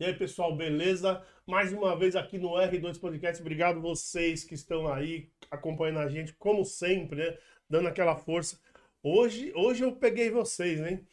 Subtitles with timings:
[0.00, 1.22] E aí, pessoal, beleza?
[1.46, 3.42] Mais uma vez aqui no R2 Podcast.
[3.42, 7.38] Obrigado vocês que estão aí acompanhando a gente, como sempre, né?
[7.68, 8.58] Dando aquela força.
[9.02, 11.04] Hoje, hoje eu peguei vocês, né?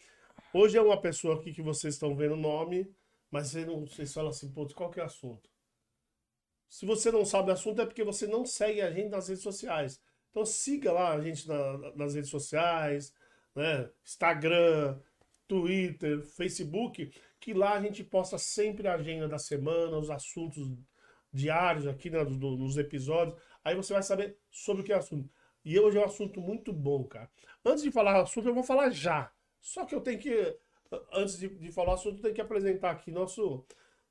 [0.54, 2.90] Hoje é uma pessoa aqui que vocês estão vendo o nome,
[3.30, 5.50] mas vocês não vocês falam assim, putz, qual que é o assunto?
[6.70, 9.44] Se você não sabe o assunto, é porque você não segue a gente nas redes
[9.44, 10.02] sociais.
[10.32, 13.14] Então siga lá a gente na, nas redes sociais,
[13.54, 13.90] né?
[14.06, 14.98] Instagram,
[15.46, 17.12] Twitter, Facebook,
[17.48, 20.68] que lá a gente posta sempre a agenda da semana, os assuntos
[21.32, 23.40] diários aqui né, do, nos episódios.
[23.64, 25.30] Aí você vai saber sobre o que é assunto.
[25.64, 27.32] E hoje é um assunto muito bom, cara.
[27.64, 29.32] Antes de falar assunto, eu vou falar já.
[29.62, 30.58] Só que eu tenho que,
[31.14, 33.66] antes de, de falar assunto, eu tenho que apresentar aqui nosso,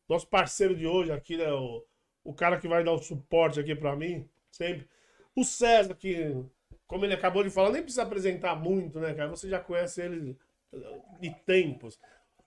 [0.09, 1.53] nosso parceiro de hoje aqui, né?
[1.53, 1.85] O,
[2.25, 4.89] o cara que vai dar o suporte aqui para mim, sempre.
[5.35, 6.43] O César, que,
[6.87, 9.29] como ele acabou de falar, nem precisa apresentar muito, né, cara?
[9.29, 10.39] Você já conhece ele
[11.21, 11.99] de tempos.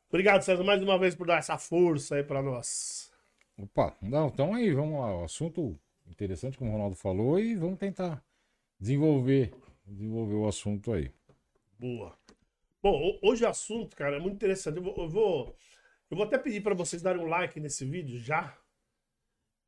[0.09, 3.11] Obrigado, César, mais uma vez por dar essa força aí para nós.
[3.55, 5.23] Opa, não, então aí, vamos lá.
[5.23, 8.23] Assunto interessante, como o Ronaldo falou, e vamos tentar
[8.79, 9.53] desenvolver,
[9.85, 11.11] desenvolver o assunto aí.
[11.77, 12.17] Boa.
[12.81, 14.77] Bom, hoje o assunto, cara, é muito interessante.
[14.77, 15.55] Eu vou, eu vou,
[16.09, 18.57] eu vou até pedir para vocês darem um like nesse vídeo já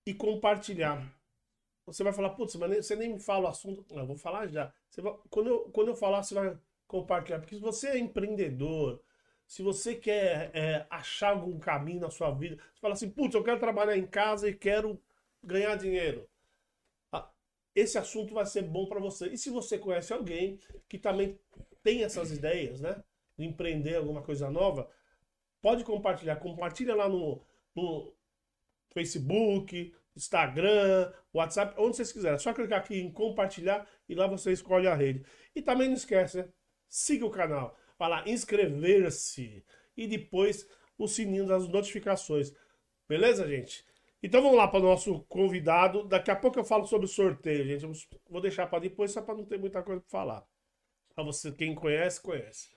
[0.07, 1.07] e compartilhar.
[1.85, 3.85] Você vai falar, putz, mas você nem me fala o assunto.
[3.93, 4.73] Não, eu vou falar já.
[4.97, 7.37] Vai, quando, eu, quando eu falar, você vai compartilhar.
[7.37, 8.99] Porque se você é empreendedor,
[9.51, 13.43] se você quer é, achar algum caminho na sua vida, você fala assim, putz, eu
[13.43, 14.97] quero trabalhar em casa e quero
[15.43, 16.25] ganhar dinheiro.
[17.11, 17.29] Ah,
[17.75, 19.27] esse assunto vai ser bom para você.
[19.27, 21.37] E se você conhece alguém que também
[21.83, 23.03] tem essas ideias, né?
[23.37, 24.89] De empreender alguma coisa nova,
[25.61, 26.37] pode compartilhar.
[26.37, 27.43] Compartilha lá no,
[27.75, 28.15] no
[28.93, 32.35] Facebook, Instagram, WhatsApp, onde vocês quiserem.
[32.37, 35.25] É só clicar aqui em compartilhar e lá você escolhe a rede.
[35.53, 36.49] E também não esquece, né?
[36.91, 42.53] siga o canal, lá inscrever-se e depois o sininho das notificações.
[43.07, 43.85] Beleza, gente?
[44.23, 46.03] Então vamos lá para o nosso convidado.
[46.07, 48.07] Daqui a pouco eu falo sobre o sorteio, gente.
[48.29, 50.47] Vou deixar para depois, só para não ter muita coisa para falar.
[51.15, 52.69] Para você, quem conhece, conhece.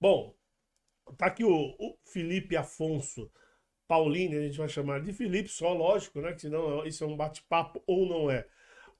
[0.00, 0.34] Bom,
[1.16, 3.30] tá aqui o, o, Felipe Afonso
[3.86, 6.32] Paulini, a gente vai chamar de Felipe só, lógico, né?
[6.32, 8.46] Que senão isso é um bate-papo ou não é.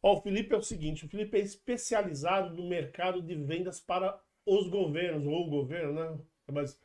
[0.02, 4.20] Ó, o Felipe é o seguinte, o Felipe é especializado no mercado de vendas para
[4.46, 6.18] os governos, ou o governo, né?
[6.50, 6.78] Mas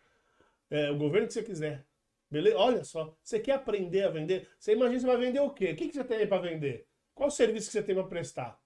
[0.70, 1.86] é, o governo que você quiser.
[2.30, 2.58] Beleza?
[2.58, 4.50] Olha só, você quer aprender a vender?
[4.60, 5.72] Você imagina você vai vender o quê?
[5.72, 6.88] O que, que você tem aí para vender?
[7.14, 8.60] Qual serviço que você tem para prestar?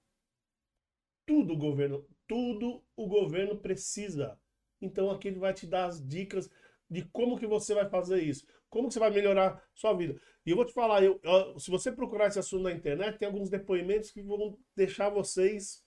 [1.26, 4.40] Tudo o governo, tudo o governo precisa.
[4.82, 6.50] Então aqui ele vai te dar as dicas
[6.90, 10.20] de como que você vai fazer isso, como que você vai melhorar sua vida.
[10.46, 13.28] E eu vou te falar, eu, eu, se você procurar esse assunto na internet, tem
[13.28, 15.86] alguns depoimentos que vão deixar vocês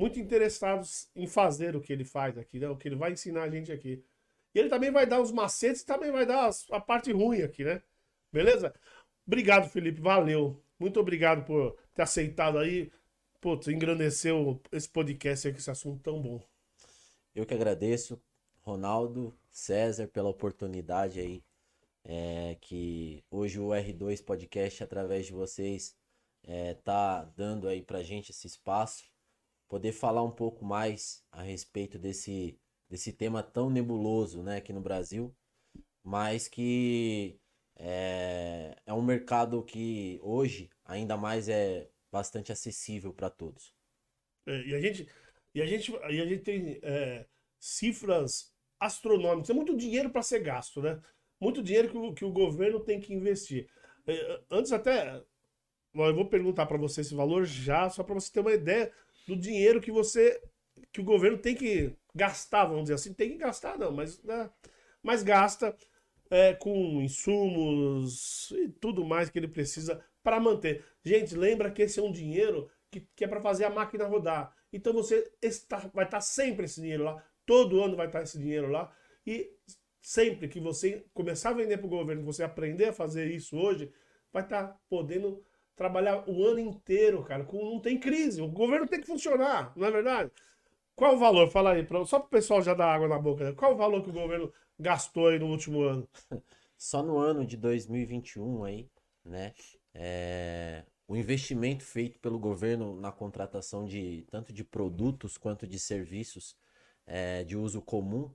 [0.00, 2.66] muito interessados em fazer o que ele faz aqui, né?
[2.70, 4.02] o que ele vai ensinar a gente aqui.
[4.54, 7.62] E ele também vai dar os macetes e também vai dar a parte ruim aqui,
[7.62, 7.82] né?
[8.32, 8.74] Beleza?
[9.26, 10.58] Obrigado, Felipe, valeu.
[10.78, 12.90] Muito obrigado por ter aceitado aí.
[13.42, 16.42] Putz, engrandeceu esse podcast aqui, esse assunto tão bom.
[17.34, 18.18] Eu que agradeço,
[18.62, 21.44] Ronaldo, César, pela oportunidade aí.
[22.02, 25.94] É, que hoje o R2 Podcast, através de vocês,
[26.42, 29.09] é, tá dando aí pra gente esse espaço.
[29.70, 32.58] Poder falar um pouco mais a respeito desse,
[32.88, 35.32] desse tema tão nebuloso né, aqui no Brasil,
[36.02, 37.38] mas que
[37.76, 43.72] é, é um mercado que hoje ainda mais é bastante acessível para todos.
[44.44, 45.08] É, e a gente
[45.54, 47.24] e a gente e a gente tem é,
[47.60, 51.00] cifras astronômicas, é muito dinheiro para ser gasto, né?
[51.40, 53.70] Muito dinheiro que o, que o governo tem que investir.
[54.04, 55.22] É, antes até
[55.94, 58.92] eu vou perguntar para você esse valor já, só para você ter uma ideia
[59.26, 60.40] do dinheiro que você
[60.92, 64.50] que o governo tem que gastar, vamos dizer assim, tem que gastar não, mas né,
[65.02, 65.76] mas gasta
[66.30, 70.84] é, com insumos e tudo mais que ele precisa para manter.
[71.04, 74.54] Gente, lembra que esse é um dinheiro que, que é para fazer a máquina rodar.
[74.72, 78.24] Então você está, vai estar tá sempre esse dinheiro lá, todo ano vai estar tá
[78.24, 78.94] esse dinheiro lá.
[79.26, 79.50] E
[80.00, 83.92] sempre que você começar a vender para o governo, você aprender a fazer isso hoje,
[84.32, 85.44] vai estar tá podendo
[85.76, 87.44] trabalhar o ano inteiro, cara.
[87.44, 90.30] Com, não tem crise, o governo tem que funcionar, não é verdade?
[90.94, 91.48] Qual o valor?
[91.48, 93.44] Fala aí, pra, só para o pessoal já dar água na boca.
[93.44, 93.52] Né?
[93.52, 96.08] Qual o valor que o governo gastou aí no último ano?
[96.76, 98.88] Só no ano de 2021 aí,
[99.24, 99.54] né?
[99.94, 106.56] É, o investimento feito pelo governo na contratação de tanto de produtos quanto de serviços
[107.06, 108.30] é, de uso comum,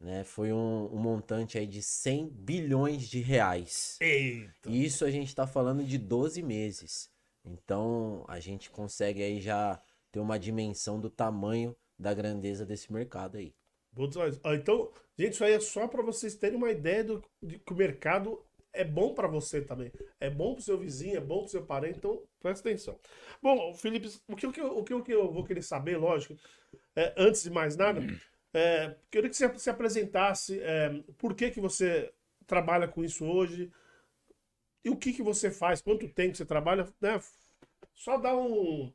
[0.00, 3.96] né, foi um, um, montante aí de 100 bilhões de reais.
[4.00, 4.68] Eita.
[4.68, 7.10] E isso a gente está falando de 12 meses.
[7.44, 9.80] Então a gente consegue aí já
[10.12, 13.54] ter uma dimensão do tamanho da grandeza desse mercado aí.
[14.54, 17.76] Então, gente, isso aí é só para vocês terem uma ideia do de que o
[17.76, 18.40] mercado
[18.72, 19.90] é bom para você também.
[20.20, 22.98] É bom pro seu vizinho, é bom pro seu parente, então presta atenção.
[23.42, 26.36] Bom, Felipe, o que, o o que, o que eu vou querer saber, lógico,
[26.94, 28.00] é, antes de mais nada,
[28.54, 32.12] é, queria que você se apresentasse, é, por que, que você
[32.46, 33.70] trabalha com isso hoje,
[34.84, 37.20] e o que, que você faz, quanto tempo você trabalha, né?
[37.94, 38.92] Só dá um,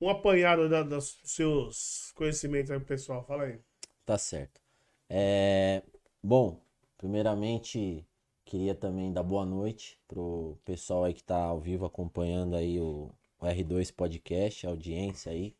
[0.00, 3.60] um apanhado da- dos seus conhecimentos aí pessoal, fala aí.
[4.04, 4.60] Tá certo.
[5.08, 5.82] É,
[6.22, 6.60] bom,
[6.96, 8.06] primeiramente
[8.44, 13.10] queria também dar boa noite pro pessoal aí que tá ao vivo acompanhando aí o,
[13.40, 15.54] o R2 Podcast, audiência aí.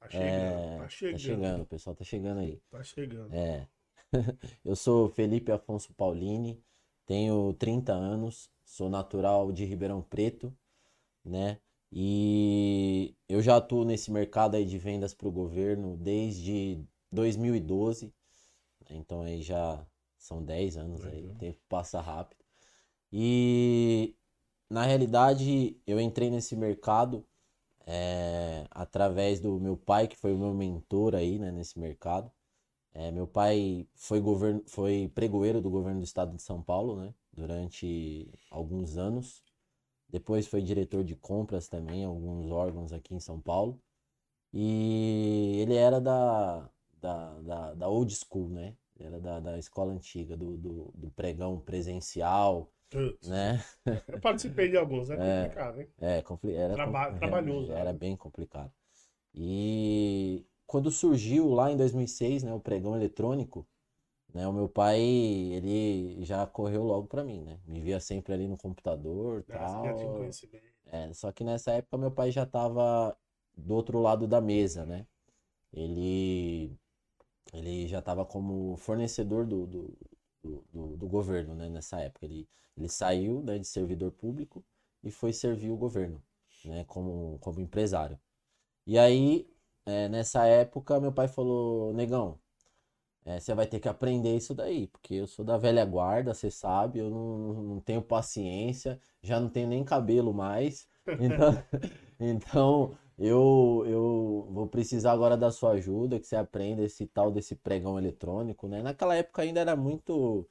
[0.00, 2.62] Tá chegando, É, tá chegando, Tá chegando, o pessoal tá chegando aí.
[2.70, 3.34] tá chegando.
[3.34, 3.68] É.
[4.64, 6.62] Eu sou Felipe Afonso Paulini,
[7.06, 10.56] tenho 30 anos, sou natural de Ribeirão Preto,
[11.24, 11.60] né?
[11.90, 18.12] E eu já atuo nesse mercado aí de vendas para o governo desde 2012,
[18.90, 18.96] né?
[18.96, 19.86] então aí já
[20.18, 22.44] são 10 anos aí, o tempo passa rápido.
[23.10, 24.14] E
[24.68, 27.26] na realidade eu entrei nesse mercado
[27.88, 32.30] é, através do meu pai, que foi o meu mentor aí, né, nesse mercado.
[32.94, 37.14] É, meu pai foi, governo, foi pregoeiro do governo do estado de São Paulo, né?
[37.32, 39.42] Durante alguns anos.
[40.08, 43.80] Depois foi diretor de compras também, alguns órgãos aqui em São Paulo.
[44.52, 46.70] E ele era da,
[47.00, 48.76] da, da, da old school, né?
[48.98, 53.62] Era da, da escola antiga, do, do, do pregão presencial, Putz, né?
[54.08, 55.44] Eu participei de alguns, é É.
[55.44, 55.88] complicado, hein?
[56.00, 57.98] É, compli- era, Traba- trabalhoso, Era né?
[57.98, 58.72] bem complicado.
[59.34, 63.66] E quando surgiu lá em 2006, né, o pregão eletrônico,
[64.34, 67.60] né, o meu pai, ele já correu logo pra mim, né?
[67.66, 70.10] Me via sempre ali no computador, já tinha tal.
[70.12, 70.76] conhecimento.
[70.86, 73.16] É, só que nessa época meu pai já estava
[73.56, 75.06] do outro lado da mesa, né?
[75.72, 76.76] Ele,
[77.52, 79.98] ele já estava como fornecedor do, do,
[80.42, 81.68] do, do- governo, né?
[81.68, 82.24] Nessa época.
[82.26, 84.64] Ele, ele saiu, né, de servidor público
[85.02, 86.22] e foi servir o governo,
[86.64, 86.84] né?
[86.84, 88.18] Como, como empresário.
[88.86, 89.48] E aí,
[89.86, 92.38] é, nessa época, meu pai falou, negão,
[93.24, 96.50] é, você vai ter que aprender isso daí, porque eu sou da velha guarda, você
[96.50, 100.88] sabe, eu não, não tenho paciência, já não tenho nem cabelo mais.
[101.20, 101.52] Então,
[102.20, 107.54] então eu, eu vou precisar agora da sua ajuda, que você aprenda esse tal desse
[107.56, 108.82] pregão eletrônico, né?
[108.82, 110.48] Naquela época ainda era muito,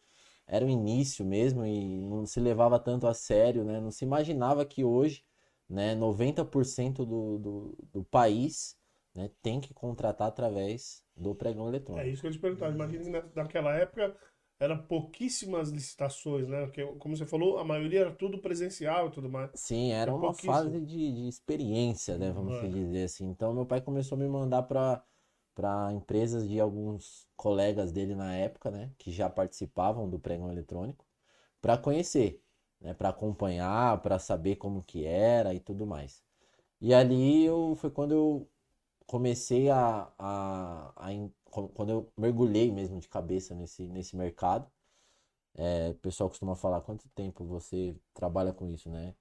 [0.48, 3.80] era o início mesmo e não se levava tanto a sério, né?
[3.80, 5.24] Não se imaginava que hoje,
[5.70, 8.78] né, 90% do, do, do país,
[9.16, 12.08] né, tem que contratar através do pregão É eletrônico.
[12.08, 12.74] isso que eu te perguntava.
[12.74, 14.16] Imagina que na- naquela época
[14.60, 16.66] eram pouquíssimas licitações, né?
[16.66, 19.52] Porque, como você falou, a maioria era tudo presencial e tudo mais.
[19.54, 20.34] Sim, era É uma pouquíssimo.
[20.34, 22.32] fase de, de experiência, né?
[22.32, 22.60] Vamos É.
[22.60, 23.26] dizer assim.
[23.28, 25.04] Então, meu pai começou a me mandar para
[25.56, 28.92] para empresas de alguns colegas dele na época, né?
[28.98, 31.04] Que já participavam do pregão eletrônico,
[31.62, 32.44] para conhecer,
[32.82, 32.94] né?
[32.94, 36.24] Para acompanhar, para saber como que era e tudo mais.
[36.82, 38.50] E ali eu, foi quando eu
[39.08, 41.14] comecei a, a, a
[41.52, 44.70] quando eu mergulhei mesmo de cabeça nesse, nesse mercado.
[45.56, 49.16] É, o pessoal costuma falar quanto tempo você trabalha com isso, né?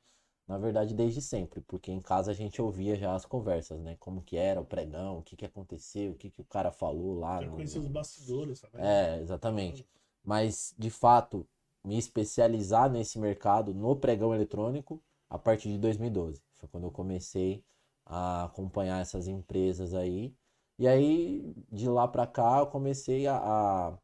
[0.48, 3.96] Na verdade, desde sempre, porque em casa a gente ouvia já as conversas, né?
[4.00, 7.18] Como que era o pregão, o que que aconteceu, o que que o cara falou
[7.20, 8.82] lá Já no- conhecia os bastidores também.
[8.84, 9.86] é, exatamente.
[10.24, 11.46] Mas, de fato,
[11.84, 16.42] me especializar nesse mercado, no pregão eletrônico, a partir de 2012.
[16.54, 17.64] Foi quando eu comecei
[18.04, 20.34] a acompanhar essas empresas aí.
[20.78, 23.98] E aí, de lá para cá, eu comecei a, a,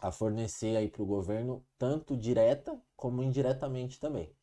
[0.00, 4.34] a fornecer aí para o governo, tanto direta como indiretamente também.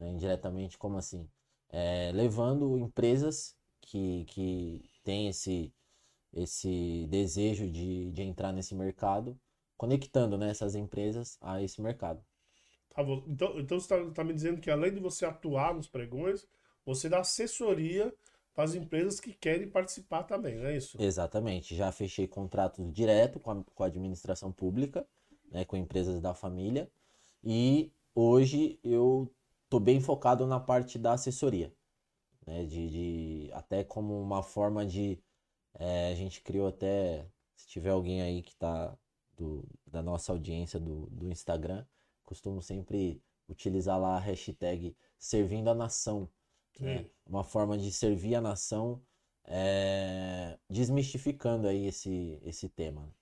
[0.00, 0.10] né?
[0.10, 1.28] Indiretamente, como assim?
[1.70, 5.72] É, levando empresas que, que têm esse,
[6.32, 9.38] esse desejo de, de entrar nesse mercado,
[9.78, 12.24] conectando, né, essas empresas a esse mercado.
[12.90, 13.02] Tá.
[13.26, 16.46] Então, então você está me dizendo que além de você atuar nos pregões,
[16.84, 18.12] você dá assessoria
[18.54, 21.00] para as empresas que querem participar também, não é isso?
[21.00, 25.06] Exatamente, já fechei contratos direto com a, com a administração pública,
[25.50, 26.90] né, com empresas da família,
[27.42, 29.32] e hoje eu
[29.68, 31.74] tô bem focado na parte da assessoria,
[32.46, 35.18] né, de, de até como uma forma de,
[35.78, 38.96] eh, a gente criou até, se tiver alguém aí que tá
[39.36, 41.84] do, da nossa audiência do, do Instagram,
[42.24, 46.28] costumo sempre utilizar lá a hashtag servindo a nação,
[46.80, 49.02] né, uma forma de servir a nação
[49.44, 53.12] é, desmistificando aí esse, esse tema.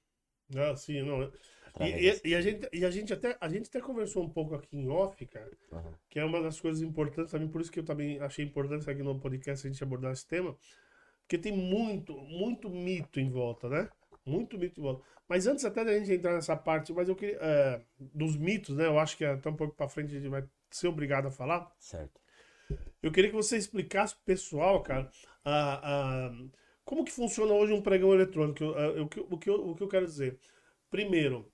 [0.57, 1.23] Ah, sim, não.
[1.23, 1.33] E,
[1.69, 4.28] através e- desse- e a gente, e a gente até a gente até conversou um
[4.28, 5.99] pouco aqui em off, cara, Aham.
[6.09, 9.02] que é uma das coisas importantes também, por isso que eu também achei importante aqui
[9.02, 10.57] no podcast a gente abordar esse tema,
[11.23, 13.90] porque tem muito, muito mito em volta, né?
[14.26, 15.04] Muito mito em volta.
[15.28, 17.38] Mas antes até da gente entrar nessa parte, mas eu queria.
[17.40, 18.87] é, dos mitos, né?
[18.87, 21.73] Eu acho que até um pouco pra frente a gente vai ser obrigado a falar.
[21.78, 22.21] Certo.
[23.03, 25.11] Eu queria que você explicasse pro pessoal, cara,
[25.45, 26.33] a, a-
[26.85, 28.65] como que funciona hoje um pregão eletrônico.
[28.65, 30.39] O, que, o, que eu, o que eu quero dizer?
[30.91, 31.50] Primeiro,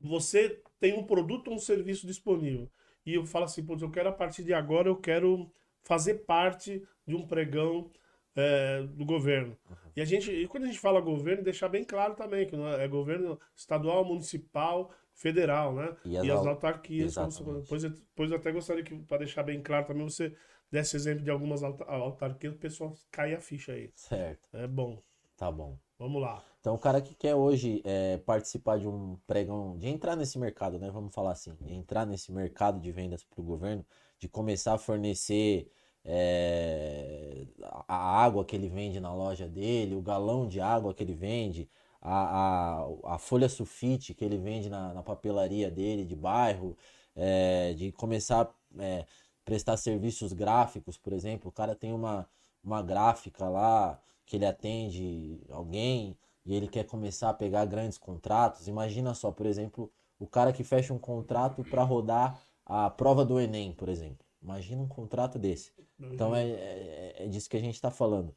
[0.00, 2.70] você tem um produto ou um serviço disponível.
[3.04, 5.50] E eu falo assim, putz, eu quero a partir de agora, eu quero
[5.82, 7.90] fazer parte de um pregão
[8.36, 9.56] é, do governo.
[9.96, 12.84] E a gente, e quando a gente fala governo, deixar bem claro também que é,
[12.84, 15.96] é governo estadual, municipal, federal, né?
[16.04, 17.14] E E as as, au- autarquias.
[17.16, 20.34] Depois, eu- depois eu até gostaria que, para deixar bem claro também, você
[20.70, 23.90] desse exemplo de algumas auta- autarquias, o pessoal cai a ficha aí.
[23.94, 24.48] Certo.
[24.52, 25.02] É bom.
[25.36, 25.78] Tá bom.
[25.98, 26.44] Vamos lá.
[26.60, 30.78] Então, o cara que quer hoje é, participar de um pregão, de entrar nesse mercado,
[30.78, 30.90] né?
[30.90, 33.84] Vamos falar assim, de entrar nesse mercado de vendas para o governo,
[34.18, 35.70] de começar a fornecer
[36.04, 37.46] é,
[37.88, 41.68] a água que ele vende na loja dele, o galão de água que ele vende,
[42.00, 46.76] a, a, a folha sulfite que ele vende na, na papelaria dele de bairro,
[47.14, 49.06] é, de começar a
[49.44, 51.48] prestar serviços gráficos, por exemplo.
[51.48, 52.28] O cara tem uma,
[52.62, 56.16] uma gráfica lá que ele atende alguém
[56.46, 58.68] e ele quer começar a pegar grandes contratos.
[58.68, 63.40] Imagina só, por exemplo, o cara que fecha um contrato para rodar a prova do
[63.40, 64.24] Enem, por exemplo.
[64.42, 65.72] Imagina um contrato desse.
[65.98, 68.34] Então é, é, é disso que a gente está falando.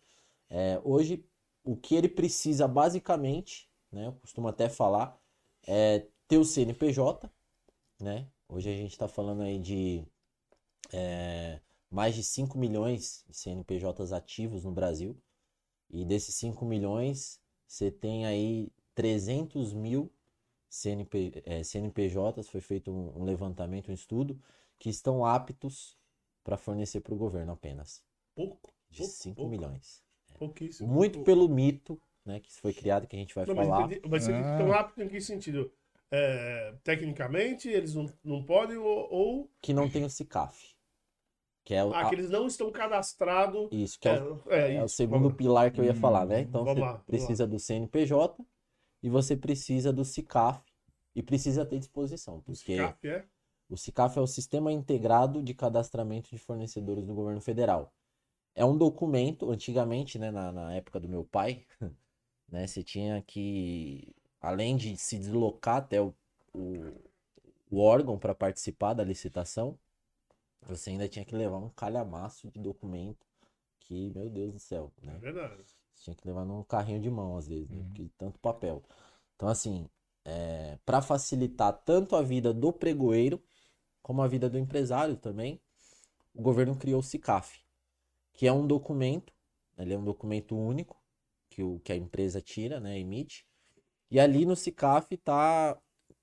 [0.50, 1.24] É, hoje,
[1.64, 5.18] o que ele precisa basicamente, né, eu costumo até falar,
[5.68, 7.30] é ter o CNPJ,
[8.00, 8.28] né?
[8.48, 10.06] Hoje a gente está falando aí de
[10.92, 15.18] é, mais de 5 milhões de CNPJs ativos no Brasil.
[15.90, 20.12] E desses 5 milhões, você tem aí 300 mil
[20.70, 24.40] CNP, é, CNPJs, foi feito um, um levantamento, um estudo,
[24.80, 25.98] que estão aptos
[26.44, 28.04] para fornecer para o governo apenas.
[28.36, 28.74] Pouco.
[28.90, 29.50] De Pouco, 5 pouco.
[29.52, 30.03] milhões.
[30.46, 30.92] Pouquíssimo.
[30.92, 33.90] Muito pelo mito né, que foi criado, que a gente vai Não, mas falar.
[34.10, 34.58] mas você Ah.
[34.58, 35.72] tão rápido em que sentido?
[36.12, 40.74] É, tecnicamente, eles não, não podem ou, ou Que não tem o CICAF.
[41.66, 43.70] Que é, o, ah, a- que eles não estão cadastrados.
[43.72, 44.96] isso, que é, o- é, é o isso.
[44.96, 45.38] segundo Vamos lá.
[45.38, 46.42] pilar que eu ia Hum, falar, né?
[46.42, 48.46] Então vamos você lá, precisa do CNPJ
[49.02, 50.62] e você precisa do CICAF
[51.16, 53.26] e precisa ter disposição, O porque SCAF é?
[53.70, 57.92] o CICAF é o Sistema Integrado de Cadastramento de Fornecedores do Governo Federal.
[58.56, 61.66] É um documento, antigamente, né, na, na época do meu pai,
[62.50, 66.14] né, você tinha que, além de se deslocar até o,
[66.54, 66.94] o,
[67.72, 69.78] o órgão para participar da licitação,
[70.62, 73.26] você ainda tinha que levar um calhamaço de documento
[73.80, 75.20] que, meu Deus do céu, É né?
[75.20, 75.64] verdade.
[75.94, 77.78] Você tinha que levar num carrinho de mão, às vezes, né?
[77.80, 77.86] Uhum.
[77.86, 78.84] Porque tanto papel.
[79.36, 79.90] Então, assim,
[80.26, 83.42] é, para facilitar tanto a vida do pregoeiro,
[84.04, 85.62] como a vida do empresário também,
[86.36, 87.63] o governo criou o CICAF,
[88.34, 89.34] que é um documento,
[89.78, 91.02] ele é um documento único,
[91.50, 93.46] que, o, que a empresa tira, né, emite,
[94.12, 95.78] e ali no CICAF tá,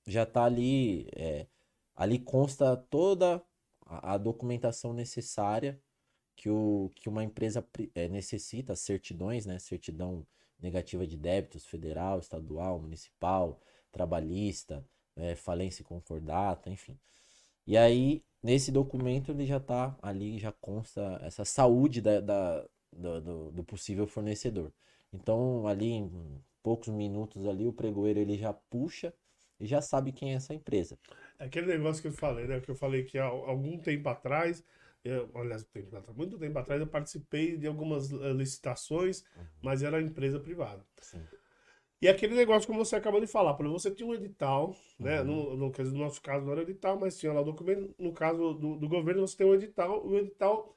[0.07, 1.47] já tá ali, é,
[1.95, 3.43] ali consta toda
[3.87, 5.81] a, a documentação necessária
[6.37, 9.59] que, o, que uma empresa pre- eh, necessita, certidões, né?
[9.59, 10.26] Certidão
[10.61, 13.61] negativa de débitos federal, estadual, municipal,
[13.93, 14.85] trabalhista,
[15.17, 16.99] eh, falência concordata, enfim.
[17.67, 23.50] E aí, nesse documento, ele já está ali, já consta essa saúde da, da- do,
[23.52, 24.73] do- possível fornecedor.
[25.12, 29.12] Então, ali em poucos minutos ali, o pregoeiro ele já puxa
[29.59, 30.99] e já sabe quem é essa empresa.
[31.38, 32.61] É aquele negócio que eu falei, né?
[32.61, 34.64] Que eu falei que há algum tempo atrás,
[35.04, 35.66] eu, aliás,
[36.14, 39.25] muito tempo atrás, eu participei de algumas eh, licitações,
[39.62, 40.85] mas era empresa privada.
[41.00, 41.28] Sim.
[42.02, 45.21] E aquele negócio, como você acabou de falar, por exemplo, você tinha um edital, né?
[45.21, 45.26] Uhum.
[45.26, 47.95] No, no, quer dizer, no nosso caso não era edital, mas tinha lá o documento.
[47.99, 50.75] No caso do, do governo, você tem um edital, o edital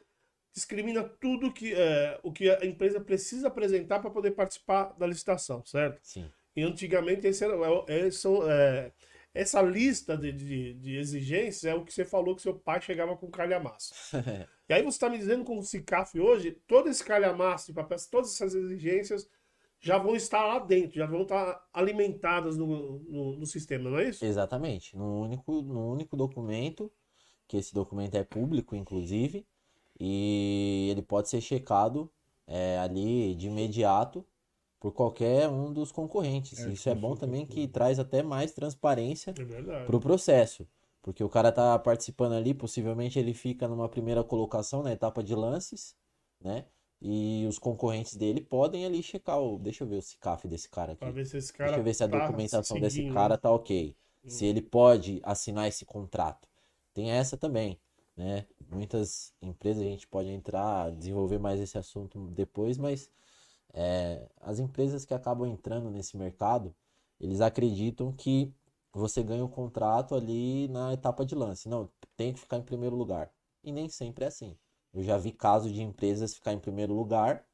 [0.53, 5.65] discrimina tudo que, é, o que a empresa precisa apresentar para poder participar da licitação,
[5.65, 6.00] certo?
[6.03, 6.30] Sim.
[6.56, 7.56] E antigamente esse era,
[7.88, 8.92] é, é, são, é,
[9.34, 13.15] essa lista de, de, de exigências é o que você falou que seu pai chegava
[13.18, 13.94] com calhamaço.
[14.70, 18.08] E aí você está me dizendo com o CICAF hoje, todo esse calhamaço de papéis,
[18.08, 19.30] todas essas exigências
[19.84, 24.10] já vão estar lá dentro, já vão estar alimentadas no, no, no sistema, não é
[24.10, 24.25] isso?
[24.25, 26.92] Exatamente, num único, num único documento,
[27.48, 29.46] que esse documento é público, inclusive,
[30.00, 32.10] e ele pode ser checado
[32.48, 34.25] é, ali de imediato
[34.80, 36.60] por qualquer um dos concorrentes.
[36.60, 40.68] É, Isso é bom também que traz até mais transparência É para o processo,
[41.02, 45.36] porque o cara tá participando ali, possivelmente ele fica numa primeira colocação na etapa de
[45.36, 45.96] lances,
[46.42, 46.66] né?
[47.05, 50.93] E os concorrentes dele podem ali checar o, deixa eu ver o CICAF desse cara
[50.93, 51.01] aqui.
[51.01, 53.13] Para ver se esse cara Deixa eu ver se a tá documentação desse seguindo.
[53.13, 53.93] cara tá ok.
[54.25, 56.48] Se ele pode assinar esse contrato.
[56.93, 57.77] Tem essa também,
[58.15, 58.45] né?
[58.72, 63.12] Muitas empresas a gente pode entrar, desenvolver mais esse assunto depois, mas
[63.74, 66.74] é, as empresas que acabam entrando nesse mercado,
[67.19, 68.53] eles acreditam que
[68.93, 71.67] você ganha o contrato ali na etapa de lance.
[71.67, 73.29] Não, tem que ficar em primeiro lugar.
[73.62, 74.55] E nem sempre é assim.
[74.93, 77.45] Eu já vi casos de empresas ficar em primeiro lugar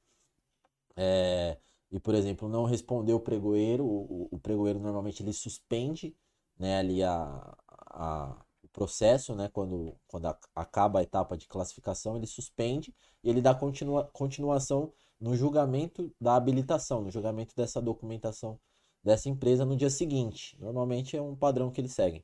[0.96, 1.58] é,
[1.92, 3.86] e, por exemplo, não responder o pregoeiro.
[3.86, 6.16] O, o pregoeiro normalmente ele suspende
[6.58, 12.18] né, ali a, a, o processo, né, quando, quando a, acaba a etapa de classificação,
[12.18, 12.94] ele suspende
[13.24, 18.60] e ele dá continua, continuação no julgamento da habilitação, no julgamento dessa documentação
[19.04, 20.58] dessa empresa no dia seguinte.
[20.60, 22.24] Normalmente é um padrão que eles seguem.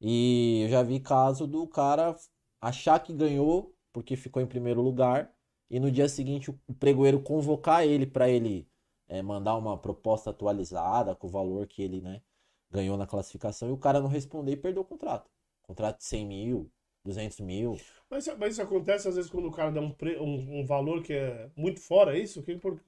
[0.00, 2.16] E eu já vi caso do cara
[2.60, 5.28] achar que ganhou porque ficou em primeiro lugar
[5.68, 8.68] e no dia seguinte o pregoeiro convocar ele para ele
[9.08, 12.22] é, mandar uma proposta atualizada com o valor que ele né,
[12.70, 15.28] ganhou na classificação e o cara não responder e perdeu o contrato.
[15.62, 16.70] Contrato de 100 mil,
[17.04, 17.76] 200 mil.
[18.08, 21.02] Mas, mas isso acontece às vezes quando o cara dá um, pre, um, um valor
[21.02, 22.40] que é muito fora, é isso?
[22.44, 22.80] Que, por,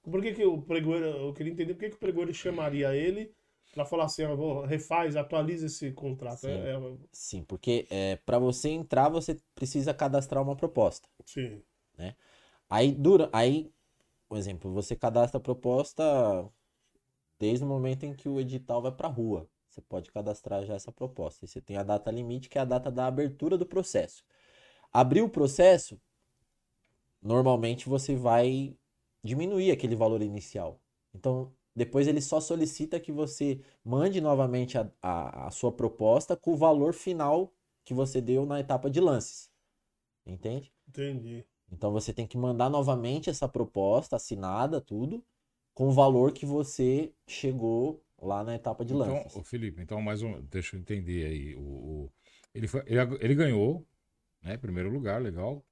[0.00, 3.34] por que, que o pregoeiro, eu queria entender por que, que o pregoeiro chamaria ele
[3.72, 6.40] para falar assim, ó, refaz, atualiza esse contrato.
[6.40, 6.96] Sim, é, é...
[7.10, 11.08] Sim porque é, para você entrar, você precisa cadastrar uma proposta.
[11.24, 11.62] Sim.
[11.96, 12.14] Né?
[12.68, 13.72] Aí, dura, aí,
[14.28, 16.48] por exemplo, você cadastra a proposta
[17.38, 19.48] desde o momento em que o edital vai para a rua.
[19.68, 21.44] Você pode cadastrar já essa proposta.
[21.44, 24.22] E você tem a data limite, que é a data da abertura do processo.
[24.92, 25.98] Abriu o processo,
[27.22, 28.76] normalmente você vai
[29.24, 30.78] diminuir aquele valor inicial.
[31.14, 36.52] Então, depois ele só solicita que você mande novamente a, a, a, sua proposta com
[36.52, 37.52] o valor final
[37.84, 39.50] que você deu na etapa de lances.
[40.26, 40.72] Entende?
[40.86, 41.44] Entendi.
[41.70, 45.24] Então você tem que mandar novamente essa proposta assinada, tudo,
[45.72, 49.32] com o valor que você chegou lá na etapa de lances.
[49.32, 51.56] Então, Felipe, então mais um, deixa eu entender aí.
[51.56, 52.12] O, o
[52.54, 53.86] ele, foi, ele, ele, ganhou,
[54.42, 54.58] né?
[54.58, 55.64] Primeiro lugar, legal.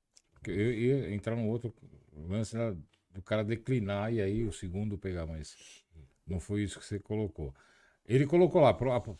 [0.46, 1.74] Eu ia entrar no outro
[2.12, 2.74] lance né,
[3.12, 5.79] do cara declinar e aí o segundo pegar, mas
[6.30, 7.54] não foi isso que você colocou.
[8.06, 8.76] Ele colocou lá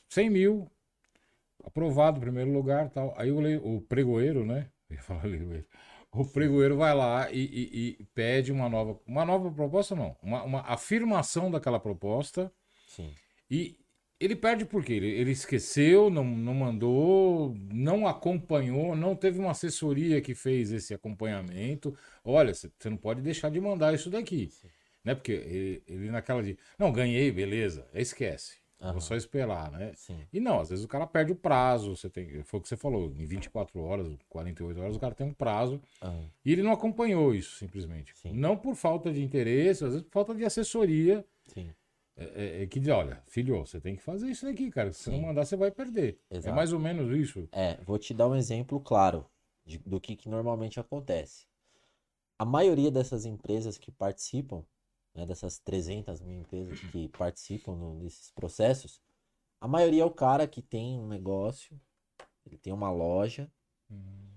[0.08, 0.70] 100 mil,
[1.64, 3.14] aprovado, primeiro lugar tal.
[3.16, 4.70] Aí o, o pregoeiro, né?
[6.12, 10.42] O pregoeiro vai lá e, e, e, pede uma nova, uma nova proposta, não, uma,
[10.42, 12.52] uma afirmação daquela proposta.
[12.88, 13.14] Sim.
[13.48, 13.78] E
[14.18, 14.94] ele perde por quê?
[14.94, 20.92] Ele, ele esqueceu, não, não mandou, não acompanhou, não teve uma assessoria que fez esse
[20.92, 21.96] acompanhamento.
[22.24, 24.48] Olha, você não pode deixar de mandar isso daqui.
[24.50, 24.68] Sim.
[25.04, 25.14] Né?
[25.14, 26.58] Porque ele, ele, naquela de.
[26.78, 27.86] Não, ganhei, beleza.
[27.94, 28.60] Esquece.
[28.80, 28.92] Uhum.
[28.92, 29.92] Vou só esperar, né?
[29.94, 30.18] Sim.
[30.32, 31.94] E não, às vezes o cara perde o prazo.
[31.94, 35.26] Você tem, foi o que você falou, em 24 horas, 48 horas, o cara tem
[35.26, 35.80] um prazo.
[36.02, 36.28] Uhum.
[36.44, 38.16] E ele não acompanhou isso, simplesmente.
[38.16, 38.32] Sim.
[38.32, 41.24] Não por falta de interesse, às vezes por falta de assessoria.
[41.46, 41.70] Sim.
[42.16, 44.92] É, é, é que diz, olha, filho, você tem que fazer isso daqui, cara.
[44.92, 46.18] Se você não mandar, você vai perder.
[46.30, 46.52] É Exato.
[46.52, 47.48] É mais ou menos isso.
[47.52, 49.26] É, vou te dar um exemplo claro
[49.64, 51.46] de, do que, que normalmente acontece.
[52.38, 54.64] A maioria dessas empresas que participam
[55.14, 59.00] né, dessas 300 mil empresas que participam no, desses processos,
[59.60, 61.78] a maioria é o cara que tem um negócio,
[62.46, 63.50] ele tem uma loja,
[63.90, 64.30] hum.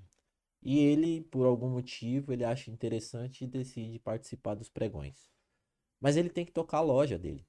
[0.61, 5.31] e ele, por algum motivo, ele acha interessante e decide participar dos pregões.
[5.99, 7.47] Mas ele tem que tocar a loja dele.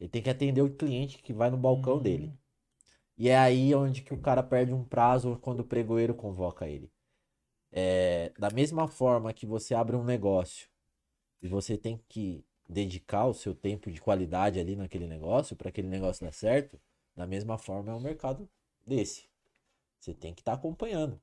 [0.00, 2.26] Ele tem que atender o cliente que vai no balcão dele.
[2.26, 2.36] Hum.
[3.16, 6.90] E é aí onde que o cara perde um prazo quando o pregoeiro convoca ele.
[7.70, 10.68] É, da mesma forma que você abre um negócio
[11.42, 15.88] e você tem que dedicar o seu tempo de qualidade ali naquele negócio para aquele
[15.88, 16.80] negócio dar certo,
[17.16, 18.48] da mesma forma é um mercado
[18.86, 19.28] desse.
[20.00, 21.20] Você tem que estar tá acompanhando.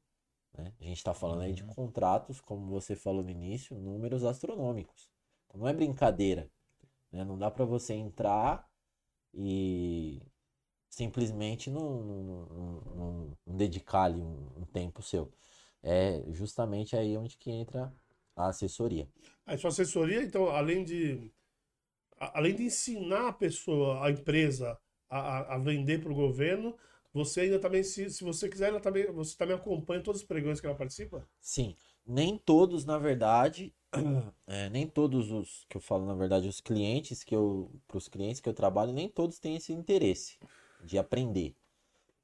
[0.57, 0.73] Né?
[0.79, 1.69] A gente está falando aí de Uhum.
[1.73, 5.09] contratos, como você falou no início, números astronômicos.
[5.47, 6.49] Então não é brincadeira.
[7.11, 7.23] Né?
[7.25, 8.69] Não dá para você entrar
[9.33, 10.21] e
[10.89, 15.31] simplesmente não, não, não, não- não dedicar ali um, um tempo seu.
[15.83, 17.93] É justamente aí onde que entra
[18.35, 19.07] a assessoria.
[19.45, 21.31] A sua assessoria, então, além de
[22.19, 26.77] além de ensinar a pessoa, a empresa a, a- a vender para o governo,
[27.13, 30.59] você ainda também, se, se você quiser, ela também, você também acompanha todos os pregões
[30.61, 31.27] que ela participa?
[31.41, 33.73] Sim, nem todos, na verdade,
[34.47, 38.07] é, nem todos os que eu falo, na verdade, os clientes que eu, para os
[38.07, 40.37] clientes que eu trabalho, nem todos têm esse interesse
[40.79, 41.55] de aprender.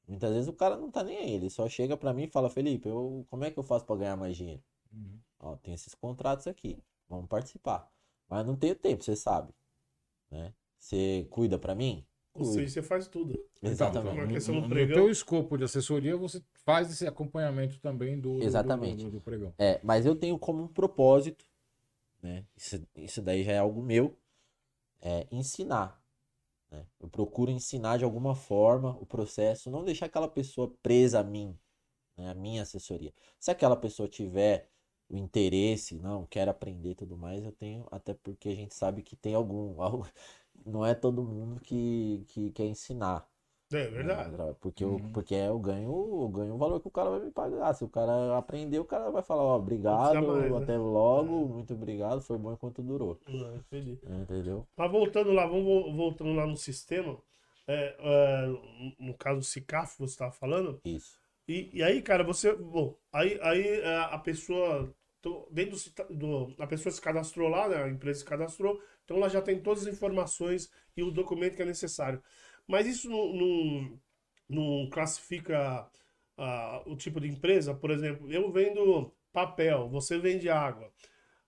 [0.07, 2.49] Muitas vezes o cara não tá nem aí, ele só chega para mim e fala,
[2.49, 4.63] Felipe, eu, como é que eu faço para ganhar mais dinheiro?
[4.93, 5.21] Uhum.
[5.39, 7.89] Ó, tem esses contratos aqui, vamos participar.
[8.29, 9.53] Mas não tenho tempo, você sabe,
[10.31, 10.53] né?
[10.77, 12.05] Você cuida para mim?
[12.33, 12.53] Ou Cuido.
[12.53, 13.33] seja, você faz tudo.
[13.63, 14.49] Exatamente.
[14.51, 14.95] Uma No, no pregão.
[14.95, 19.05] teu escopo de assessoria, você faz esse acompanhamento também do, do- do- Exatamente.
[19.05, 19.53] do- do pregão.
[19.57, 21.45] É, mas eu tenho como um propósito,
[22.21, 22.45] né?
[22.55, 24.15] Isso, isso daí já é algo meu,
[25.01, 26.01] é ensinar.
[26.69, 26.85] né?
[26.99, 31.57] Eu procuro ensinar de alguma forma o processo, não deixar aquela pessoa presa a mim,
[32.17, 32.29] né?
[32.29, 33.13] A minha assessoria.
[33.39, 34.69] Se aquela pessoa tiver
[35.09, 39.01] o interesse, não, quero aprender e tudo mais, eu tenho, até porque a gente sabe
[39.03, 40.07] que tem algum, algo-
[40.65, 43.27] não é todo mundo que, que quer ensinar.
[43.71, 44.31] É né, verdade.
[44.31, 45.11] tra- Porque, eu, Uhum.
[45.13, 45.89] porque eu ganho,
[46.21, 47.73] eu ganho o valor que o cara vai me pagar.
[47.73, 50.57] Se o cara aprender, o cara vai falar, ó, obrigado, mais, né?
[50.63, 53.19] até logo, muito obrigado, foi bom enquanto durou.
[53.27, 53.97] Entendi.
[54.09, 54.65] Entendeu?
[54.77, 57.17] Mas voltando lá, vamos vo- voltando lá no sistema.
[57.69, 58.47] é, é,
[58.97, 60.79] no caso do CICAF, você estava falando.
[60.85, 61.17] Isso.
[61.47, 62.53] E, e aí, cara, você.
[62.55, 64.93] Bom, aí, aí é, a pessoa.
[65.51, 66.53] Dentro cita- do.
[66.59, 67.83] A pessoa se cadastrou lá, né?
[67.83, 68.81] A empresa se cadastrou.
[69.03, 72.21] Então ela já tem todas as informações e o documento que é necessário.
[72.67, 73.99] Mas isso não, não,
[74.49, 75.89] não classifica
[76.85, 77.73] o tipo de empresa?
[77.73, 80.91] Por exemplo, eu vendo papel, você vende água.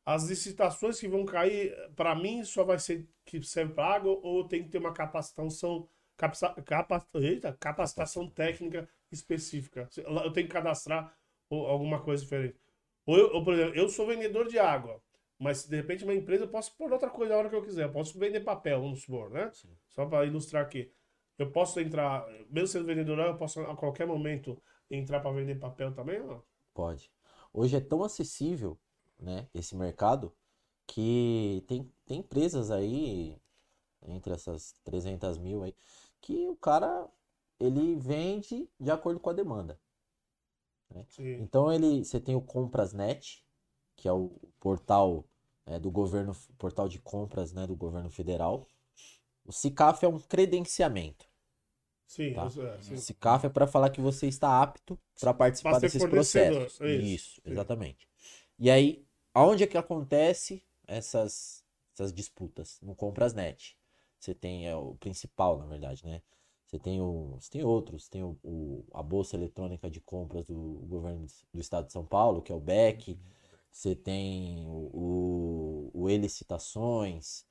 [0.06, 4.48] As licitações que vão cair, para mim, só vai ser que serve para água ou
[4.48, 9.90] tem que ter uma capacitação, capsa- capa- eita, capacitação técnica específica?
[9.98, 11.16] Eu tenho que cadastrar
[11.50, 12.60] alguma coisa diferente.
[13.06, 15.02] Ou, eu, ou, por exemplo, eu sou vendedor de água,
[15.38, 17.86] mas de repente uma empresa eu posso pôr outra coisa a hora que eu quiser.
[17.86, 19.50] Eu posso vender papel, vamos supor, né?
[19.54, 19.76] Sim.
[19.88, 20.92] Só para ilustrar aqui.
[21.38, 25.94] Eu posso entrar, mesmo sendo vendedor, eu posso a qualquer momento entrar para vender papel
[25.94, 26.20] também?
[26.20, 26.44] ou não?
[26.74, 27.12] Pode.
[27.54, 28.78] Hoje é tão acessível,
[29.18, 30.36] né, esse mercado,
[30.86, 33.38] que tem, tem empresas aí,
[34.06, 35.74] entre essas 300 mil aí,
[36.20, 37.08] que o cara,
[37.60, 39.80] ele vende de acordo com a demanda.
[41.08, 41.34] Sim.
[41.42, 43.44] Então ele, você tem o Comprasnet,
[43.96, 45.26] que é o portal
[45.66, 48.68] é, do governo, portal de compras, né, do governo federal.
[49.46, 51.28] O SICAF é um credenciamento.
[52.08, 52.46] Sim, Tá.
[52.46, 52.94] é, sim.
[52.96, 56.82] O SICAF é para falar que você está apto para participar desses processos.
[56.82, 58.08] é isso, Isso, exatamente.
[58.58, 62.80] E aí, aonde é que acontece essas, essas disputas?
[62.82, 63.78] No Comprasnet.
[64.20, 66.22] Você tem é, o principal, na verdade, né?
[66.70, 70.56] Você tem, o, você tem outros, tem o, o- a Bolsa Eletrônica de Compras do
[70.88, 73.20] governo do estado de São Paulo, que é o BEC.
[73.72, 77.46] Você tem o, o, o E-Licitações.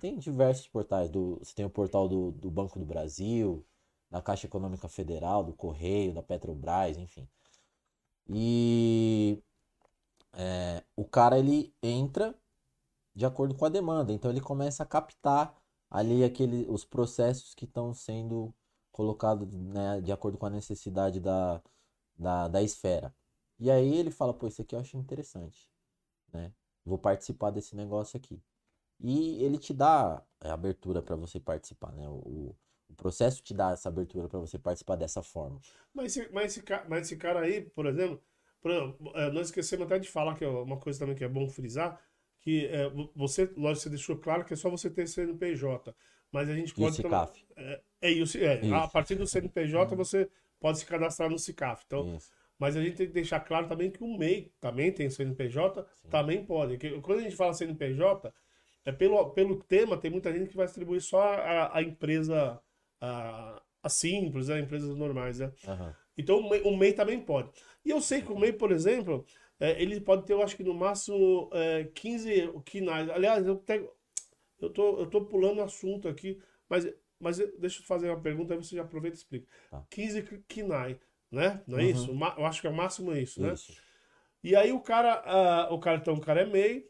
[0.00, 1.10] Tem diversos portais.
[1.10, 3.64] Do, você tem o portal do, do Banco do Brasil,
[4.10, 7.28] da Caixa Econômica Federal, do Correio, da Petrobras, enfim.
[8.28, 9.42] E
[10.34, 12.34] é, o cara ele entra
[13.14, 15.54] de acordo com a demanda, então ele começa a captar
[15.90, 18.54] ali aquele, os processos que estão sendo
[18.92, 21.62] colocados né, de acordo com a necessidade da,
[22.16, 23.14] da, da esfera.
[23.58, 25.70] E aí ele fala, pô, isso aqui eu acho interessante,
[26.32, 26.52] né?
[26.84, 28.40] Vou participar desse negócio aqui.
[29.00, 32.08] E ele te dá a abertura para você participar, né?
[32.08, 32.54] O,
[32.88, 35.60] o processo te dá essa abertura para você participar dessa forma.
[35.92, 38.22] Mas esse, mas, esse, mas esse cara aí, por exemplo,
[38.60, 41.48] por exemplo, é, esquecemos até de falar que é uma coisa também que é bom
[41.48, 42.00] frisar,
[42.46, 45.92] que é, vo- você, lógico, você deixou claro que é só você ter CNPJ,
[46.30, 47.02] mas a gente E o pode...
[47.02, 47.44] também- SICAF.
[48.00, 48.72] É isso, é, Isso.
[48.72, 50.30] a partir do CNPJ você
[50.60, 51.82] pode se cadastrar no CICAF.
[51.84, 52.30] Então, Isso.
[52.56, 56.44] mas a gente tem que deixar claro também que o MEI também tem CNPJ, também
[56.44, 56.78] pode.
[57.00, 58.32] Quando a gente fala CNPJ,
[58.84, 62.60] é pelo, pelo tema, tem muita gente que vai distribuir só a, a empresa
[63.00, 64.60] a, a simples, né?
[64.60, 65.50] empresas normais, né?
[65.66, 65.92] Aham.
[66.16, 67.50] Então o MEI, o MEI também pode.
[67.84, 69.26] E eu sei que o MEI, por exemplo,
[69.58, 73.08] é, ele pode ter, eu acho que no máximo é, 15 quinais.
[73.10, 73.90] Aliás, eu, pego,
[74.60, 76.86] eu, tô, eu tô pulando o assunto aqui, mas,
[77.18, 79.46] mas deixa eu fazer uma pergunta, aí você já aproveita e explica.
[79.70, 79.84] Tá.
[79.90, 80.96] 15 quinais,
[81.30, 81.62] né?
[81.66, 81.90] Não é Uhum.
[81.90, 82.10] isso?
[82.36, 83.52] Eu acho que é o máximo isso, né?
[83.54, 83.72] Isso.
[84.42, 86.88] E aí o cara, ah, o cara, então, o cara é MEI,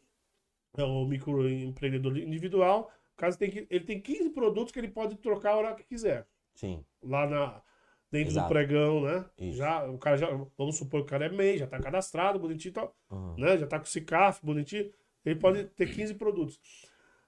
[0.77, 5.17] é o microempreendedor individual, o cara tem que, ele tem 15 produtos que ele pode
[5.17, 6.85] trocar a hora que quiser Sim.
[7.03, 7.63] lá na,
[8.11, 8.49] dentro do Exato.
[8.49, 9.25] pregão, né?
[9.39, 9.59] Isso.
[9.59, 12.71] Já, o cara já, vamos supor que o cara é MEI, já tá cadastrado, bonitinho
[12.71, 13.37] e tal, Uhum.
[13.39, 13.59] né?
[13.59, 14.93] Já tá com o CICAF, bonitinho.
[15.25, 16.59] Ele pode ter 15 produtos.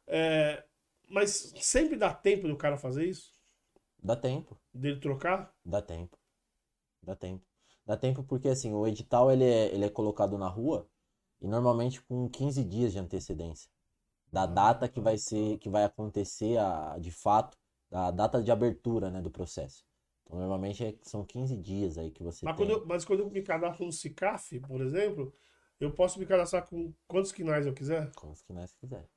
[0.07, 0.65] É,
[1.09, 3.33] mas sempre dá tempo do cara fazer isso?
[4.03, 4.57] Dá tempo.
[4.73, 5.53] Dele trocar?
[5.65, 6.17] Dá tempo.
[7.03, 7.45] Dá tempo.
[7.85, 10.87] Dá tempo porque assim, o edital ele é, ele é colocado na rua
[11.41, 13.71] e normalmente com 15 dias de antecedência.
[14.31, 17.57] Da data que vai ser, que vai acontecer a, de fato,
[17.91, 19.85] da data de abertura, né, do processo.
[20.29, 22.67] Então, normalmente é- são 15 dias aí que você Mas tem.
[22.67, 25.33] quando, eu, mas quando eu me cadastro no CICAF, por exemplo,
[25.81, 28.11] eu posso me cadastrar com quantos quinais eu quiser?
[28.15, 29.09] Quantos que nós quiser.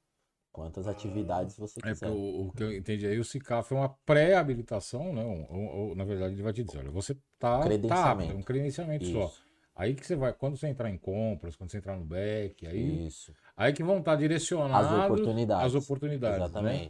[0.54, 2.08] Quantas atividades você É quiser.
[2.08, 5.24] porque o, o que eu entendi aí, o CICAF é uma pré-habilitação, né?
[5.24, 8.22] Um- um- um- na verdade, ele vai te dizer, olha, você tá, tá Credenciamento.
[8.24, 9.26] apto, é um credenciamento só.
[9.28, 9.44] Isso.
[9.76, 13.08] Aí que você vai, quando você entrar em compras, quando você entrar no back, aí,
[13.08, 13.34] Isso.
[13.56, 15.76] aí que vão estar direcionados As oportunidades.
[15.76, 16.90] as oportunidades, né?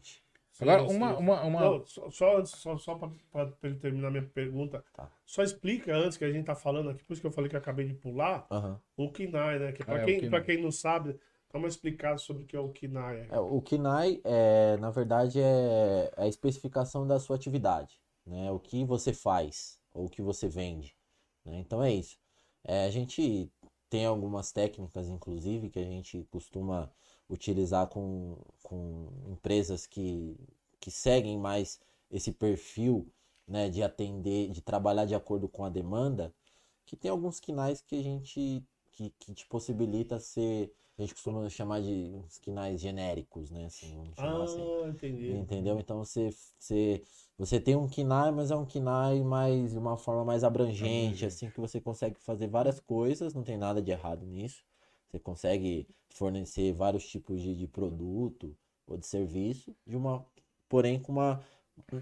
[0.60, 1.62] Agora, uma, uma, uma...
[1.62, 5.10] Não, só, só, só, só para ele terminar minha pergunta, Tá.
[5.26, 7.56] só explica antes que a gente tá falando aqui, por isso que eu falei que
[7.56, 8.80] eu acabei de pular, Aham.
[8.98, 9.72] o KINAI, né?
[9.72, 11.20] Que Ah, para é, o quem, pra quem não sabe,
[11.52, 13.28] dá uma explicada sobre o que é o KINAI.
[13.32, 18.52] É, o KINAI, é, na verdade, é é a especificação da sua atividade, né?
[18.52, 20.96] O que você faz ou o que você vende,
[21.46, 21.58] né?
[21.60, 22.18] Então é isso.
[22.64, 23.52] É, a gente
[23.90, 26.90] tem algumas técnicas, inclusive, que a gente costuma
[27.32, 30.38] utilizar com, com empresas que,
[30.80, 31.80] que seguem mais
[32.12, 33.08] esse perfil
[33.48, 36.34] né, de atender, de trabalhar de acordo com a demanda,
[36.86, 41.50] que tem alguns quinais que a gente que, que te possibilita ser a gente costuma
[41.50, 43.66] chamar de uns quinais genéricos, né?
[43.66, 44.90] Assim, vamos Ah, assim.
[44.90, 45.32] entendi.
[45.32, 45.80] Entendeu?
[45.80, 47.02] Então você, você,
[47.38, 51.26] você tem um KINAI, mas é um KINAI mais, de uma forma mais abrangente, Abrangente.
[51.26, 54.64] assim, que você consegue fazer várias coisas, não tem nada de errado nisso.
[55.12, 58.56] Você consegue fornecer vários tipos de, de produto
[58.88, 60.26] ou de serviço, de uma,
[60.70, 61.44] porém com uma,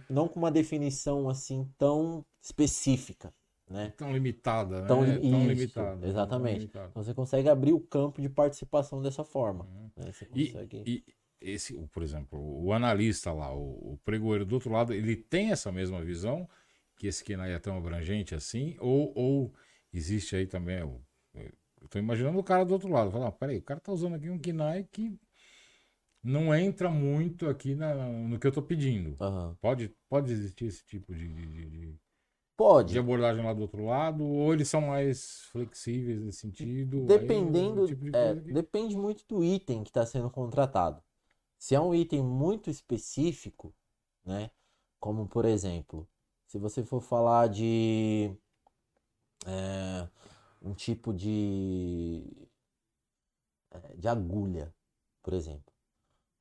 [0.10, 3.34] não com uma definição assim tão específica,
[3.70, 3.94] né?
[3.98, 4.88] Tão limitada, né?
[4.88, 5.96] Tão, Tão isso, limitada.
[5.96, 6.08] né?
[6.08, 6.50] Tão exatamente.
[6.50, 6.92] limitada.
[6.92, 9.66] Então você consegue abrir o campo de participação dessa forma.
[9.66, 9.92] Uhum.
[9.96, 10.12] né?
[10.12, 10.86] Você E, consegue...
[10.86, 11.04] e
[11.42, 15.52] esse, o- por exemplo, o analista lá, o, o pregoeiro do outro lado, ele tem
[15.52, 16.48] essa mesma visão
[16.98, 18.76] que esse KINAI é tão abrangente assim?
[18.80, 19.54] Ou, ou
[19.94, 20.84] existe aí também.
[20.84, 21.02] o-
[21.90, 23.12] Tô imaginando o cara do outro lado.
[23.12, 25.18] Falar, ah, peraí, o cara tá usando aqui um KINAI que
[26.24, 29.18] não entra muito aqui na, no que eu tô pedindo.
[29.20, 29.58] Aham.
[29.62, 32.00] Pode, pode existir esse tipo de, de, de- de-
[32.58, 32.94] Pode.
[32.94, 34.24] de abordagem lá do outro lado?
[34.24, 36.98] Ou eles são mais flexíveis nesse sentido?
[36.98, 41.02] Aí, Dependendo, o tipo de é, depende muito do item que está sendo contratado.
[41.58, 43.74] Se é um item muito específico,
[44.26, 44.52] né?
[45.00, 46.08] Como por exemplo,
[46.48, 48.36] se você for falar de
[49.46, 50.08] é,
[50.62, 52.24] um tipo de
[53.72, 54.74] é, de agulha,
[55.24, 55.74] por exemplo.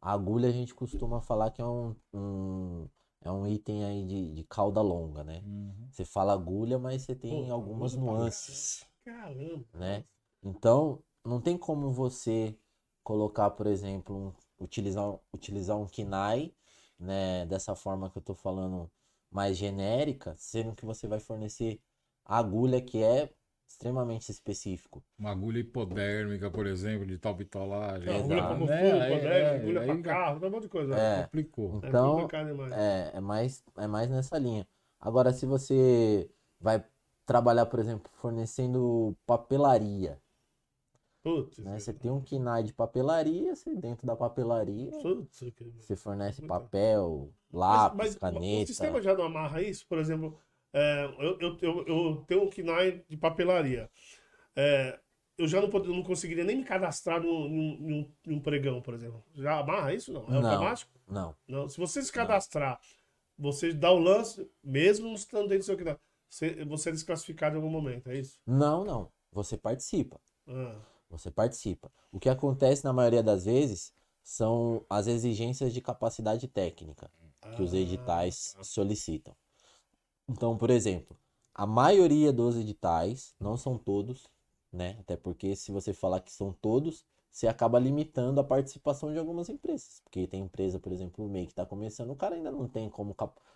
[0.00, 2.88] A agulha a gente costuma falar que é um, um-
[3.22, 5.40] é um item aí de, de cauda longa, né?
[5.44, 5.88] Uhum.
[5.90, 9.64] Você fala agulha, mas você tem Pô, algumas nuances Caramba.
[9.72, 10.04] né?
[10.42, 12.56] Então, não tem como você
[13.02, 14.16] colocar, por exemplo,
[14.60, 16.54] um- utilizar, um- utilizar um KINAI,
[16.98, 18.90] né, dessa forma que eu tô falando,
[19.30, 21.80] mais genérica, sendo que você vai fornecer
[22.24, 23.32] a agulha que é
[23.68, 25.02] extremamente específico.
[25.18, 28.08] Uma agulha hipodérmica, por exemplo, de tal bitolagem.
[28.08, 28.60] Agulha pra Exato.
[28.60, 29.08] motor, Né?
[29.08, 29.40] né?
[29.40, 30.94] É, agulha aí pra já carro, um monte de coisa.
[30.94, 31.80] É, Complicou.
[31.82, 32.28] É então,
[32.72, 34.66] é, é mais, é mais nessa linha.
[34.98, 36.28] Agora, se você
[36.60, 36.82] vai
[37.26, 40.18] trabalhar, por exemplo, fornecendo papelaria,
[41.22, 41.78] Putz, né?
[41.78, 45.42] Você tem um KINAI de papelaria, você dentro da papelaria Putz,
[45.78, 48.66] Você fornece papel, Mas, lápis, mas o caneta.
[48.66, 49.86] sistema já não amarra isso?
[49.86, 50.38] Por exemplo,
[50.72, 53.90] é, eu, eu, eu, eu tenho um KINAI de papelaria.
[54.56, 54.98] É,
[55.38, 59.22] eu já não, pod- não conseguiria nem me cadastrar num, num, num- pregão, por exemplo.
[59.34, 60.12] Já amarra isso?
[60.12, 60.26] Não.
[60.28, 60.50] É Não.
[60.50, 60.92] automático?
[61.08, 61.68] Não, Não.
[61.68, 62.80] Se você se cadastrar,
[63.38, 67.56] você dá o lance, mesmo não estando dentro do seu KINAI, você, você é desclassificado
[67.56, 68.38] em algum momento, é isso?
[68.46, 69.12] não, não.
[69.32, 70.20] Você participa.
[70.48, 71.92] Ah, Você participa.
[72.12, 77.10] O que acontece na maioria das vezes são as exigências de capacidade técnica
[77.52, 79.36] que os ah, editais solicitam.
[80.28, 81.16] Então, por exemplo,
[81.54, 84.28] a maioria dos editais, não são todos,
[84.72, 84.96] né?
[85.00, 89.48] Até porque se você falar que são todos, você acaba limitando a participação de algumas
[89.48, 90.00] empresas.
[90.04, 92.88] Porque tem empresa, por exemplo, o MEI que está começando, o cara ainda não tem
[92.90, 93.14] como,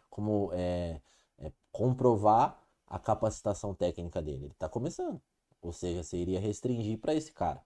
[0.09, 1.01] como é,
[1.39, 4.47] é, comprovar a capacitação técnica dele.
[4.47, 5.21] Ele está começando.
[5.61, 7.63] Ou seja, você iria restringir para esse cara.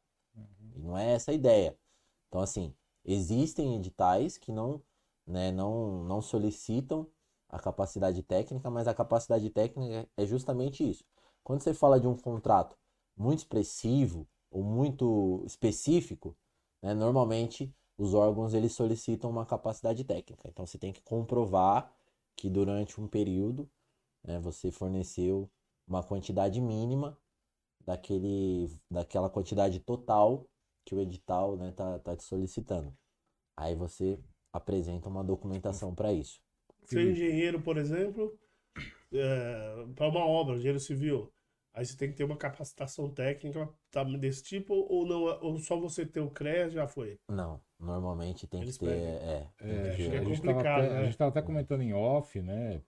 [0.75, 1.77] E não é essa a ideia.
[2.29, 4.83] Então, assim, existem editais que não,
[5.27, 7.07] né, não, não solicitam
[7.49, 11.05] a capacidade técnica, mas a capacidade técnica é justamente isso.
[11.43, 12.77] Quando você fala de um contrato
[13.17, 16.37] muito expressivo ou muito específico,
[16.83, 20.49] né, normalmente os órgãos eles solicitam uma capacidade técnica.
[20.49, 21.93] Então você tem que comprovar
[22.37, 23.69] que durante um período
[24.25, 25.51] né, você forneceu
[25.87, 27.17] uma quantidade mínima
[27.85, 30.47] daquele, daquela quantidade total
[30.85, 32.95] que o edital né, tá, tá te solicitando.
[33.57, 34.19] Aí você
[34.53, 36.41] apresenta uma documentação para isso.
[36.87, 38.39] Ser engenheiro, por exemplo,
[39.95, 41.33] para uma obra, engenheiro civil,
[41.75, 45.79] aí você tem que ter uma capacitação técnica tá, desse tipo, ou não, ou só
[45.79, 47.19] você ter o CREA já foi?
[47.29, 48.99] Não, normalmente tem Eles que ter.
[48.99, 50.99] É, É, é tava complicado, até, né?
[51.01, 52.81] a gente tava até comentando em off, né?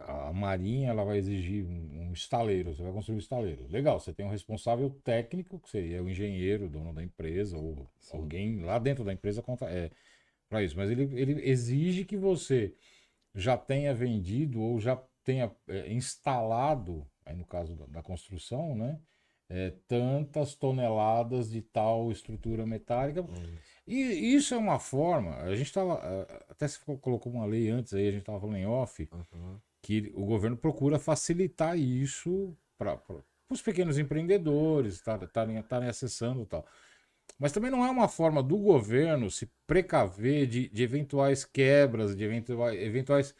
[0.00, 3.66] A Marinha ela vai exigir um, um estaleiro, você vai construir um estaleiro.
[3.68, 8.16] Legal, você tem um responsável técnico, que seria o engenheiro, dono da empresa, ou Sim.
[8.16, 9.90] alguém lá dentro da empresa contra, é,
[10.52, 10.76] para isso.
[10.76, 12.74] Mas ele, ele exige que você
[13.34, 19.00] já tenha vendido ou já tenha é, instalado, aí no caso da, da construção, né?
[19.48, 23.22] é, tantas toneladas de tal estrutura metálica
[23.86, 28.08] e isso é uma forma, a gente estava, até se colocou uma lei antes aí,
[28.08, 29.58] a gente estava falando em off, Uhum.
[29.82, 32.98] que o governo procura facilitar isso para
[33.50, 36.66] os pequenos empreendedores estarem estarem acessando e tal.
[37.38, 42.24] Mas também não é uma forma do governo se precaver de, de eventuais quebras, de
[42.24, 43.34] eventuais, eventuais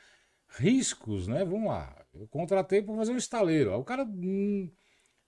[0.49, 1.45] riscos, né?
[1.45, 4.07] Vamos lá, eu contratei para fazer um estaleiro, o cara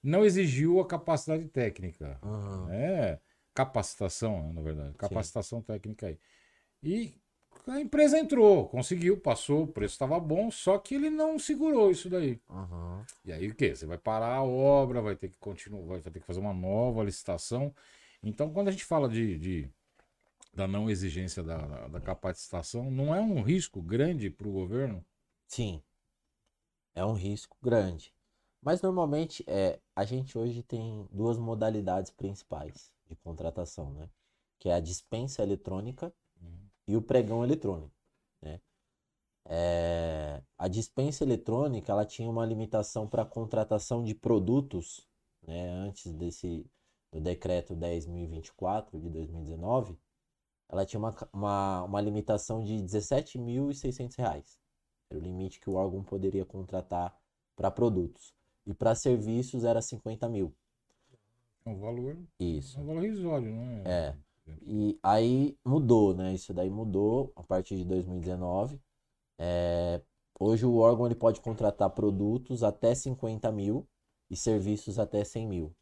[0.02, 2.18] não exigiu a capacidade técnica.
[2.22, 2.68] Uhum.
[2.70, 3.18] É,
[3.54, 4.94] capacitação, na verdade.
[4.96, 6.18] Capacitação técnica aí.
[6.82, 7.14] E
[7.66, 12.10] a empresa entrou, conseguiu, passou, o preço estava bom, só que ele não segurou isso
[12.10, 12.38] daí.
[12.50, 13.02] Uhum.
[13.24, 13.74] E aí o quê?
[13.74, 17.02] Você vai parar a obra, vai ter que continuar, vai ter que fazer uma nova
[17.02, 17.74] licitação.
[18.24, 19.70] Então, quando a gente fala de, de
[20.54, 25.04] da não exigência da, da capacitação, não é um risco grande para o governo?
[25.46, 25.82] Sim.
[26.94, 28.14] É um risco grande.
[28.62, 34.08] Mas normalmente é, a gente hoje tem duas modalidades principais de contratação, né?
[34.58, 36.12] Que é a dispensa eletrônica
[36.86, 37.94] e o pregão eletrônico,
[38.40, 38.60] né?
[39.46, 45.06] É, a dispensa eletrônica ela tinha uma limitação para contratação de produtos,
[45.42, 45.68] né?
[45.70, 46.64] Antes desse
[47.14, 49.96] do decreto 10.024 de 2019,
[50.68, 54.58] ela tinha uma, uma, uma limitação de 17.600 reais.
[55.08, 57.16] Era o limite que o órgão poderia contratar
[57.54, 58.34] para produtos.
[58.66, 60.52] E para serviços era 50 mil.
[61.64, 62.78] É um valor, Isso.
[62.78, 63.82] é um valor risório, não é?
[63.84, 64.16] É.
[64.62, 66.34] E aí mudou, né?
[66.34, 68.80] Isso daí mudou a partir de 2019.
[69.38, 70.02] É,
[70.38, 73.86] hoje o órgão ele pode contratar produtos até 50 mil
[74.28, 75.76] e serviços até 100 mil.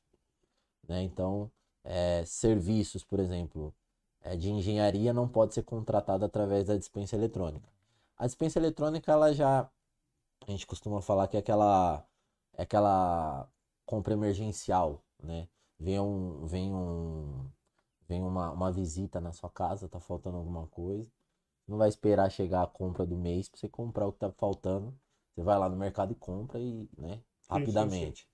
[0.88, 1.02] Né?
[1.02, 1.50] Então,
[1.84, 3.74] é, serviços, por exemplo,
[4.20, 7.68] é, de engenharia não pode ser contratado através da dispensa eletrônica.
[8.16, 9.68] A dispensa eletrônica, ela já.
[10.46, 12.04] A gente costuma falar que é aquela,
[12.54, 13.48] é aquela
[13.86, 15.48] compra emergencial, né?
[15.78, 17.50] Vem um, vem um,
[18.08, 21.06] vem uma, uma visita na sua casa, tá faltando alguma coisa.
[21.66, 24.94] Não vai esperar chegar a compra do mês para você comprar o que tá faltando.
[25.34, 28.28] Você vai lá no mercado e compra e, né, sim, rapidamente.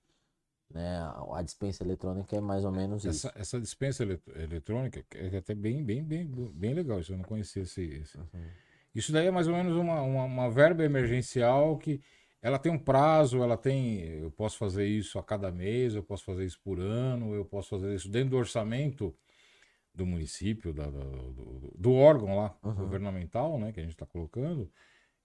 [0.73, 0.99] Né?
[1.33, 3.27] A dispensa eletrônica é mais ou menos isso.
[3.27, 6.99] Essa, essa dispensa elet- eletrônica é até bem, bem, bem, bem legal.
[6.99, 8.45] Isso eu não conhecia esse, esse- Uhum.
[8.93, 12.01] Isso daí é mais ou menos uma, uma, uma verba emergencial que
[12.41, 13.99] ela tem um prazo, ela tem.
[14.03, 17.69] Eu posso fazer isso a cada mês, eu posso fazer isso por ano, eu posso
[17.69, 19.15] fazer isso dentro do orçamento
[19.93, 22.73] do município, da- da- do, do órgão lá, Uhum.
[22.75, 24.71] governamental, né, que a gente está colocando.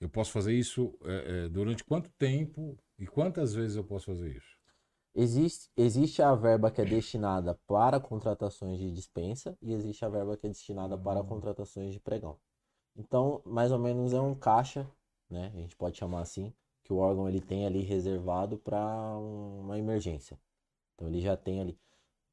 [0.01, 4.37] Eu posso fazer isso é, é, durante quanto tempo e quantas vezes eu posso fazer
[4.37, 4.54] isso?
[5.15, 10.37] Existe, existe a verba que é destinada para contratações de dispensa e existe a verba
[10.37, 11.27] que é destinada para Hum.
[11.27, 12.39] contratações de pregão.
[12.97, 14.89] Então, mais ou menos é um caixa,
[15.31, 15.53] né?
[15.55, 16.53] A gente pode chamar assim,
[16.85, 18.81] que o órgão ele tem ali reservado para
[19.19, 20.39] uma emergência.
[20.95, 21.79] Então ele já tem ali.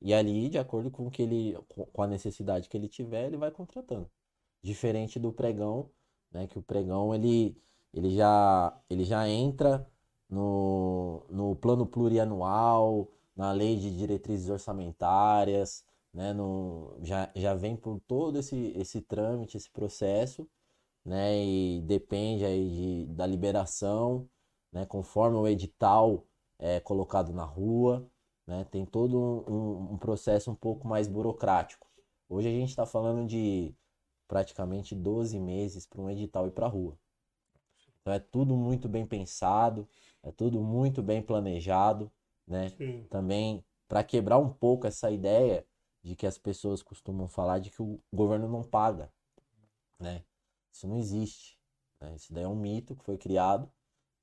[0.01, 1.57] E ali, de acordo com que ele,
[1.93, 4.09] com a necessidade que ele tiver, ele vai contratando.
[4.63, 5.89] Diferente do pregão,
[6.31, 6.47] né?
[6.47, 7.57] Que o pregão ele,
[7.93, 9.87] ele já, ele já entra
[10.31, 16.33] no, no plano plurianual, na lei de diretrizes orçamentárias, né?
[16.33, 20.47] No, já, já vem por todo esse, esse trâmite, esse processo,
[21.05, 21.37] né?
[21.43, 24.29] E depende aí de, da liberação,
[24.71, 24.85] né?
[24.85, 26.25] Conforme o edital
[26.59, 28.07] é colocado na rua,
[28.47, 28.65] né?
[28.71, 31.87] Tem todo um, um- processo um pouco mais burocrático.
[32.29, 33.73] Hoje a gente está falando de
[34.27, 36.97] praticamente 12 meses para um edital ir para a rua.
[38.01, 39.87] Então é tudo muito bem pensado,
[40.23, 42.11] é tudo muito bem planejado,
[42.47, 42.69] né?
[42.69, 43.07] Sim.
[43.09, 45.65] Também para quebrar um pouco essa ideia
[46.03, 49.11] de que as pessoas costumam falar de que o governo não paga,
[49.99, 50.23] né?
[50.71, 51.59] Isso não existe,
[51.99, 52.15] né?
[52.15, 53.71] Isso daí é um mito que foi criado,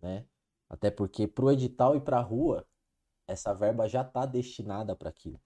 [0.02, 0.26] né?
[0.68, 2.66] Até porque para o edital ir para a rua,
[3.28, 5.40] essa verba já está destinada para aquilo.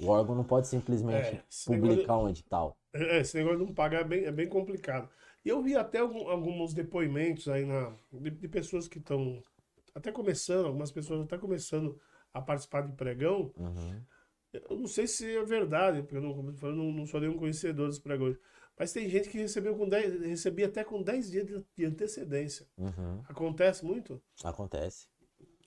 [0.00, 2.76] O órgão não pode simplesmente É, esse negócio- publicar um edital.
[2.92, 5.08] É, esse negócio de não pagar é bem, é bem complicado.
[5.44, 9.42] E eu vi até algum- alguns depoimentos aí na, de, de pessoas que estão
[9.94, 12.00] até começando, algumas pessoas até começando
[12.32, 13.52] a participar de pregão.
[13.56, 14.00] Uhum.
[14.52, 16.30] Eu não sei se é verdade, porque eu não,
[16.62, 18.36] eu não, não sou nenhum conhecedor dos pregões.
[18.78, 22.66] Mas tem gente que recebeu com 10, recebia até com 10 dias de, de antecedência.
[22.78, 23.22] Uhum.
[23.28, 24.20] Acontece muito?
[24.42, 25.06] Acontece.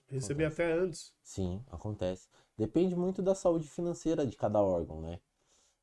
[0.08, 1.12] Recebi até antes.
[1.22, 2.28] Sim, acontece.
[2.56, 5.18] Depende muito da saúde financeira de cada órgão, né?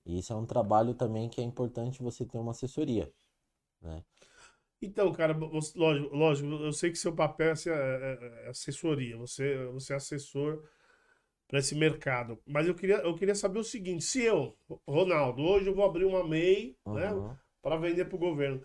[0.06, 3.12] E isso é um trabalho também que é importante você ter uma assessoria,
[3.82, 4.04] né?
[4.82, 9.16] Então, cara, você- lógico, lógico, eu sei que seu papel é, ser- é- é assessoria,
[9.18, 10.64] você, você é assessor
[11.48, 12.40] para esse mercado.
[12.48, 16.06] Mas eu queria, eu queria saber o seguinte: se eu, Ronaldo, hoje eu vou abrir
[16.06, 17.36] uma MEI, né, Uhum.
[17.62, 18.64] para vender para o governo,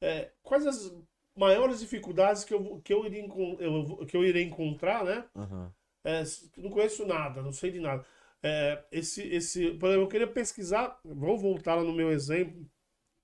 [0.00, 0.94] é, quais as
[1.36, 3.24] maiores dificuldades que eu, vou- que eu, iria,
[3.60, 5.24] eu vou- que eu irei encontrar, né?
[5.34, 5.70] Uhum.
[6.04, 6.22] É,
[6.56, 8.04] não conheço nada, não sei de nada.
[8.42, 12.66] É, esse, esse, por exemplo, eu queria pesquisar, vamos voltar lá no meu exemplo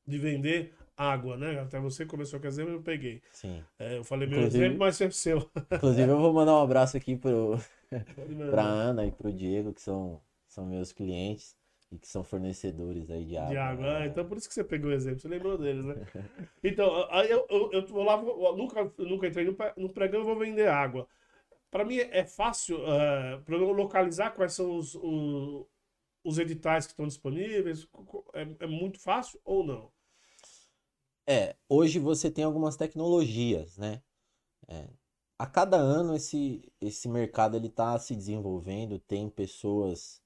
[0.07, 1.61] de vender água, né?
[1.61, 3.21] Até você começou com exemplo, eu peguei.
[3.33, 3.63] Sim.
[3.79, 5.51] É, eu falei meu Inclusive- exemplo, mas é seu.
[5.73, 7.59] Inclusive, eu vou mandar um abraço aqui pro,
[8.51, 11.57] pra Ana e pro Diego, que são, são meus clientes
[11.93, 13.51] e que são fornecedores aí de água.
[13.51, 13.87] De água.
[13.87, 13.97] né?
[13.99, 15.95] Ah, então por isso que você pegou o exemplo, você lembrou deles, né?
[16.65, 20.23] Então, aí eu, eu, eu vou lá, eu nunca, eu nunca entrei no, no pregão
[20.23, 21.07] e vou vender água.
[21.71, 22.79] Para mim é fácil
[23.45, 25.67] para eu localizar quais são os, os,
[26.25, 27.87] os editais que estão disponíveis.
[28.35, 29.91] É, é muito fácil ou não?
[31.27, 34.01] É, hoje você tem algumas tecnologias, né?
[34.69, 34.89] É,
[35.39, 40.23] a cada ano esse, esse mercado ele está se desenvolvendo, tem pessoas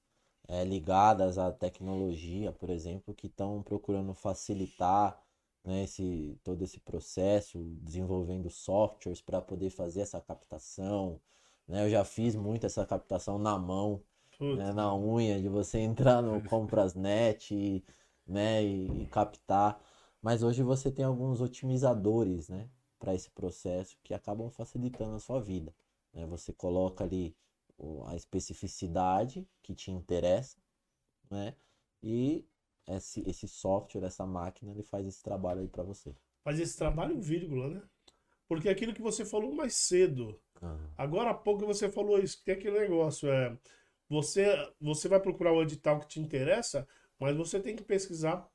[0.47, 5.21] é, ligadas à tecnologia, por exemplo, que estão procurando facilitar
[5.63, 11.19] né, esse, todo esse processo, desenvolvendo softwares para poder fazer essa captação.
[11.67, 11.85] Né?
[11.85, 14.01] Eu já fiz muito essa captação na mão,
[14.39, 17.83] né, na unha, de você entrar no Comprasnet e,
[18.27, 19.79] né, e, e captar.
[20.21, 22.69] Mas hoje você tem alguns otimizadores, né?
[22.99, 25.73] Para esse processo que acabam facilitando a sua vida.
[26.13, 26.25] Né?
[26.27, 27.35] Você coloca ali
[28.05, 30.57] a especificidade que te interessa,
[31.29, 31.55] né?
[32.03, 32.45] E
[32.87, 36.15] esse, esse software, essa máquina, ele faz esse trabalho aí para você.
[36.43, 37.81] Faz esse trabalho, vírgula, né?
[38.47, 40.39] Porque é aquilo que você falou mais cedo.
[40.61, 40.89] Uhum.
[40.97, 43.57] Agora há pouco você falou isso, que tem aquele negócio, é.
[44.09, 44.45] Você,
[44.79, 46.85] você vai procurar o edital que te interessa,
[47.17, 48.50] mas você tem que pesquisar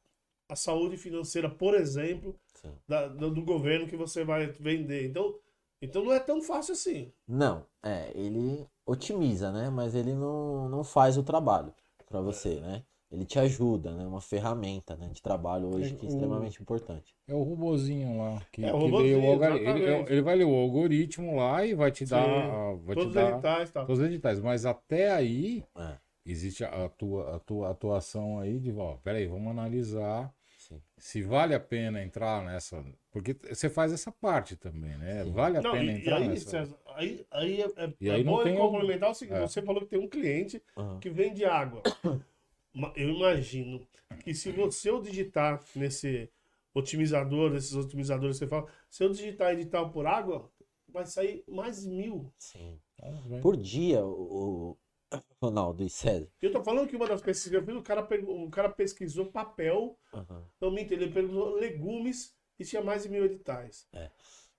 [0.49, 2.39] a saúde financeira, por exemplo,
[2.87, 5.07] da, do, do, governo que você vai vender.
[5.07, 5.35] Então,
[5.81, 7.13] então não é tão fácil assim.
[7.27, 9.69] Não, é, ele otimiza, né?
[9.71, 11.73] Mas ele não, não faz o trabalho
[12.07, 12.61] para você, é.
[12.61, 12.83] né?
[13.11, 14.05] Ele te ajuda, né?
[14.05, 17.15] Uma ferramenta né, de trabalho hoje que é extremamente importante.
[17.29, 18.43] É o robozinho lá.
[18.51, 21.93] Que, é, o robozinho, que o ele, ele, vai ler o algoritmo lá e vai
[21.93, 22.75] te Sim, dar.
[22.85, 23.85] Vai todos te dar, os editais, tá.
[23.85, 24.41] Todos os editais.
[24.41, 25.97] Mas até aí, é.
[26.25, 30.35] existe a tua, a tua atuação aí de, ó, peraí, vamos analisar
[30.69, 30.83] Sim.
[30.99, 32.85] se vale a pena entrar nessa.
[33.13, 35.25] Porque você faz essa parte também, né?
[35.25, 35.33] Sim.
[35.33, 36.51] Vale a não, pena e, entrar e aí, nessa.
[36.51, 39.47] César, aí, aí é, é, e aí é bom tem complementar o seguinte: é.
[39.47, 40.99] você falou que tem um cliente uhum.
[40.99, 41.83] que vende água.
[42.97, 43.87] eu imagino
[44.25, 46.29] que se você eu digitar nesse
[46.75, 50.51] otimizador, nesses otimizadores que você fala, se eu digitar edital por água,
[50.89, 52.33] vai sair mais mil.
[52.39, 52.79] Sim.
[53.01, 54.77] Ah, por dia, o,
[55.41, 56.29] Ronaldo e César.
[56.41, 59.27] Eu tô falando que uma das pesquisas que eu fiz, o cara, o cara pesquisou
[59.27, 60.45] papel, uhum.
[60.61, 63.87] não entendeu, ele pesquisou legumes e tinha mais de mil editais.
[63.93, 64.11] É.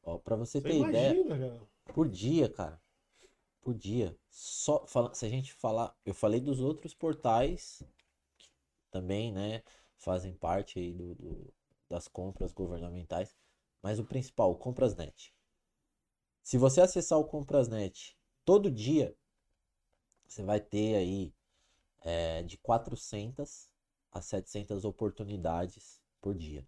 [0.03, 1.67] Ó, pra você, você ter imagina, ideia, cara.
[1.93, 2.81] por dia, cara,
[3.61, 7.83] por dia, só, fala, se a gente falar, eu falei dos outros portais
[8.89, 9.61] também, né,
[9.97, 11.53] fazem parte aí do, do,
[11.89, 13.35] das compras governamentais.
[13.81, 15.33] Mas o principal, o Comprasnet.
[16.41, 19.15] Se você acessar o Comprasnet todo dia,
[20.27, 21.33] você vai ter aí
[22.03, 23.69] é, de 400
[24.11, 26.65] a 700 oportunidades por dia.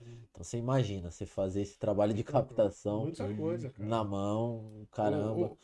[0.00, 5.56] Então você imagina você fazer esse trabalho de captação coisa, na mão, caramba.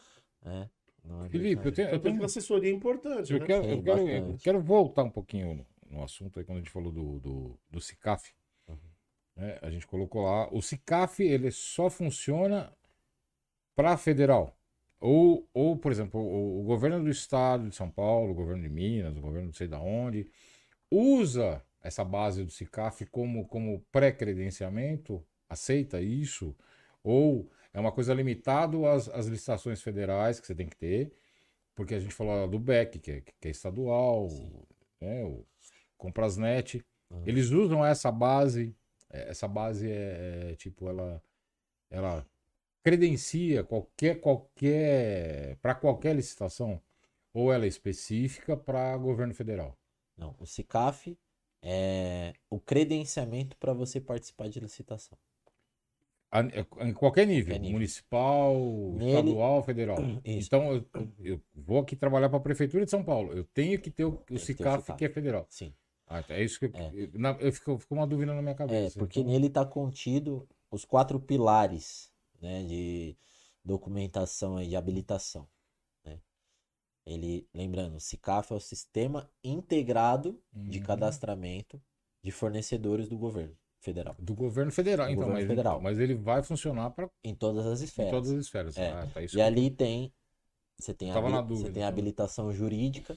[0.45, 0.69] é.
[1.03, 3.33] Não, Felipe, eu tenho, eu tenho uma assessoria importante.
[3.33, 3.47] Eu, né?
[3.47, 6.71] quero, eu, quero, eu, quero, voltar um pouquinho no, no, assunto aí, quando a gente
[6.71, 8.35] falou do, do, do CICAF.
[8.67, 8.77] Uhum.
[9.37, 9.59] Né?
[9.63, 10.53] A gente colocou lá.
[10.53, 12.77] O CICAF ele só funciona
[13.77, 14.53] para federal.
[15.01, 18.69] Ou, ou, por exemplo, o, o, governo do estado de São Paulo, o governo de
[18.69, 20.31] Minas, o governo não sei de onde,
[20.91, 26.57] usa essa base do CICAF como, como pré-credenciamento, aceita isso,
[27.03, 31.13] ou é uma coisa limitada às, às licitações federais que você tem que ter,
[31.75, 34.29] porque a gente falou do BEC, que é, que é estadual,
[35.01, 35.45] né, o
[35.99, 37.23] Comprasnet, uhum.
[37.27, 38.75] eles usam essa base,
[39.11, 41.23] é, essa base é, é tipo, ela,
[41.91, 42.27] ela
[42.87, 46.81] credencia qualquer, qualquer, para qualquer licitação,
[47.35, 49.77] ou ela é específica para governo federal?
[50.17, 51.19] Não, o CICAF
[51.61, 55.19] é o credenciamento para você participar de licitação.
[56.79, 57.73] Em qualquer nível, nível.
[57.73, 58.55] municipal,
[58.93, 59.11] Nele...
[59.11, 59.97] estadual, federal.
[60.25, 60.47] Isso.
[60.47, 63.33] Então, eu, eu, vou aqui trabalhar para a Prefeitura de São Paulo.
[63.33, 65.45] Eu tenho que ter o, o CICAF, que é federal.
[65.51, 65.75] Sim.
[66.07, 66.93] Ah, é isso que é.
[66.95, 68.97] eu, na, eu fico, fico, uma dúvida na minha cabeça.
[68.97, 69.33] É, porque então...
[69.33, 72.15] nele está contido os quatro pilares
[72.47, 73.17] né, de
[73.65, 75.49] documentação e de habilitação.
[76.05, 76.21] Né?
[77.05, 80.69] Ele, lembrando, o CICAF é o Sistema Integrado uhum.
[80.69, 81.83] de Cadastramento
[82.23, 84.17] de Fornecedores do Governo federal.
[84.19, 85.81] Do governo federal, do então, governo mas, federal.
[85.81, 88.11] mas ele vai funcionar para em todas as esferas.
[88.11, 88.77] Em todas as esferas.
[88.77, 88.91] É.
[88.91, 90.13] Ah, tá, e ali tem
[90.79, 91.89] você tem a, dúvida, você tem então.
[91.89, 93.17] habilitação jurídica,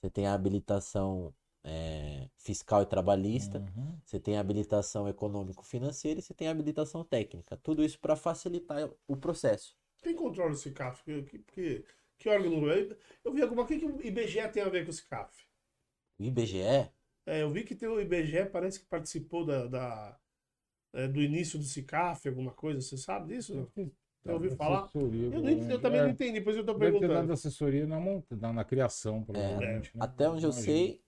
[0.00, 1.34] você tem a habilitação
[1.66, 3.98] é, fiscal e trabalhista, uhum.
[4.04, 7.56] você tem habilitação econômico-financeira e você tem habilitação técnica.
[7.56, 9.76] Tudo isso para facilitar o processo.
[10.00, 11.02] Quem controla o CICAF?
[11.02, 11.84] Que, que,
[12.18, 12.68] que órgão?
[13.24, 15.44] Eu vi alguma coisa que o IBGE tem a ver com o CICAF.
[16.20, 16.88] O IBGE?
[17.26, 20.20] É, eu vi que tem o IBGE, parece que participou da, da
[20.94, 22.80] é, do início do CICAF, alguma coisa.
[22.80, 23.68] Você sabe disso?
[23.74, 24.88] Você ouviu falar?
[24.94, 27.08] Eu, não, eu, também é, não entendi, depois eu estou perguntando.
[27.08, 27.98] Deve ter dado assessoria na,
[28.30, 29.90] na, na criação, provavelmente.
[29.94, 30.04] É, né?
[30.04, 31.02] Até onde eu sei,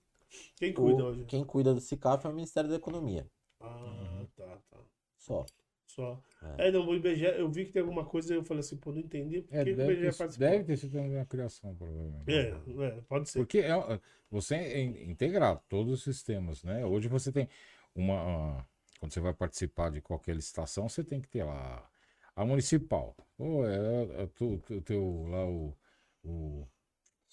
[0.57, 1.25] quem cuida o, hoje?
[1.25, 3.25] Quem cuida do CICAF é o Ministério da Economia.
[3.61, 4.77] Ah, tá, tá.
[5.17, 5.45] Só.
[5.87, 6.21] Só.
[6.57, 8.99] É, não, o IBGE, eu vi que tem alguma coisa, eu falei assim, pô, não
[8.99, 12.31] entendi por É, que que o deve, IBGE ter, deve ter sido uma criação, provavelmente.
[12.31, 13.39] É, é, pode ser.
[13.39, 13.71] Porque é,
[14.29, 16.85] você in- integrar todos os sistemas, né?
[16.85, 17.49] Hoje você tem
[17.95, 18.65] uma.
[18.99, 21.89] Quando você vai participar de qualquer licitação, você tem que ter lá
[22.35, 23.15] a municipal.
[23.37, 25.75] Ou é, é tu- tu- teu lá o.
[26.23, 26.67] o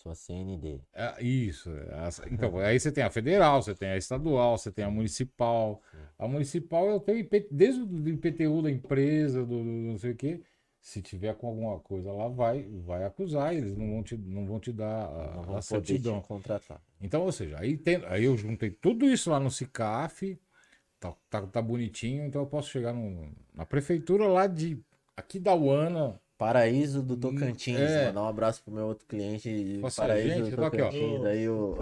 [0.06, 0.80] Sua CND.
[0.92, 1.70] é, isso.
[1.70, 4.90] é, as- então, aí você tem a federal, você tem a estadual, você tem a
[4.90, 5.82] municipal.
[6.18, 10.16] A municipal eu tenho IP desde o IPTU da empresa, do, do não sei o
[10.16, 10.40] quê.
[10.80, 14.60] Se tiver com alguma coisa lá, vai, vai acusar, eles não vão te, não vão
[14.60, 16.22] te dar Não a, vão a certidão.
[16.22, 16.80] contratar.
[17.00, 20.38] Então, ou seja, aí, tem, aí eu juntei tudo isso lá no CICAF,
[21.00, 24.78] tá, tá, tá bonitinho, então eu posso chegar no- na prefeitura lá de
[25.16, 26.20] aqui da Uana.
[26.38, 27.78] Paraíso do Tocantins.
[27.78, 28.06] é.
[28.08, 30.86] Mandar um abraço pro meu outro cliente de Nossa, Paraíso gente, do tô aqui, ó.
[30.90, 31.24] Tocantins.
[31.24, 31.76] Aí o,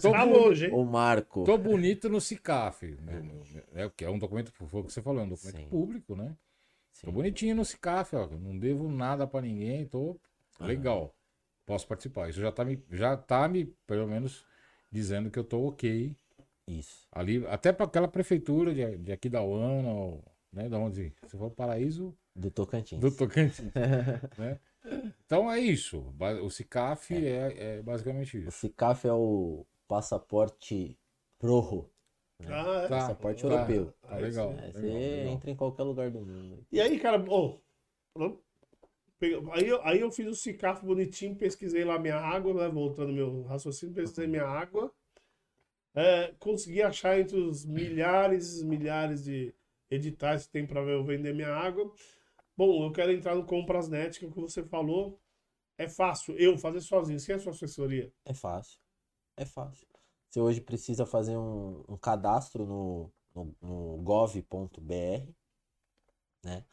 [0.00, 0.72] Tô, Tá longe, hein?
[0.72, 1.44] o Marco.
[1.44, 2.86] tô bonito no CICAF.
[3.02, 3.42] meu- meu-
[3.74, 5.66] É, o que é um documento, foi o que você falou, é um documento Sim.
[5.68, 6.36] público, né?
[7.00, 7.12] Tô Sim.
[7.12, 8.28] bonitinho no CICAF, ó.
[8.28, 10.16] Não devo nada pra ninguém, tô
[10.60, 11.12] legal.
[11.66, 12.28] Posso participar.
[12.30, 14.44] Isso já tá me, já tá me, pelo menos,
[14.90, 16.14] dizendo que eu tô ok
[16.66, 17.06] Isso.
[17.10, 20.68] ali, até para aquela prefeitura de, de aqui da Uana, ou, né?
[20.68, 23.00] Da onde você falou, Paraíso Do Tocantins.
[23.00, 23.72] do Tocantins,
[24.38, 24.58] né?
[25.26, 26.14] Então é isso.
[26.42, 28.58] O CICAF é, é basicamente O isso.
[28.60, 30.98] CICAF é o passaporte
[31.38, 31.90] Prorro.
[32.48, 32.88] Ah, é.
[32.88, 33.92] Tá, Passaporte tá, europeu.
[34.02, 35.32] tá legal, É, legal, você legal.
[35.34, 36.64] entra em qualquer lugar do mundo.
[36.72, 37.18] E aí, cara,
[39.18, 43.12] pega- aí, eu, aí eu fiz o CICAF bonitinho, pesquisei lá minha água, né, voltando
[43.12, 44.92] meu raciocínio, pesquisei minha água,
[45.94, 49.52] é, consegui achar entre os milhares e milhares de
[49.90, 51.92] editais que tem para eu vender minha água.
[52.56, 55.20] Bom, eu quero entrar no Comprasnet, que é o que você falou,
[55.78, 58.12] é fácil eu fazer sozinho, sem a sua assessoria.
[58.24, 58.78] É fácil.
[59.36, 59.86] É fácil.
[60.30, 65.34] Você hoje precisa fazer um, um cadastro no, no, no gov.br,
[66.44, 66.64] né?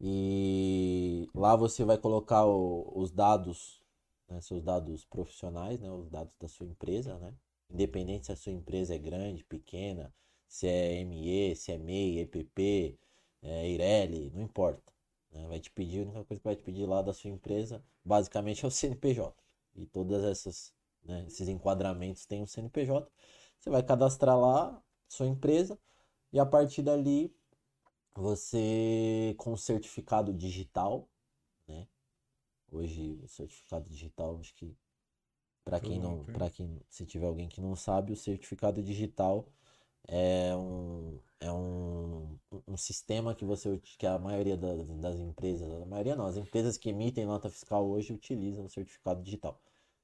[0.00, 3.82] E lá você vai colocar o- os dados,
[4.28, 7.34] né, seus dados profissionais, né, os dados da sua empresa, né?
[7.70, 10.14] Independente se a sua empresa é grande, pequena,
[10.48, 12.98] se é ME, se é MEI, EPP,
[13.42, 14.92] é Eireli, não importa.
[15.32, 15.46] né?
[15.46, 18.64] Vai te pedir, a única coisa que vai te pedir lá da sua empresa, basicamente
[18.64, 19.34] é o CNPJ.
[19.76, 20.72] E todas essas,
[21.04, 23.10] né, esses enquadramentos têm um CNPJ.
[23.58, 25.78] Você vai cadastrar lá sua empresa
[26.32, 27.34] e a partir dali
[28.14, 31.08] você com o certificado digital,
[31.66, 31.86] né?
[32.70, 34.76] Hoje o certificado digital, acho que
[35.64, 39.46] para quem não, para quem se tiver alguém que não sabe, o certificado digital
[40.08, 45.86] é um é um, um sistema que você que a maioria das, das empresas, a
[45.86, 49.60] maioria não, as empresas que emitem nota fiscal hoje utilizam o certificado digital.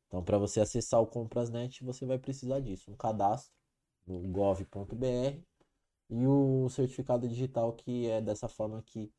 [0.09, 3.53] Então, para você acessar o Comprasnet, você vai precisar disso, um cadastro
[4.07, 5.43] no gov.br
[6.11, 9.13] e o certificado digital que é dessa forma que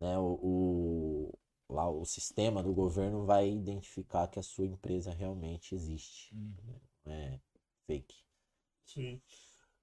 [0.00, 1.38] né, o, o-
[1.74, 6.34] lá o sistema do governo vai identificar que a sua empresa realmente existe,
[7.04, 7.40] não é
[7.86, 8.16] fake.
[8.86, 9.20] Sim.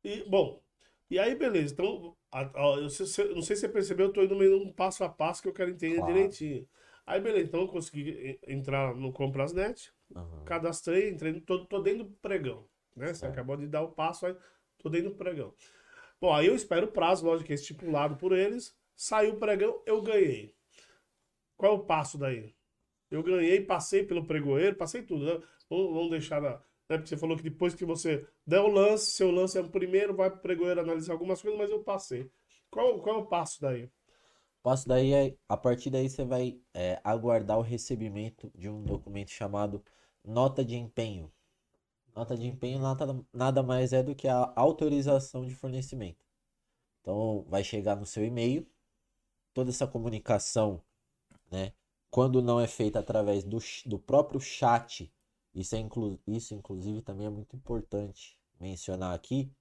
[0.04, 0.62] E, bom,
[1.10, 1.74] e aí, beleza.
[1.74, 4.72] Então, a- a- eu sei- não sei se você percebeu, eu tô indo meio um
[4.72, 6.06] passo a passo que eu quero entender Claro.
[6.06, 6.68] direitinho.
[7.06, 10.45] Aí, beleza, então eu consegui entrar no Comprasnet, Aham.
[10.45, 13.14] cadastrei, entrei, tô, tô dentro do pregão, né?
[13.14, 14.36] Você acabou de dar o passo, aí
[14.78, 15.54] tô dentro do pregão.
[16.22, 18.78] Bom, aí eu espero o prazo, lógico, que é estipulado por eles.
[18.95, 20.54] Saiu o pregão, eu ganhei.
[21.58, 22.56] Qual é o passo daí?
[23.12, 25.47] Eu ganhei, passei pelo pregoeiro, passei tudo, né?
[25.70, 26.62] Vamos deixar na.
[26.90, 26.98] Né?
[26.98, 30.16] Porque você falou que depois que você der o lance, seu lance é o primeiro,
[30.16, 32.30] vai pro pregoeiro analisar algumas coisas, mas eu passei.
[32.72, 33.90] Qual, qual é o passo daí?
[34.62, 39.32] Passo daí é, a partir daí você vai é, aguardar o recebimento de um documento
[39.32, 39.84] chamado
[40.24, 41.32] nota de empenho.
[42.16, 46.26] Nota de empenho nada, nada mais é do que a autorização de fornecimento.
[47.02, 48.68] Então vai chegar no seu e-mail
[49.54, 50.82] toda essa comunicação,
[51.52, 51.74] né?
[52.12, 55.12] Quando não é feita através do, do próprio chat,
[55.54, 59.52] isso, é inclu, isso inclusive também é muito importante mencionar aqui.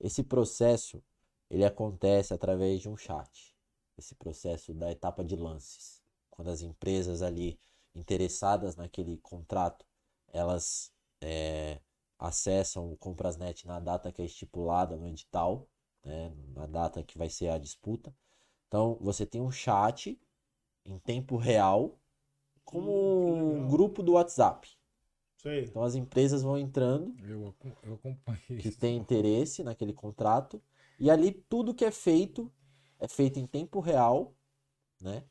[0.00, 1.02] Esse processo
[1.50, 3.52] ele acontece através de um chat
[3.98, 6.02] esse processo da etapa de lances.
[6.30, 7.58] Quando as empresas ali
[7.94, 9.84] interessadas naquele contrato,
[10.32, 11.78] elas é,
[12.18, 15.68] acessam o Comprasnet na data que é estipulada no edital,
[16.04, 18.14] né, na data que vai ser a disputa.
[18.66, 20.18] Então, você tem um chat
[20.84, 21.98] em tempo real,
[22.64, 24.68] como Hum, um grupo do WhatsApp.
[25.42, 25.64] Sei.
[25.64, 28.78] Então, as empresas vão entrando Eu, eu acompanhei que isso.
[28.78, 30.62] tem interesse naquele contrato.
[31.00, 32.50] E ali tudo que é feito
[33.00, 34.32] é feito em tempo real,
[35.00, 35.24] né?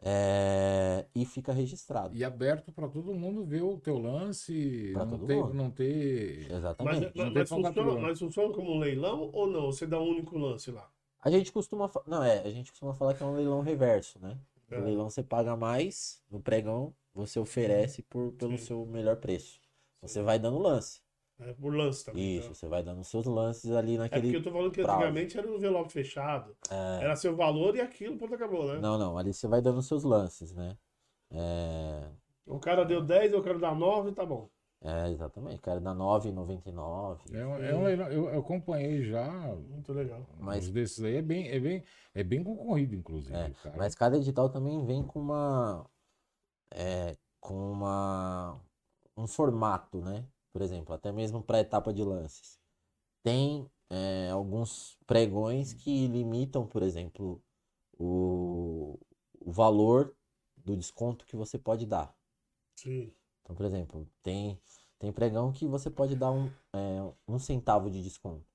[0.00, 2.14] É, E fica registrado.
[2.14, 5.54] E aberto para todo mundo ver o teu lance, Pra não todo ter, mundo.
[5.54, 6.50] não ter.
[6.50, 7.00] Exatamente.
[7.06, 9.66] mas, Não mas funciona, mas funciona como um leilão ou não?
[9.72, 10.88] Você dá um único lance lá?
[11.20, 11.90] A gente costuma.
[12.06, 14.38] Não, é, a gente costuma falar que é um leilão reverso, né?
[14.70, 14.84] No É.
[14.84, 18.64] leilão você paga mais, no pregão você oferece por, pelo Sim.
[18.64, 19.60] seu melhor preço.
[20.00, 21.00] Você vai dando lance.
[21.40, 22.36] É por lance também.
[22.36, 22.54] Isso, tá?
[22.54, 24.36] você vai dando seus lances ali É porque naquele.
[24.36, 24.98] eu tô falando que prazo.
[24.98, 26.56] antigamente era um envelope fechado.
[26.70, 28.80] É, Era seu valor e aquilo, pronto, acabou, né?
[28.80, 30.76] Não, não, ali você vai dando seus lances, né?
[31.30, 32.08] É,
[32.46, 34.48] O cara deu 10, eu quero dar 9, tá bom.
[34.82, 37.18] é exatamente, cara, dá 9,99.
[37.32, 37.38] É,
[37.70, 39.30] é um leilão, eu, eu acompanhei já.
[39.54, 40.26] Muito legal.
[40.40, 43.34] Mas- desses aí é bem, é bem, é bem concorrido, inclusive.
[43.36, 43.76] É, cara.
[43.76, 45.86] Mas cada edital também vem com uma.
[46.70, 48.60] É, com uma.
[49.16, 50.26] Um formato, né?
[50.52, 52.58] Por exemplo, até mesmo para etapa de lances.
[53.22, 57.42] Tem é, alguns pregões que limitam, por exemplo,
[57.98, 58.98] o,
[59.40, 60.14] o valor
[60.56, 62.14] do desconto que você pode dar.
[62.76, 63.12] Sim.
[63.42, 64.60] Então, por exemplo, tem,
[64.98, 68.46] tem pregão que você pode dar um, é, um centavo de desconto.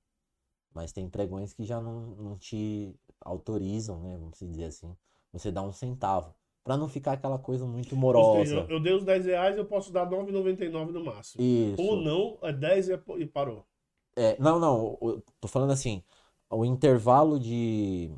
[0.74, 4.18] Mas tem pregões que já não, não te autorizam, né?
[4.18, 4.96] Vamos dizer assim.
[5.32, 6.34] Você dá um centavo.
[6.64, 8.68] Pra não ficar aquela coisa muito Ou seja, morosa.
[8.70, 11.44] eu, dei os 10 reais, eu posso dar 9,99 no máximo.
[11.44, 11.82] Isso.
[11.82, 13.66] Ou não, é 10 e, parou.
[14.16, 14.98] É, não, não.
[15.02, 16.02] eu Tô falando assim.
[16.50, 18.12] O intervalo de.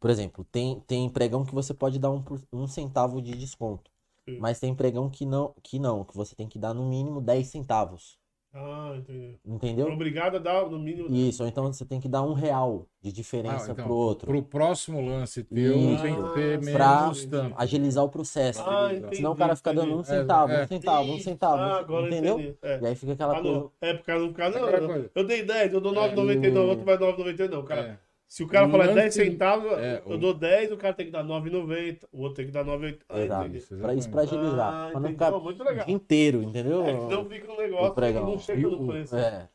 [0.00, 3.90] Por exemplo, tem, tem pregão que você pode dar um, um centavo de desconto.
[4.24, 4.38] Sim.
[4.38, 7.46] Mas tem pregão que não, que não, que você tem que dar no mínimo 10
[7.46, 8.18] centavos.
[8.54, 9.38] Ah, entendi.
[9.46, 9.88] Entendeu?
[9.88, 11.08] É obrigado a dar no mínimo.
[11.14, 14.26] Isso, ou então você tem que dar um real de Ah, diferença então, pro outro.
[14.26, 16.02] Pro próximo lance teu, Isso.
[16.02, 17.54] tem que ter Ah, menos pra tanto.
[17.58, 18.62] agilizar o processo.
[18.66, 19.16] Ah, entendi.
[19.16, 20.06] Senão o cara fica dando um entendi.
[20.08, 21.24] centavo, É, um centavo, um Isso.
[21.24, 21.62] centavo.
[21.62, 22.38] Ah, agora eu entendeu?
[22.40, 22.58] entendi.
[22.62, 22.80] É.
[22.82, 23.70] E aí fica aquela Ah, coisa.
[23.80, 25.10] É, porque no caso, Aquela não, coisa.
[25.14, 25.94] eu dei 10, eu dou É.
[25.96, 27.48] 9,99, o outro vai 9,99.
[27.56, 28.00] Não, cara.
[28.32, 31.12] Se o cara falar lance- 10 centavos, é, eu dou 10, o cara tem que
[31.12, 33.04] dar 9,90, o outro tem que dar 9,80.
[33.06, 33.76] Ah, Exato.
[33.82, 34.72] Pra isso, pra agilizar.
[34.72, 35.82] Ah, pra não ficar muito legal.
[35.82, 36.82] o dia inteiro, entendeu?
[36.82, 39.16] É, senão fica um negócio que não chega no preço.
[39.16, 39.50] É.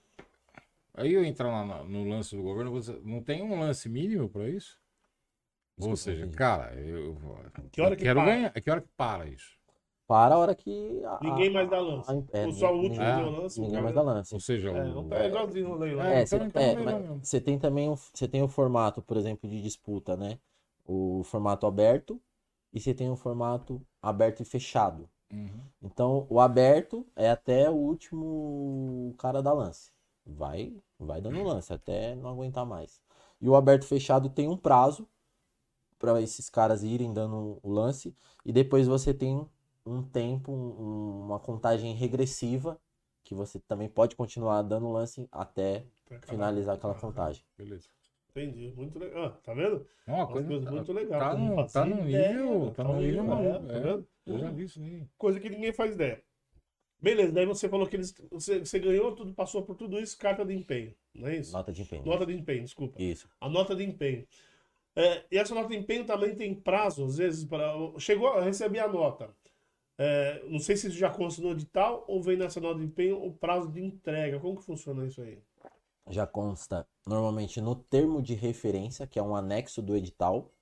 [0.94, 4.30] Aí eu entrar lá na- no lance do governo, você não tem um lance mínimo
[4.30, 4.78] pra isso?
[5.80, 7.18] Ou seja, cara, eu,
[7.72, 8.32] Que hora eu que quero para?
[8.32, 8.52] ganhar.
[8.62, 9.57] Que hora que para isso?
[10.08, 11.04] Para a hora que.
[11.04, 12.10] a- Ninguém mais dá lance.
[12.10, 14.34] a- é, Ou só o ninguém- último deu lance, Ninguém cara- mais dá lance.
[14.34, 16.06] Ou seja, É, o, não tá igualzinho no leilão.
[16.06, 19.02] É, É, você então- é, não é você tem também o, você tem o formato,
[19.02, 20.40] por exemplo, de disputa, né?
[20.86, 22.22] O formato aberto
[22.72, 25.10] e você tem o formato aberto e fechado.
[25.34, 25.60] Uhum.
[25.82, 29.92] Então, o aberto é até o último cara da lance.
[30.26, 33.02] Vai, vai dando lance até não aguentar mais.
[33.42, 35.06] E o aberto fechado tem um prazo
[36.00, 39.46] para esses caras irem dando o lance e depois você tem
[39.88, 42.80] um tempo, um- uma contagem regressiva
[43.24, 45.84] que você também pode continuar dando lance até
[46.26, 47.44] finalizar aquela Ah, contagem.
[47.58, 47.90] Beleza.
[48.30, 49.26] Entendi, muito legal.
[49.26, 49.86] Ah, tá vendo?
[50.06, 50.48] É uma coisa.
[50.48, 51.20] coisa muito legal.
[51.20, 52.72] Tá que eu não no, tá no nível.
[52.76, 53.80] Tá no nível é, tá é.
[53.80, 54.08] vendo?
[54.26, 55.08] Eu já vi isso aí.
[55.18, 56.24] Coisa que ninguém faz ideia.
[57.00, 60.44] Beleza, daí você falou que eles, você, você ganhou tudo, passou por tudo isso, carta
[60.44, 61.54] de empenho, não é isso?
[61.54, 62.04] Nota de empenho.
[62.06, 63.00] Nota de empenho, desculpa.
[63.02, 63.30] Isso.
[63.40, 64.28] A nota de empenho.
[64.96, 67.72] É, e essa nota de empenho também tem prazo, às vezes, para.
[68.00, 69.30] Chegou a receber a nota.
[69.98, 73.24] É, não sei se isso já consta no edital ou vem nessa nota de empenho
[73.24, 74.40] o prazo de entrega.
[74.40, 75.40] Como que funciona isso aí?
[76.10, 80.54] Já consta normalmente no termo de referência, que é um anexo do edital.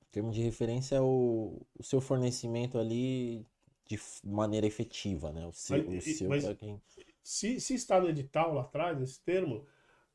[0.00, 3.46] O termo de referência é o, o seu fornecimento ali
[3.86, 5.46] de maneira efetiva, né?
[5.46, 6.80] O seu, Mas- o seu mas- quem.
[7.22, 9.66] Se, se está no edital lá atrás, nesse termo,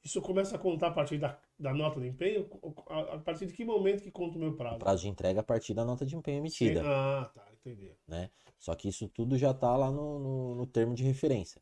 [0.03, 2.49] isso começa a contar a partir da, da nota de empenho?
[2.87, 4.79] A, a partir de que momento que conta o meu prazo?
[4.79, 7.91] Prazo de entrega a partir da nota de empenho Sim, emitida, Ah, tá, entendi.
[8.07, 8.29] né?
[8.59, 11.61] Só que isso tudo já tá lá no, no, no termo de referência.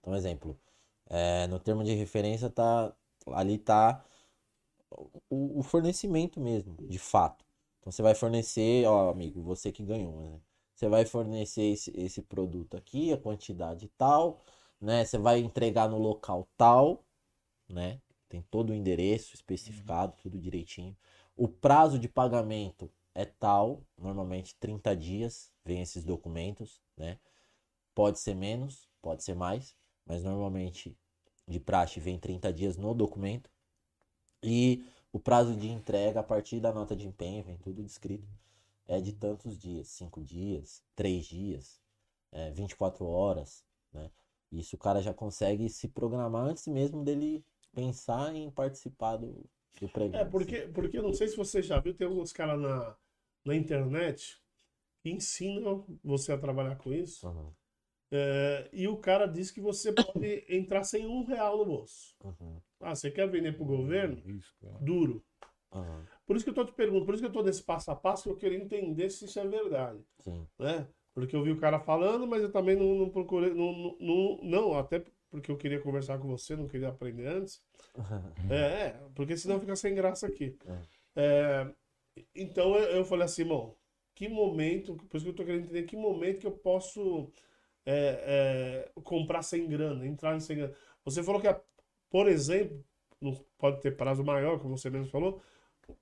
[0.00, 0.58] Então, exemplo,
[1.08, 2.94] é, no termo de referência tá
[3.28, 4.04] ali tá
[5.28, 7.44] o, o fornecimento mesmo, de fato.
[7.80, 10.40] Então você vai fornecer, ó, amigo, você que ganhou, né?
[10.74, 14.40] Você vai fornecer esse, esse produto aqui, a quantidade tal,
[14.80, 15.04] né?
[15.04, 17.04] Você vai entregar no local tal,
[17.68, 18.00] né?
[18.30, 20.96] Tem todo o endereço especificado, tudo direitinho.
[21.36, 27.18] O prazo de pagamento é tal, normalmente 30 dias, vem esses documentos, né?
[27.92, 29.76] Pode ser menos, pode ser mais,
[30.06, 30.96] mas normalmente
[31.46, 33.50] de praxe vem 30 dias no documento.
[34.44, 38.28] E o prazo de entrega a partir da nota de empenho, vem tudo descrito,
[38.86, 41.80] é de tantos dias, 5 dias, 3 dias,
[42.30, 44.08] é, 24 horas, né?
[44.52, 49.44] Isso o cara já consegue se programar antes mesmo dele pensar em participar do,
[49.80, 50.20] do pregão.
[50.20, 52.96] É, porque, porque eu não sei se você já viu, tem alguns caras na,
[53.44, 54.40] na internet
[55.02, 57.26] que ensinam você a trabalhar com isso.
[57.26, 57.54] Uhum,
[58.12, 62.16] É, e o cara diz que você pode entrar sem um real no bolso.
[62.24, 64.22] uhum, Ah, você quer vender pro governo?
[64.24, 64.78] Isso, cara.
[64.80, 65.24] Duro.
[65.72, 67.90] uhum, Por isso que eu tô te perguntando, por isso que eu tô nesse passo
[67.90, 70.46] a passo, que eu queria entender se isso é verdade, sim.
[70.58, 70.88] né?
[71.14, 74.78] Porque eu vi o cara falando, mas eu também não, não procurei, não, não, não,
[74.78, 77.62] até porque eu queria conversar com você, não queria aprender antes.
[78.50, 80.56] É, é, porque senão fica sem graça aqui.
[81.14, 81.66] É,
[82.34, 83.76] então eu, falei assim, bom,
[84.14, 87.30] que momento, por isso que eu tô querendo entender que momento que eu posso
[87.86, 90.74] é, é, comprar sem grana, entrar sem grana.
[91.04, 91.48] Você falou que,
[92.10, 92.84] por exemplo,
[93.20, 95.42] não pode ter prazo maior, como você mesmo falou,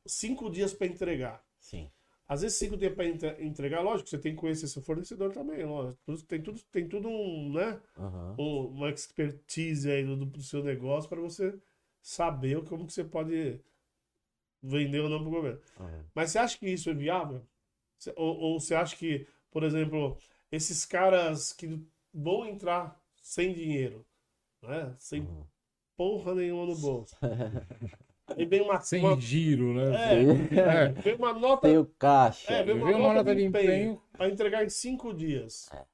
[0.06, 1.44] cinco dias para entregar.
[1.58, 1.90] Sim.
[2.28, 3.06] Às vezes cinco dias para
[3.42, 6.00] entregar, lógico, você tem que conhecer seu fornecedor também, lógico.
[6.26, 7.80] Tem tudo, tem tudo um, né?
[7.96, 8.38] Aham.
[8.38, 11.58] Um- uma expertise aí do, do seu negócio para você
[12.02, 13.60] saber como que você pode
[14.62, 15.60] vender ou não para o governo.
[15.76, 16.10] aham.
[16.14, 17.46] Mas você acha que isso é viável?
[18.16, 20.18] Ou, ou você acha que, por exemplo,
[20.52, 21.82] esses caras que
[22.14, 24.06] vão entrar sem dinheiro,
[24.62, 24.96] né?
[24.98, 25.46] Sem Uhum.
[25.96, 27.16] porra nenhuma no bolso.
[28.36, 30.18] Aí vem uma, Sem uma, giro, né?
[30.56, 32.52] é, vem uma nota Tem o caixa.
[32.52, 34.02] É, vem uma, uma nota de empenho, empenho.
[34.12, 35.68] para entregar em cinco dias.
[35.72, 35.84] É.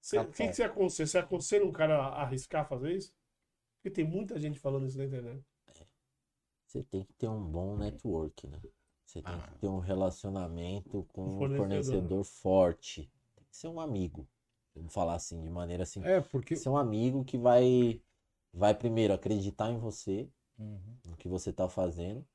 [0.00, 1.06] Cê- O Tá que, que você aconselha?
[1.06, 3.14] Você aconselha um cara a arriscar fazer isso?
[3.76, 5.42] Porque tem muita gente falando isso na internet.
[6.66, 8.60] Você tem que ter um bom network, né?
[9.04, 9.38] Você tem Ah.
[9.38, 11.56] que ter um relacionamento com um Fornecedor.
[11.56, 13.10] fornecedor forte.
[13.34, 14.28] Tem que ser um amigo.
[14.74, 16.04] Vamos falar assim, de maneira assim.
[16.04, 16.54] É, porque.
[16.56, 18.00] Ser um amigo que vai,
[18.52, 20.28] vai primeiro acreditar em você,
[20.58, 20.98] Uhum.
[21.04, 22.26] no que você tá fazendo.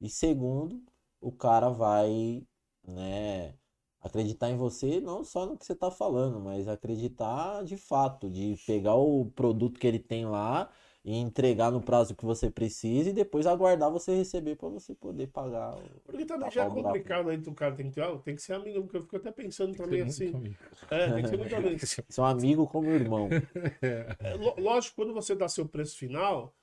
[0.00, 0.82] E segundo,
[1.20, 2.46] o cara vai,
[2.86, 3.54] né,
[4.00, 8.56] acreditar em você não só no que você tá falando, mas acreditar de fato, de
[8.66, 10.70] pegar o produto que ele tem lá
[11.04, 15.28] e entregar no prazo que você precisa e depois aguardar você receber para você poder
[15.28, 15.76] pagar.
[15.76, 18.34] o- Porque também Tá já é complicado aí, o cara tem que ter, ah, tem
[18.34, 20.26] que ser amigo, porque eu fico até pensando Tem também assim.
[20.34, 20.56] amigo.
[20.90, 21.80] É, tem que ser muito amigo.
[22.08, 23.28] Ser um amigo como irmão.
[24.18, 26.54] É, lo- lógico, quando você dá seu preço final,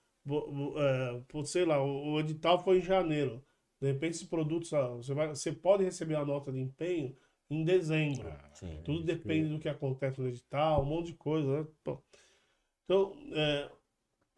[0.77, 3.43] é, sei lá, o, o edital foi em janeiro.
[3.81, 7.15] De repente, esse produto, você, vai, você pode receber a nota de empenho
[7.49, 8.27] em dezembro.
[8.27, 8.81] Ah, Sim.
[8.83, 11.67] Tudo isso que- depende do que acontece no edital, um monte de coisa, né?
[12.85, 13.71] Então, é,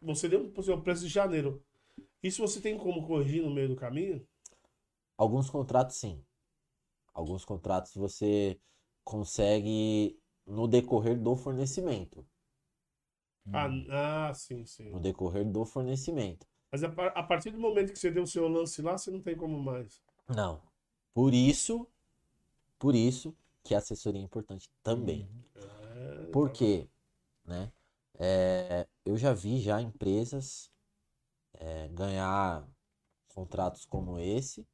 [0.02, 1.62] você deu o seu preço de janeiro.
[2.22, 4.26] Isso você tem como corrigir no meio do caminho?
[5.16, 6.24] Alguns contratos, sim.
[7.14, 8.58] Alguns contratos você
[9.04, 12.26] consegue no decorrer do fornecimento.
[13.52, 13.86] Ah, Hum.
[13.90, 14.90] ah, sim, sim.
[14.90, 16.46] No decorrer do fornecimento.
[16.70, 19.20] Mas a, a partir do momento que você deu o seu lance lá, você não
[19.20, 20.00] tem como mais.
[20.28, 20.60] Não.
[21.12, 21.86] Por isso,
[22.78, 23.34] por isso
[23.64, 25.28] que a assessoria é importante também.
[25.56, 26.88] É, Por quê?
[27.44, 27.72] Né?
[28.18, 30.70] É, eu já vi já empresas
[31.54, 32.66] é, ganhar
[33.34, 34.66] contratos como esse,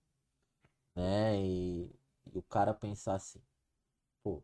[0.94, 1.40] né?
[1.40, 1.90] E,
[2.32, 3.40] e o cara pensar assim,
[4.22, 4.42] pô,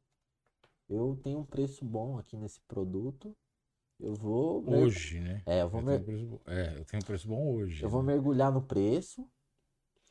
[0.88, 3.36] eu tenho um preço bom aqui nesse produto,
[4.02, 5.42] eu vou mer- Hoje, né?
[5.46, 7.84] é, eu vou Eu mer- tenho, preço, bom- é, eu tenho um preço bom hoje.
[7.84, 8.12] eu vou né?
[8.12, 9.28] mergulhar no preço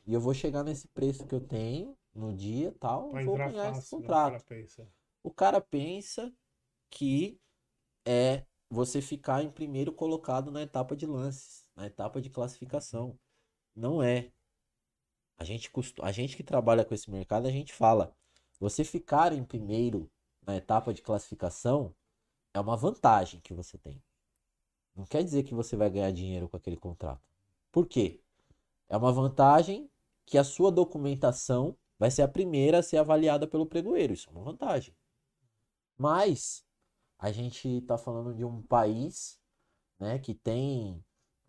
[0.06, 3.70] e eu vou chegar nesse preço que eu tenho no dia tal, Pra vou ganhar
[3.70, 4.08] esse fácil, né?
[4.08, 4.32] O contrato.
[4.32, 4.88] cara pensa.
[5.22, 6.32] O cara pensa
[6.90, 7.38] que
[8.06, 13.18] é você ficar em primeiro colocado na etapa de lances, na etapa de classificação.
[13.76, 14.32] Não é.
[15.36, 16.02] A gente, costu...
[16.02, 18.14] a gente que trabalha com esse mercado, a gente fala,
[18.58, 20.10] você ficar em primeiro
[20.46, 21.94] na etapa de classificação
[22.54, 24.02] é uma vantagem que você tem.
[24.94, 27.22] Não quer dizer que você vai ganhar dinheiro com aquele contrato.
[27.70, 28.20] Por quê?
[28.88, 29.90] É uma vantagem
[30.26, 34.12] que a sua documentação vai ser a primeira a ser avaliada pelo pregoeiro.
[34.12, 34.94] Isso é uma vantagem.
[35.96, 36.64] Mas
[37.18, 39.38] a gente está falando de um país
[39.98, 41.02] né, que tem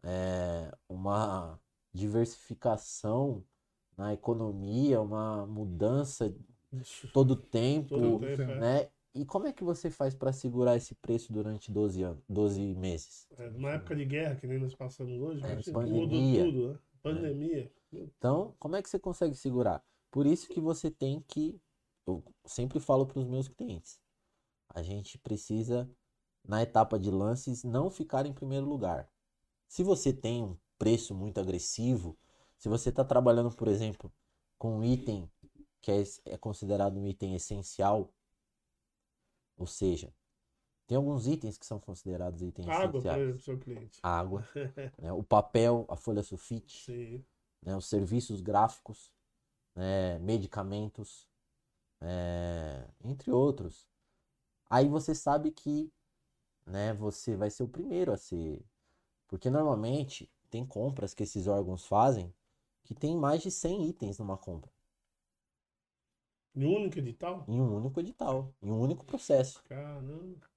[0.03, 1.59] é, uma
[1.91, 3.43] diversificação
[3.97, 6.33] na economia, uma mudança
[7.11, 8.91] todo tempo, Todo tempo, é.
[9.13, 9.21] Né?
[9.21, 13.27] E como é que você faz para segurar esse preço durante 12 anos, 12 meses?
[13.37, 16.45] É, numa época de guerra, que nem nós passamos hoje, É, pandemia.
[16.45, 16.79] tudo, né?
[17.01, 17.71] Pandemia.
[17.91, 19.83] Então, como é que você consegue segurar?
[20.09, 21.59] Por isso que você tem que,
[22.07, 23.99] eu sempre falo para os meus clientes,
[24.69, 25.89] a gente precisa,
[26.43, 29.09] na etapa de lances, não ficar em primeiro lugar.
[29.67, 32.17] Se você tem um preço muito agressivo,
[32.57, 34.11] se você está trabalhando, por exemplo,
[34.57, 35.29] com um item
[35.81, 38.11] que é, é considerado um item essencial,
[39.57, 40.13] ou seja,
[40.85, 43.35] tem alguns itens que são considerados itens Água essenciais.
[43.35, 43.99] o seu cliente.
[44.03, 44.47] Água,
[45.01, 47.25] né, o papel, a folha sulfite, Sim.
[47.61, 49.11] né, os serviços gráficos,
[49.75, 51.27] né, medicamentos,
[52.01, 53.87] é, entre outros.
[54.69, 55.91] Aí você sabe que
[56.65, 58.63] né, você vai ser o primeiro a ser.
[59.27, 62.33] Porque normalmente tem compras que esses órgãos fazem
[62.83, 64.69] que tem mais de 100 itens numa compra,
[66.55, 67.45] E o único edital?
[67.47, 69.63] em um único edital, em um único processo.
[69.63, 70.47] Caramba.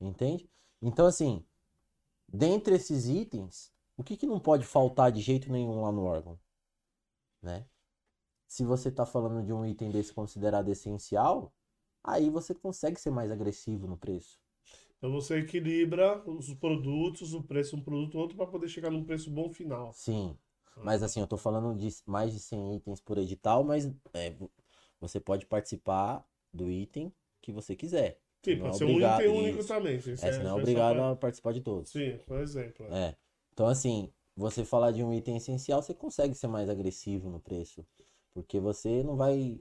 [0.00, 0.48] Entende?
[0.80, 1.44] Então, assim,
[2.26, 6.38] dentre esses itens, o que, que não pode faltar de jeito nenhum lá no órgão?
[7.42, 7.66] Né?
[8.48, 11.52] Se você está falando de um item desse considerado essencial,
[12.02, 14.40] aí você consegue ser mais agressivo no preço.
[14.96, 19.04] Então você equilibra os produtos, o preço de um produto outro para poder chegar num
[19.04, 19.92] preço bom final.
[19.92, 20.36] Sim.
[20.76, 24.34] Mas assim, eu tô falando de mais de 100 itens por edital, mas é,
[25.02, 26.24] você pode participar
[26.54, 28.18] do item que você quiser.
[28.44, 29.68] Sim, Não é pode ser um obrigado- item único isso.
[29.68, 29.96] também.
[29.96, 31.90] Isso É, você não é obrigado a participar de todos.
[31.90, 32.86] Sim, por exemplo.
[32.90, 33.08] é.
[33.08, 33.16] É.
[33.52, 37.84] Então, assim, você falar de um item essencial, você consegue ser mais agressivo no preço.
[38.32, 39.60] Porque você não vai.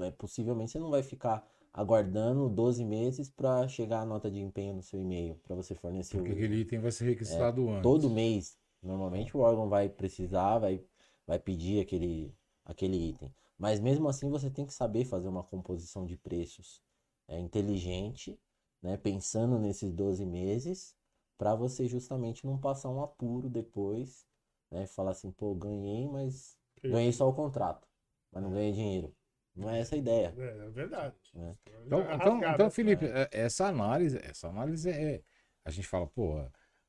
[0.00, 4.74] é, Possivelmente você não vai ficar aguardando 12 meses para chegar a nota de empenho
[4.74, 7.78] no seu e-mail, para você fornecer Porque o, aquele item vai ser requisitado antes.
[7.80, 8.56] É, todo mês.
[8.82, 10.80] Normalmente o órgão vai precisar, vai,
[11.26, 12.32] vai pedir aquele,
[12.64, 13.32] aquele item.
[13.58, 16.82] Mas mesmo assim você tem que saber fazer uma composição de preços
[17.28, 18.38] é, inteligente,
[18.82, 18.96] né?
[18.96, 20.96] Pensando nesses 12 meses,
[21.38, 24.26] para você justamente não passar um apuro depois,
[24.70, 24.86] né?
[24.86, 27.86] Falar assim, pô, ganhei, mas ganhei só o contrato,
[28.32, 29.14] mas não ganhei dinheiro.
[29.54, 30.34] Não é essa a ideia.
[30.36, 31.14] É, é verdade.
[31.36, 31.54] É.
[31.86, 32.70] Então, É então, rasgado, então né?
[32.70, 35.22] Felipe, é- essa análise, essa análise é.
[35.64, 36.34] A gente fala, pô,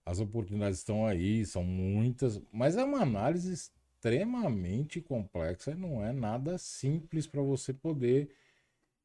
[0.05, 3.71] as oportunidades estão aí, são muitas, mas é uma análise
[4.09, 8.29] extremamente complexa e não é nada simples para você poder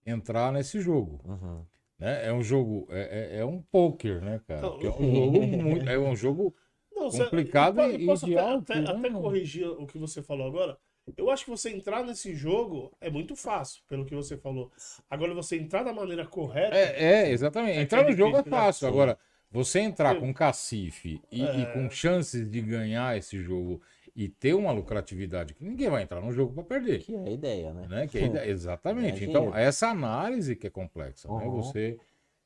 [0.07, 1.21] entrar nesse jogo.
[1.25, 1.65] Uhum.
[1.99, 2.27] Né?
[2.27, 4.63] É um jogo, é, é, é um poker, né, cara?
[4.63, 6.55] Não, Porque é um jogo muito, é um jogo
[6.95, 8.91] Não, você- complicado po- e- posso e de até, alto, até- né?
[8.91, 10.79] até corrigir o que você falou agora.
[11.17, 14.71] Eu acho que você entrar nesse jogo é muito fácil, pelo que você falou.
[15.09, 16.77] Agora, você entrar da maneira correta.
[16.77, 17.79] É, é, exatamente.
[17.79, 18.51] É Entrar é no jogo é né?
[18.51, 18.87] fácil.
[18.87, 19.19] Agora,
[19.51, 21.73] você entrar com cacife e, e É.
[21.73, 23.83] com chances de ganhar esse jogo
[24.15, 27.01] e ter uma lucratividade, que ninguém vai entrar no jogo para perder.
[27.03, 27.87] Que é a ideia, né?
[27.89, 28.07] Né?
[28.07, 29.25] Que é ide- exatamente.
[29.25, 31.29] É então, essa análise que é complexa.
[31.29, 31.45] Né?
[31.47, 31.63] Uhum.
[31.63, 31.99] Você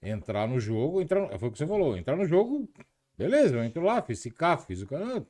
[0.03, 2.69] entrar no jogo, entrar, foi o que você falou, entrar no jogo,
[3.17, 5.21] beleza, eu entro lá, fiz esse CAF, fiz o cara,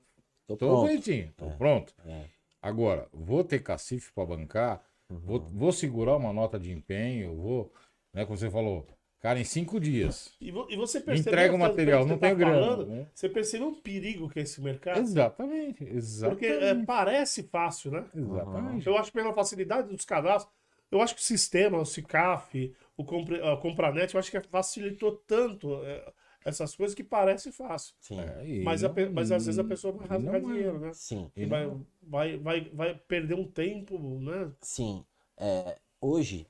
[0.47, 0.87] Tô tô pronto.
[0.89, 1.51] bonitinho, tô É.
[1.57, 1.95] pronto.
[2.05, 2.25] É.
[2.61, 5.51] Agora, vou ter cacife para bancar, vou, Uhum.
[5.53, 7.73] vou segurar uma nota de empenho, vou,
[8.13, 8.87] né, como você falou,
[9.25, 10.31] cara, em cinco dias.
[10.39, 11.33] E, vo- e você percebeu.
[11.33, 12.61] Entrega o material, não tenho tá grana.
[12.61, 13.07] falando, né?
[13.15, 15.01] Você percebeu o perigo que é esse mercado?
[15.01, 16.63] Exatamente, Porque exatamente.
[16.63, 18.05] é, parece fácil, né?
[18.15, 18.87] Exatamente.
[18.87, 20.55] Eu acho que pela facilidade dos cadastros,
[20.93, 25.13] eu acho que o sistema, o CICAF, o Compre- a Compranet, eu acho que facilitou
[25.27, 26.13] tanto é,
[26.45, 27.95] essas coisas que parece fácil.
[28.01, 28.21] Sim.
[28.21, 30.41] É, Mas, a mas às vezes a pessoa vai rasgar é.
[30.41, 30.91] dinheiro, né?
[30.93, 31.31] Sim.
[31.35, 34.53] e vai, não- vai, vai, vai perder um tempo, né?
[34.61, 35.03] Sim,
[35.39, 36.47] é, hoje,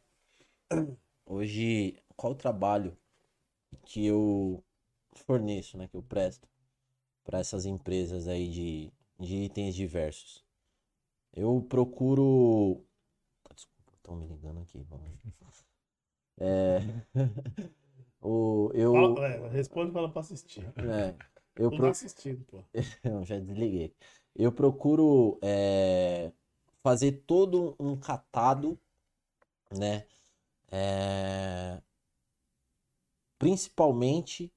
[1.25, 2.97] hoje, qual o trabalho
[3.85, 4.65] que eu
[5.27, 6.49] forneço, né, que eu presto
[7.25, 10.45] para essas empresas aí de, de itens diversos?
[11.35, 12.85] Eu procuro,
[13.55, 15.11] desculpa, estão me ligando aqui, vamos.
[16.39, 16.81] É,
[18.23, 20.63] o, eu, Fala, é, responde para ela pra assistir.
[20.79, 21.15] é,
[21.57, 22.63] eu pro- assistindo, pô.
[23.05, 23.95] eu já desliguei.
[24.35, 26.33] Eu procuro é,
[26.83, 28.79] fazer todo um catado,
[29.73, 30.07] né?
[30.73, 31.81] é,
[33.45, 34.51] principalmente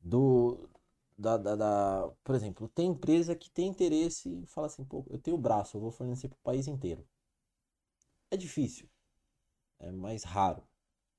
[0.00, 0.68] do
[1.16, 5.18] da, da, da- por exemplo, tem empresa que tem interesse e fala assim, pô, eu
[5.18, 7.06] tenho braço, eu vou fornecer para o país inteiro.
[8.30, 8.88] É difícil,
[9.80, 10.62] é mais raro.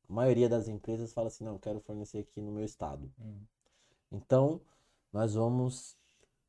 [0.09, 3.11] A maioria das empresas fala assim, não, eu quero fornecer aqui no meu estado.
[3.19, 3.39] Hum.
[4.11, 4.61] Então,
[5.13, 5.97] nós vamos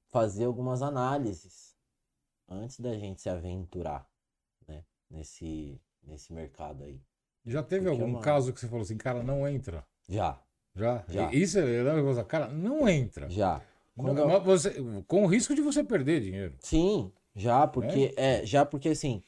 [0.09, 1.77] fazer algumas análises
[2.49, 4.09] antes da gente se aventurar,
[4.67, 7.01] né, nesse, nesse mercado aí.
[7.47, 9.87] Já teve Porque é algum uma- caso que você falou assim, cara, não entra?
[10.09, 10.41] Já,
[10.75, 11.05] Já?
[11.09, 11.31] Já.
[11.33, 13.29] E- Isso é uma cara, não entra.
[13.29, 13.61] já.
[13.97, 14.75] Não- Quando eu- mas você-
[15.09, 16.57] com o risco de você perder dinheiro.
[16.61, 19.23] Sim, já, porque é, já porque assim,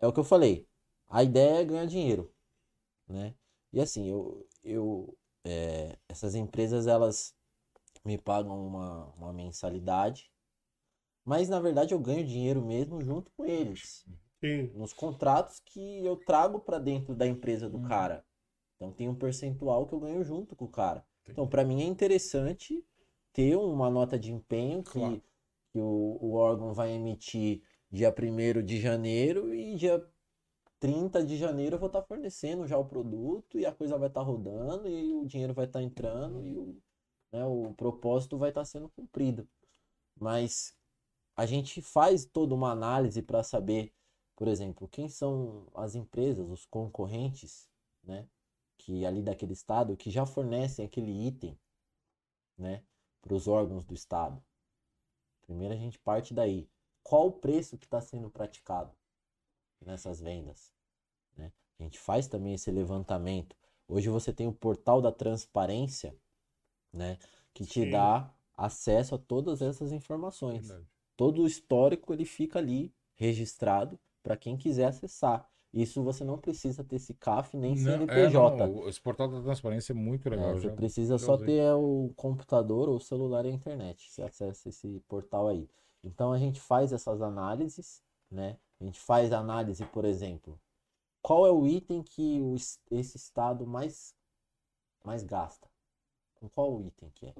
[0.00, 0.66] é o que eu falei.
[1.08, 2.32] A ideia é ganhar dinheiro,
[3.06, 3.34] né?
[3.72, 7.34] E assim, eu, eu é, essas empresas elas
[8.04, 10.30] me pagam uma, uma mensalidade,
[11.24, 14.06] mas na verdade eu ganho dinheiro mesmo junto com eles.
[14.40, 14.72] Sim.
[14.74, 17.82] nos contratos que eu trago para dentro da empresa do Hum.
[17.82, 18.24] cara.
[18.82, 21.06] Então tem um percentual que eu ganho junto com o cara.
[21.22, 21.30] Entendi.
[21.32, 22.84] Então para mim é interessante
[23.32, 25.22] ter uma nota de empenho que, Claro.
[25.72, 30.04] que o, o órgão vai emitir dia 1 de janeiro e dia
[30.80, 34.22] 30 de janeiro eu vou estar fornecendo já o produto e a coisa vai estar
[34.22, 36.76] rodando e o dinheiro vai estar entrando e o,
[37.30, 39.48] né, o propósito vai estar sendo cumprido.
[40.18, 40.74] Mas
[41.36, 43.92] a gente faz toda uma análise para saber,
[44.34, 47.68] por exemplo, quem são as empresas, os concorrentes,
[48.02, 48.26] né,
[48.84, 51.58] que ali daquele estado que já fornecem aquele item,
[52.58, 52.82] né,
[53.20, 54.42] para os órgãos do estado.
[55.42, 56.68] Primeiro a gente parte daí.
[57.02, 58.92] Qual o preço que está sendo praticado
[59.80, 60.72] nessas vendas?
[61.36, 61.52] né?
[61.78, 63.56] A gente faz também esse levantamento.
[63.86, 66.16] Hoje você tem o portal da transparência,
[66.92, 67.18] né,
[67.54, 67.90] que te Sim.
[67.90, 70.88] dá acesso a todas essas informações Verdade.
[71.16, 75.50] todo o histórico ele fica ali registrado para quem quiser acessar.
[75.72, 78.66] Isso você não precisa ter esse CAF nem Não, é, CNPJ.
[78.66, 80.52] não, esse portal da transparência é muito É, legal.
[80.54, 81.46] você já- precisa só usei.
[81.46, 84.10] ter é, o computador ou o celular e a internet.
[84.10, 85.66] Você acessa esse portal aí.
[86.04, 88.58] Então a gente faz essas análises, né?
[88.80, 90.60] A gente faz análise, por exemplo,
[91.22, 94.14] qual é o item que o es- esse estado mais,
[95.02, 95.70] mais gasta?
[96.34, 97.34] Com qual o item que é?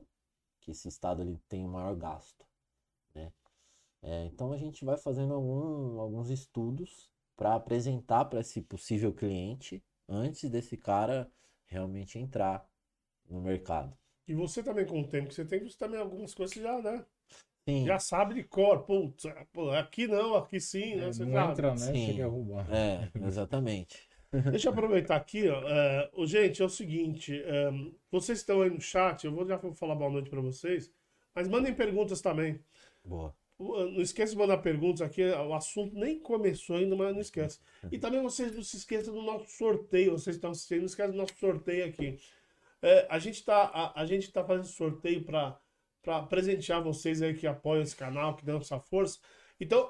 [0.60, 2.46] Que esse estado ele tem o maior gasto,
[3.14, 3.30] né?
[4.00, 9.82] É, então a gente vai fazendo algum- alguns estudos para apresentar para esse possível cliente
[10.08, 11.30] antes desse cara
[11.66, 12.64] realmente entrar
[13.28, 13.96] no mercado.
[14.28, 17.04] E você também, com o tempo que você tem, você também algumas coisas já, né?
[17.68, 18.82] Sim, Já sabe de cor.
[18.84, 20.96] Putz, pô, aqui não, aqui sim.
[20.96, 21.04] né?
[21.08, 21.76] É, Você não já- entra, né?
[21.76, 22.06] Sim.
[22.06, 22.66] Você quer roubar.
[22.72, 24.08] é, exatamente.
[24.50, 25.62] Deixa eu aproveitar aqui, ó.
[25.68, 27.40] é, ô, gente, é o seguinte.
[27.44, 27.70] é,
[28.10, 30.90] vocês estão aí no chat, eu vou já falar boa noite para vocês.
[31.34, 32.58] Mas mandem perguntas também.
[33.04, 33.34] Boa.
[33.62, 35.22] Uh, Não esqueça de mandar perguntas aqui.
[35.22, 37.60] O assunto nem começou ainda, mas não esquece.
[37.90, 40.12] E também vocês não se esqueçam do nosso sorteio.
[40.12, 42.18] Vocês estão assistindo, não esqueça do nosso sorteio aqui.
[42.82, 47.46] É, a gente está a, a gente tá fazendo sorteio para presentear vocês aí que
[47.46, 49.20] apoiam esse canal, que dão essa força.
[49.60, 49.88] Então,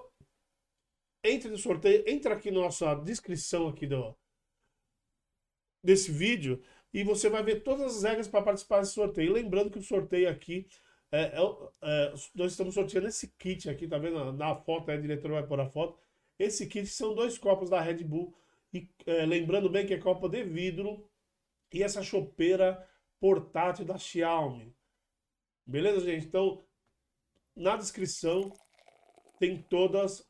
[1.24, 4.14] entre no sorteio, entra aqui na nossa descrição aqui do,
[5.82, 6.62] desse vídeo
[6.92, 9.32] e você vai ver todas as regras para participar desse sorteio.
[9.32, 10.66] Lembrando que o sorteio aqui
[11.12, 11.40] é, é
[11.82, 14.32] é, nós estamos sorteando esse kit aqui, tá vendo?
[14.32, 15.98] Na foto, a diretora vai pôr a foto.
[16.38, 18.34] Esse kit são dois copos da Red Bull.
[18.72, 21.06] E é, lembrando bem que é copo de vidro
[21.72, 22.88] e essa chopeira
[23.20, 24.74] portátil da Xiaomi.
[25.66, 26.26] Beleza, gente?
[26.26, 26.64] Então,
[27.54, 28.52] na descrição
[29.38, 30.26] tem todas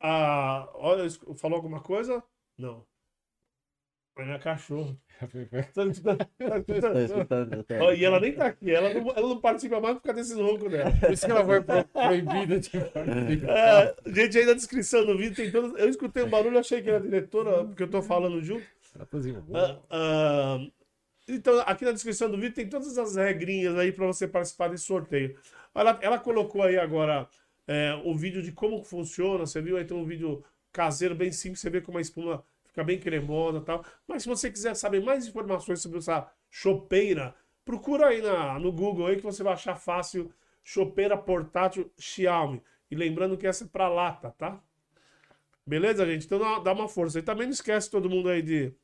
[0.00, 0.70] a.
[0.74, 2.22] Olha, falou alguma coisa?
[2.56, 2.86] Não.
[4.18, 4.96] É minha cachorra.
[5.74, 5.84] Tá
[7.04, 7.64] escutando?
[7.80, 10.36] Ó, E ela nem tá aqui, ela não, ela não participa mais por causa desses
[10.36, 10.90] roncos dela.
[10.92, 13.52] Por isso que ela foi pro- proibida de participar.
[13.56, 15.72] É, gente, aí na descrição do vídeo tem todas.
[15.80, 18.64] Eu escutei um barulho, achei que era a diretora, porque eu tô falando junto.
[18.96, 20.66] Tá assim, Ah, ah,
[21.28, 24.84] então, aqui na descrição do vídeo tem todas as regrinhas aí para você participar desse
[24.84, 25.36] sorteio.
[25.74, 27.28] Ela, ela colocou aí agora
[27.68, 29.76] é, o vídeo de como funciona, você viu?
[29.76, 30.42] Aí tem um vídeo
[30.72, 32.42] caseiro bem simples, você vê como a espuma
[32.78, 33.84] fica bem cremosa e tal.
[34.06, 39.06] Mas se você quiser saber mais informações sobre essa chopeira, procura aí na, no Google
[39.06, 42.62] aí que você vai achar fácil chopeira portátil Xiaomi.
[42.90, 44.60] E lembrando que essa é para lata, tá?
[45.66, 46.24] Beleza, gente?
[46.24, 47.18] Então dá, uma força.
[47.18, 48.74] E também não esquece todo mundo aí de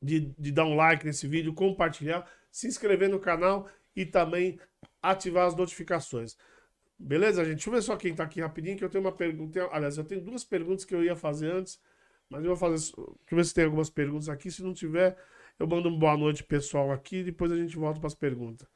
[0.00, 4.60] de, de dar um like nesse vídeo, compartilhar, se inscrever no canal e também
[5.02, 6.36] ativar as notificações.
[6.98, 7.54] Beleza, gente?
[7.54, 9.66] Deixa eu ver só quem tá aqui rapidinho, que eu tenho uma pergunta.
[9.72, 11.80] Aliás, eu tenho duas perguntas que eu ia fazer antes,
[12.28, 12.76] mas eu vou fazer.
[12.76, 12.94] Deixa
[13.30, 14.50] eu ver se tem algumas perguntas aqui.
[14.50, 15.16] Se não tiver,
[15.58, 18.68] eu mando uma boa noite pessoal aqui depois a gente volta para as perguntas.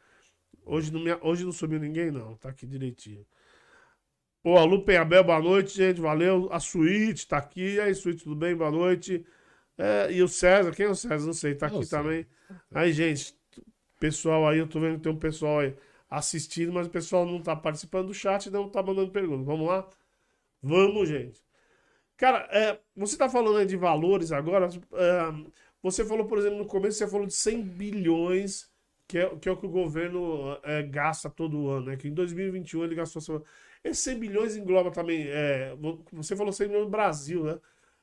[0.64, 2.36] Hoje não, me, hoje não subiu ninguém, não.
[2.36, 3.26] Tá aqui direitinho.
[4.42, 6.00] Pô, a Lu Penhabel, boa noite, gente.
[6.00, 6.48] Valeu.
[6.52, 7.74] A Suíte tá aqui.
[7.74, 8.54] E aí, Suíte, tudo bem?
[8.54, 9.24] Boa noite.
[9.76, 11.26] É, e o César, quem é o César?
[11.26, 12.26] Não sei, tá aqui também.
[12.72, 13.34] Aí, gente,
[13.98, 15.74] pessoal aí, eu tô vendo que tem um pessoal aí
[16.08, 19.44] assistindo, mas o pessoal não tá participando do chat, não tá mandando pergunta.
[19.44, 19.88] Vamos lá?
[20.62, 21.40] Vamos, gente.
[22.20, 24.68] Cara, é, você tá falando aí de valores agora.
[24.92, 25.50] é,
[25.82, 28.70] você falou, por exemplo, no começo, você falou de 100 bilhões,
[29.08, 31.96] que é, que é o que o governo é, gasta todo ano, né?
[31.96, 33.42] Que em 2021 ele gastou.
[33.82, 35.24] Esses 100 bilhões engloba também.
[35.28, 37.58] é, vo- você falou 100 bilhões no Brasil, né?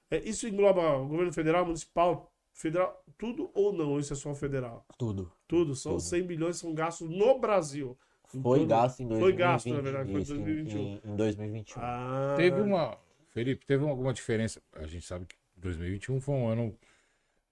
[0.09, 3.99] É, isso engloba o governo federal, municipal, federal, tudo ou não?
[3.99, 4.83] Isso é só federal?
[4.97, 5.31] Tudo.
[5.47, 5.75] Tudo.
[5.75, 6.01] São Tudo.
[6.01, 7.95] 100 bilhões são gastos no Brasil.
[8.25, 9.21] Foi todo- gasto em 2020.
[9.21, 10.79] Foi gasto, na verdade, foi em- 2021.
[10.79, 11.79] Em, em 2021.
[11.83, 12.97] Ah, Teve uma.
[13.37, 14.59] Felipe, teve alguma diferença?
[14.73, 16.75] A gente sabe que 2021 foi um ano.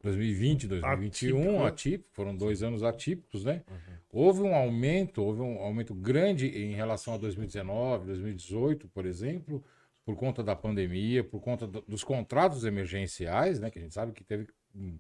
[0.01, 1.67] 2020, 2021, Atípico, né?
[1.67, 3.63] atípico, foram dois anos atípicos, né?
[4.11, 9.63] Houve um aumento, houve um aumento grande em relação a 2019, 2018, por exemplo,
[10.03, 13.69] por conta da pandemia, por conta do- dos contratos emergenciais, né?
[13.71, 14.97] Que a gente sabe que teve um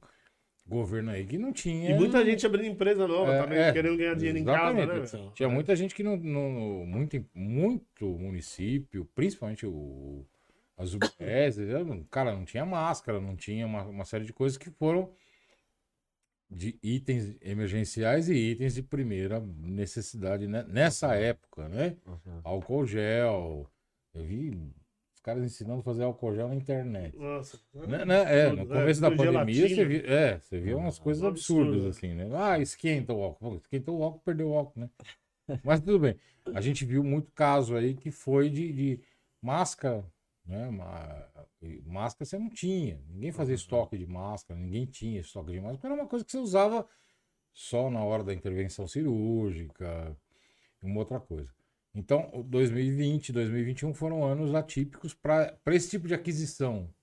[0.67, 1.91] governo aí que não tinha.
[1.91, 5.31] E muita gente abrindo empresa nova É, também, é, querendo ganhar dinheiro em casa, né?
[5.35, 10.25] Tinha muita gente que não, não- muito, muito município, principalmente o,
[10.77, 11.57] as UBS,
[12.09, 15.11] cara, não tinha máscara, não tinha uma, uma série de coisas que foram
[16.49, 20.63] de itens emergenciais e itens de primeira necessidade né?
[20.67, 21.97] nessa época, né?
[22.05, 22.41] Uhum.
[22.43, 23.67] Álcool gel,
[24.13, 24.51] eu vi
[25.13, 27.17] os caras ensinando a fazer álcool gel na internet.
[27.17, 27.59] Nossa.
[27.73, 30.99] Né, né, é, no Tudo, começo é, da pandemia você via, é, você via umas
[30.99, 31.89] coisas um absurdas absurdo.
[31.89, 32.29] assim, né?
[32.33, 33.55] Ah, esquenta o álcool.
[33.55, 34.89] Esquentou o álcool, perdeu o álcool, né?
[35.63, 36.15] Mas tudo bem.
[36.53, 38.99] A gente viu muito caso aí que foi de, de
[39.41, 40.05] máscara,
[40.45, 40.69] né?
[41.85, 43.01] Máscara você não tinha.
[43.07, 43.59] Ninguém fazia Uhum.
[43.59, 45.93] estoque de máscara, ninguém tinha estoque de máscara.
[45.93, 46.87] Era uma coisa que você usava
[47.53, 50.15] só na hora da intervenção cirúrgica,
[50.81, 51.53] uma outra coisa.
[51.93, 56.93] Então, o 2020, 2021 foram anos atípicos para esse tipo de aquisição.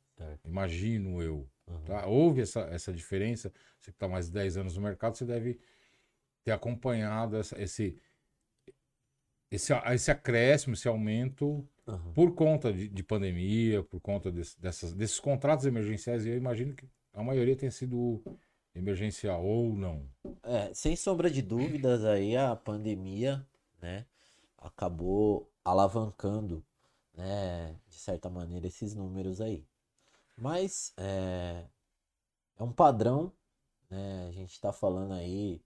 [0.45, 1.49] Imagino eu.
[1.67, 1.83] Uhum.
[1.85, 2.07] Tá?
[2.07, 3.53] Houve essa, essa diferença.
[3.81, 5.59] Você que está mais de 10 anos no mercado, você deve
[6.45, 7.97] ter acompanhado essa- esse,
[9.51, 12.13] esse, esse acréscimo, esse aumento Uhum.
[12.15, 16.25] por conta de, de pandemia, por conta desse- dessas, desses contratos emergenciais.
[16.25, 18.23] E eu imagino que a maioria tenha sido
[18.75, 20.09] emergencial ou não.
[20.43, 23.47] É, sem sombra de dúvidas, aí a pandemia,
[23.81, 24.07] né,
[24.59, 26.65] acabou alavancando,
[27.15, 29.67] né, de certa maneira, esses números aí.
[30.37, 31.65] Mas é,
[32.59, 33.33] é um padrão,
[33.91, 35.61] né, a gente está falando aí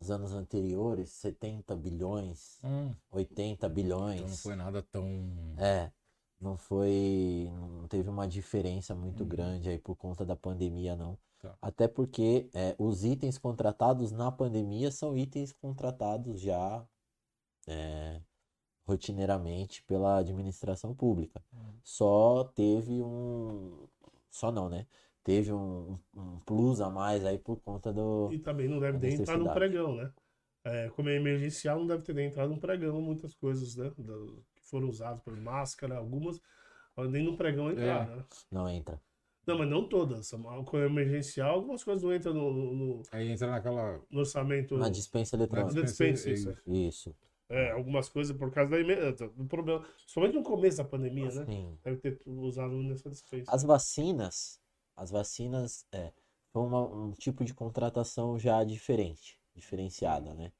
[0.00, 4.16] nos anos anteriores, 70 bilhões, Hum, 80 bilhões.
[4.20, 5.04] então não foi nada tão.
[5.58, 5.92] É,
[6.40, 9.28] não foi, não teve uma diferença muito Uhum.
[9.28, 11.18] grande aí por conta da pandemia, não.
[11.38, 11.54] Tá.
[11.60, 16.86] Até porque é, os itens contratados na pandemia são itens contratados já
[17.66, 18.20] é,
[18.86, 21.42] rotineiramente pela administração pública.
[21.52, 21.74] Uhum.
[21.84, 23.86] Só teve um,
[24.30, 24.86] só não, né?
[25.22, 29.12] Teve um, um plus a mais aí por conta do, E também não deve ter
[29.12, 30.10] entrado no pregão, né?
[30.64, 33.90] É, como é emergencial, não deve ter nem entrado no pregão muitas coisas, né?
[33.96, 36.40] do- que foram usadas por máscara, algumas,
[36.96, 38.24] mas nem no pregão entraram, né?
[38.50, 39.00] não entra.
[39.46, 40.30] Não, mas não todas.
[40.30, 44.00] Como é emergencial, algumas coisas não entram no, no- Aí entra naquela.
[44.10, 44.76] no orçamento.
[44.76, 45.82] Na dispensa na eletrônica.
[45.82, 46.50] dispensa, é isso.
[46.50, 46.62] isso.
[46.66, 47.16] Isso.
[47.48, 49.84] É, algumas coisas por causa da emer- do problema.
[50.06, 51.46] Somente no começo da pandemia, né?
[51.46, 51.78] Sim.
[51.82, 53.50] Deve ter usado nessa dispensa.
[53.50, 54.60] As vacinas,
[54.96, 56.12] as vacinas é
[56.52, 60.52] foi uma- um tipo de contratação já diferente, diferenciada, né?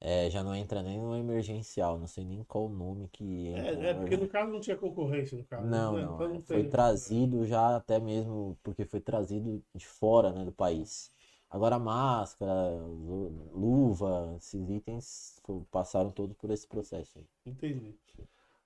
[0.00, 3.70] É, já não entra nem no emergencial, não sei nem qual o nome que entra.
[3.80, 5.68] É, é, porque no caso não tinha concorrência, no caso.
[5.68, 6.02] Não, né?
[6.02, 10.44] não, Então é, foi tem- trazido já até mesmo porque foi trazido de fora, né,
[10.44, 11.10] do país.
[11.50, 12.52] Agora máscara,
[12.86, 17.26] lu- luva, esses itens passaram todos por esse processo aí.
[17.46, 17.98] Entendi.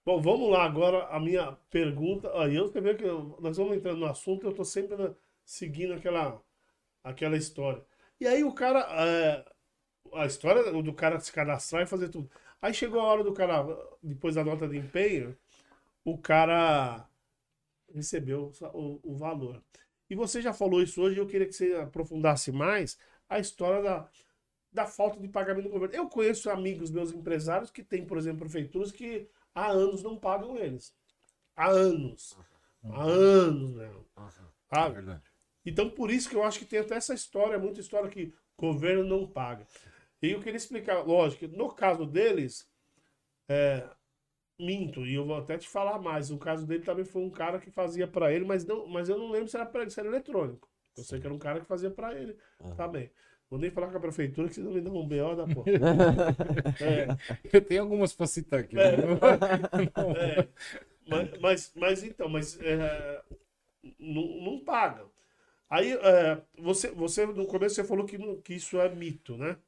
[0.05, 2.29] Bom, vamos lá agora a minha pergunta.
[2.43, 3.05] Aí eu vê que
[3.41, 6.43] nós vamos entrando no assunto, eu tô sempre na- seguindo aquela
[7.05, 7.85] aquela história.
[8.21, 9.45] E aí o cara é,
[10.15, 12.31] a história do cara se cadastrar e fazer tudo.
[12.63, 13.65] Aí chegou a hora do cara
[14.03, 15.37] depois da nota de empenho,
[16.05, 17.09] o cara
[17.95, 19.63] recebeu o, o valor.
[20.09, 22.99] E você já falou isso hoje, eu queria que você aprofundasse mais
[23.29, 24.09] a história da,
[24.73, 25.95] da falta de pagamento do governo.
[25.97, 30.57] Eu conheço amigos meus empresários que têm, por exemplo, prefeituras que há anos não pagam
[30.57, 30.95] eles.
[31.57, 32.37] Há anos.
[32.85, 34.07] Há anos, mesmo.
[34.17, 34.95] É Sabe?
[34.95, 35.23] verdade.
[35.65, 38.61] Então, por isso que eu acho que tem até essa história, muita história que o
[38.61, 39.67] governo não paga.
[40.21, 42.69] E eu queria explicar, lógico, no caso deles,
[43.49, 43.89] é,
[44.59, 46.31] minto, e eu vou até te falar mais.
[46.31, 49.19] O caso dele também foi um cara que fazia para ele, mas, não, mas eu
[49.19, 50.69] não lembro se era para ele, se era eletrônico.
[50.97, 52.77] Eu sei que era um cara que fazia para ele Aham.
[52.77, 53.11] também.
[53.53, 55.67] Vou nem falar com a prefeitura que senão me dão um BO da porra.
[56.81, 57.07] É,
[57.53, 58.79] Eu tenho algumas pra citar aqui.
[58.79, 58.97] É.
[58.97, 59.05] né?
[60.17, 60.49] É,
[61.07, 63.23] mas, mas, mas então, mas é,
[63.99, 65.05] não, não paga.
[65.69, 69.59] Aí, é, você, você, no começo, você falou que, que isso é mito, né?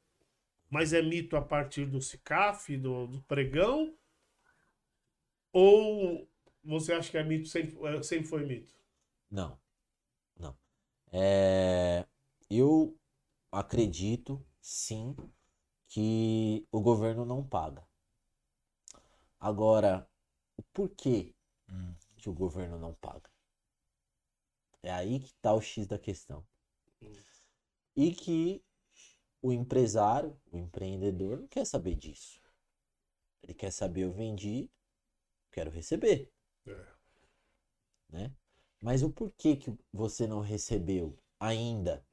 [0.67, 3.93] Mas é mito a partir do CICAF, do, do pregão?
[5.53, 6.27] Ou
[6.63, 8.73] você acha que é mito, sempre, é, sempre foi mito?
[9.29, 9.55] Não,
[10.39, 10.57] não.
[11.11, 12.03] É,
[12.49, 12.97] eu
[13.55, 15.15] acredito, sim,
[15.87, 17.83] que o governo não paga.
[19.39, 20.05] Agora,
[20.57, 21.33] o porquê
[21.69, 21.95] Hum.
[22.17, 23.29] que o governo não paga?
[24.81, 26.47] É aí que está o X da questão.
[27.93, 28.63] E que
[29.41, 32.39] o empresário, o empreendedor, não quer saber disso.
[33.41, 34.69] Ele quer saber, eu vendi,
[35.51, 36.31] quero receber
[36.67, 36.95] É.
[38.09, 38.31] né?
[38.81, 42.03] Mas o porquê que você não recebeu ainda?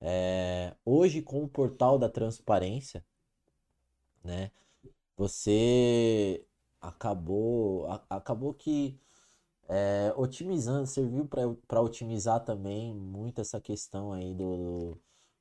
[0.00, 3.04] É, hoje, com o portal da transparência,
[4.24, 4.50] né?
[5.16, 6.44] Você
[6.80, 8.98] acabou, a- acabou que
[9.68, 11.26] é, otimizando, serviu
[11.66, 14.56] para otimizar também muito essa questão aí do,
[14.96, 15.00] do-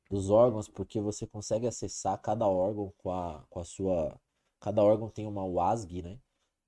[0.09, 4.19] dos órgãos, porque você consegue acessar cada órgão com a, com a sua.
[4.59, 6.19] Cada órgão tem uma WASG, né?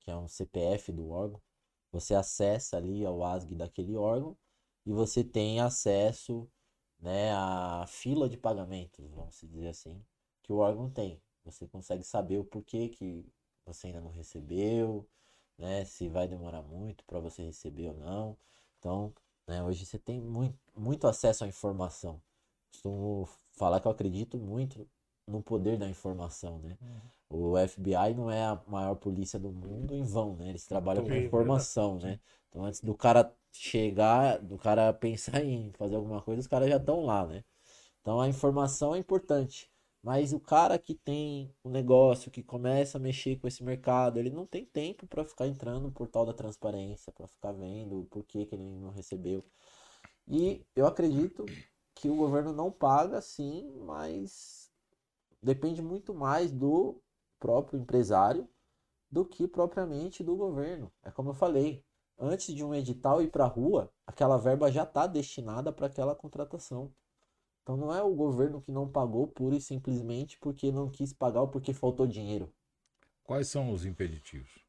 [0.01, 1.41] Que é um CPF do órgão.
[1.91, 4.37] Você acessa ali a WASG daquele órgão
[4.85, 6.47] e você tem acesso,
[7.01, 10.03] né, à fila de pagamentos, vamos dizer assim,
[10.43, 11.21] que o órgão tem.
[11.45, 13.25] Você consegue saber o porquê que
[13.65, 15.07] você ainda não recebeu,
[15.57, 18.37] né, se vai demorar muito para você receber ou não.
[18.79, 19.13] Então,
[19.47, 22.21] né, hoje você tem muito, muito acesso à informação.
[22.71, 24.87] Costumo falar que eu acredito muito
[25.31, 26.77] no poder da informação, né?
[27.29, 30.49] O FBI não é a maior polícia do mundo em vão, né?
[30.49, 32.19] Eles trabalham com informação, né?
[32.49, 36.77] Então, antes do cara chegar, do cara pensar em fazer alguma coisa, os caras já
[36.77, 37.43] estão lá, né?
[38.01, 39.69] Então, a informação é importante.
[40.03, 44.31] Mas o cara que tem um negócio, que começa a mexer com esse mercado, ele
[44.31, 48.45] não tem tempo para ficar entrando no portal da transparência, para ficar vendo por que,
[48.45, 49.45] que ele não recebeu.
[50.27, 51.45] E eu acredito
[51.93, 54.60] que o governo não paga, sim, mas
[55.41, 57.01] depende muito mais do
[57.39, 58.47] próprio empresário
[59.09, 60.91] do que propriamente do governo.
[61.03, 61.83] É como eu falei,
[62.17, 66.15] antes de um edital ir para a rua, aquela verba já está destinada para aquela
[66.15, 66.93] contratação.
[67.61, 71.41] Então não é o governo que não pagou pura e simplesmente porque não quis pagar
[71.41, 72.51] ou porque faltou dinheiro.
[73.23, 74.65] Quais são os impeditivos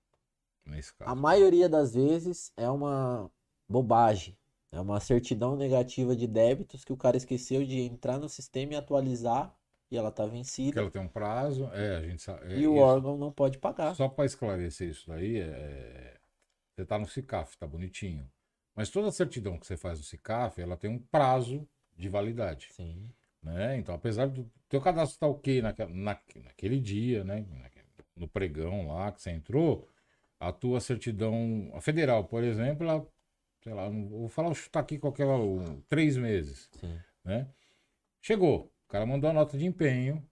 [0.64, 1.10] nesse caso?
[1.10, 3.30] A maioria das vezes é uma
[3.68, 4.36] bobagem.
[4.70, 8.76] É uma certidão negativa de débitos que o cara esqueceu de entrar no sistema e
[8.76, 9.54] atualizar
[9.92, 10.68] e ela está vencida.
[10.68, 12.54] Porque ela tem um prazo, é, a gente sabe.
[12.54, 12.82] é e o isso.
[12.82, 13.94] órgão não pode pagar.
[13.94, 16.16] Só para esclarecer isso daí, é...
[16.74, 18.26] você está no CICAF, tá bonitinho.
[18.74, 22.68] Mas toda certidão que você faz no CICAF, ela tem um prazo de validade.
[22.72, 23.10] Sim.
[23.42, 23.76] Né?
[23.76, 27.44] Então, apesar do teu cadastro estar ok naque- na- naquele dia, né?
[28.16, 29.86] no pregão lá que você entrou,
[30.40, 33.06] a tua certidão, a federal, por exemplo, ela,
[33.62, 35.26] sei lá, vou falar, chutar aqui qualquer
[35.88, 36.98] três meses, Sim.
[37.24, 37.46] né?
[38.20, 40.24] Chegou, cara mandou a nota de empenho,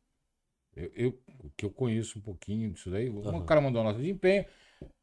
[0.76, 3.44] eu, eu- o que eu conheço um pouquinho disso daí, o Aham.
[3.44, 4.44] cara mandou a nota de empenho,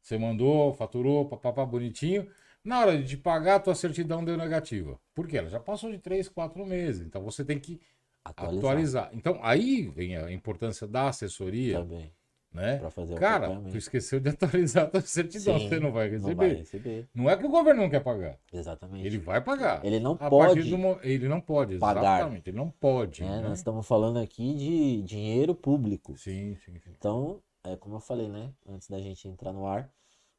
[0.02, 2.30] você mandou, faturou, papapá, bonitinho,
[2.64, 5.00] na hora de pagar, a tua certidão deu negativa.
[5.14, 5.38] Por quê?
[5.38, 7.80] Ela já passou de três, quatro meses, então você tem que
[8.24, 9.10] Atualizar, atualizar.
[9.14, 12.12] Então, aí vem a importância da assessoria, também.
[12.52, 12.78] Né?
[12.78, 13.72] Para fazer o Cara, acompanhamento.
[13.72, 16.28] tu esqueceu de atualizar a tua certidão, Sim, você não vai receber.
[16.30, 17.08] Não vai receber.
[17.14, 19.06] Não é que o governo não quer pagar, Exatamente.
[19.06, 19.84] ele vai pagar.
[19.84, 20.62] Ele não A pode.
[20.62, 22.20] do ele não pode, pagar.
[22.20, 23.22] exatamente, ele não pode.
[23.22, 23.40] né?
[23.42, 23.48] né?
[23.48, 26.16] Nós estamos falando aqui de dinheiro público.
[26.16, 26.90] Sim, sim, sim.
[26.98, 28.50] Então, é como eu falei, né?
[28.66, 29.90] Antes da gente entrar no ar,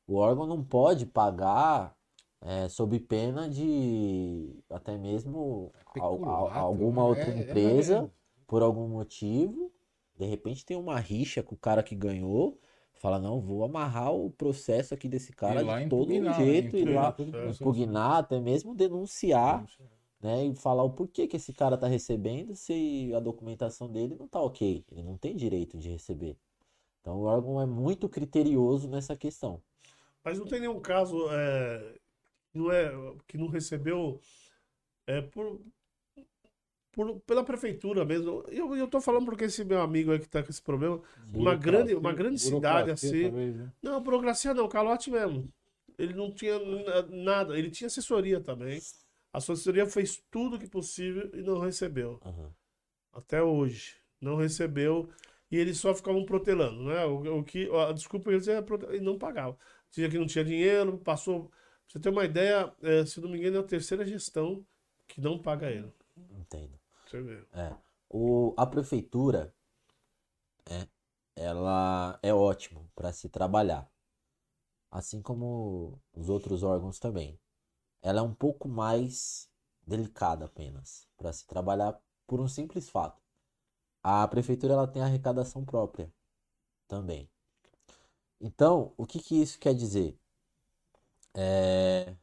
[0.08, 1.96] o órgão não pode pagar
[2.42, 8.10] é, sob pena de até mesmo Peculato, alguma outra É- é- empresa,
[8.48, 9.72] por algum motivo,
[10.20, 12.60] de repente tem uma rixa com o cara que ganhou,
[12.96, 17.16] fala, não, vou amarrar o processo aqui desse cara de todo impugnar, jeito, e lá
[17.50, 19.66] impugnar, até mesmo denunciar
[20.20, 24.28] né, e falar o porquê que esse cara tá recebendo se a documentação dele não
[24.28, 24.84] tá ok.
[24.92, 26.36] Ele não tem direito de receber.
[27.00, 29.62] Então o órgão é muito criterioso nessa questão.
[30.22, 31.96] Mas não tem nenhum caso é,
[32.52, 32.92] que não é,
[33.26, 34.20] que não recebeu
[35.08, 35.62] é, por,
[37.00, 38.44] por- pela prefeitura mesmo.
[38.52, 41.02] E Eu, eu tô falando porque esse meu amigo aí que tá com esse problema.
[41.34, 43.22] Uma grande, uma grande cidade Burocracia, assim.
[43.24, 43.72] talvez, né?
[43.82, 45.50] Não, burocracia não, calote mesmo.
[45.98, 47.58] Ele não tinha na- nada.
[47.58, 48.80] Ele tinha assessoria também.
[49.32, 52.20] A assessoria fez tudo que possível e não recebeu.
[52.26, 52.52] Aham.
[53.14, 53.96] Até hoje.
[54.20, 55.08] Não recebeu.
[55.52, 57.06] E eles só ficavam protelando, né?
[57.06, 59.58] O, o que, a desculpa eles é prote- e não pagava.
[59.90, 61.46] Dizia que não tinha dinheiro, passou.
[61.46, 64.66] Pra você ter uma ideia, é, se não me engano, é a terceira gestão
[65.08, 65.92] que não paga ele.
[66.38, 66.79] Entendo.
[67.54, 67.76] É.
[68.10, 69.54] O, a prefeitura
[70.66, 70.88] é,
[71.36, 73.90] ela é ótimo para se trabalhar.
[74.92, 77.40] Assim como os outros órgãos também.
[78.02, 79.50] Ela é um pouco mais
[79.86, 83.22] delicada apenas para se trabalhar por um simples fato.
[84.02, 86.12] A prefeitura ela tem arrecadação própria
[86.88, 87.30] também.
[88.40, 90.18] Então, o que que isso quer dizer?
[91.34, 92.16] É,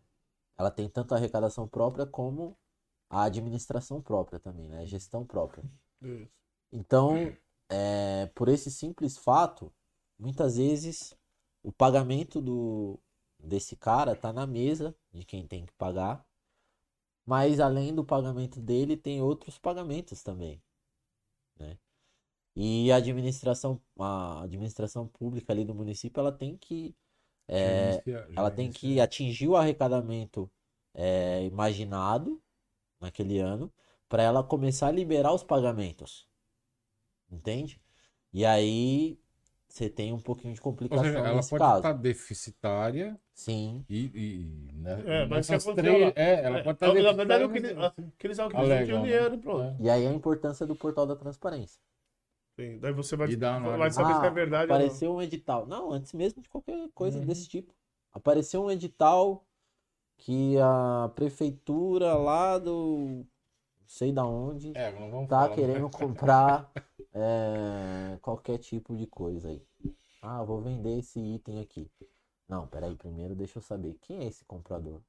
[0.56, 2.56] ela tem tanto arrecadação própria como
[3.08, 4.80] a administração própria também, né?
[4.80, 5.64] A gestão própria.
[6.72, 7.36] Então,
[7.68, 9.72] é, por esse simples fato,
[10.18, 11.16] muitas vezes
[11.62, 12.98] o pagamento do,
[13.38, 16.24] desse cara tá na mesa de quem tem que pagar,
[17.24, 20.62] mas além do pagamento dele, tem outros pagamentos também,
[21.58, 21.78] né?
[22.54, 26.96] E a administração, a administração pública ali do município, ela tem que
[27.48, 28.02] é,
[28.34, 30.50] ela tem que atingir o arrecadamento
[30.94, 32.42] é, imaginado
[33.00, 33.72] naquele ano
[34.08, 36.28] para ela começar a liberar os pagamentos.
[37.30, 37.80] Entende?
[38.32, 39.18] E aí
[39.68, 41.78] você tem um pouquinho de complicação seja, ela nesse pode caso.
[41.78, 44.06] estar deficitária Sim, e.
[44.14, 47.48] e né, É, mas se aconteceu lá- é, ela É, pode estar na verdade, o
[47.50, 47.72] que, eles
[48.18, 49.06] que tinham Alegam, né?
[49.06, 49.82] dinheiro e pronto.
[49.82, 51.80] e aí a importância do portal da transparência.
[52.58, 54.84] Sim, Daí você vai, E dá uma- vai saber se é Ah, verdade ou não.
[54.84, 55.66] apareceu um edital.
[55.66, 57.26] Não, antes mesmo de qualquer coisa Uhum.
[57.26, 57.74] desse tipo.
[58.12, 59.45] Apareceu um edital
[60.18, 63.24] que a prefeitura lá do
[63.86, 64.90] sei da onde É,
[65.28, 66.70] tá falar, querendo comprar
[67.14, 69.62] é, qualquer tipo de coisa aí.
[70.22, 71.90] Ah, vou vender esse item aqui.
[72.48, 75.00] Não, peraí, primeiro deixa eu saber quem é esse comprador.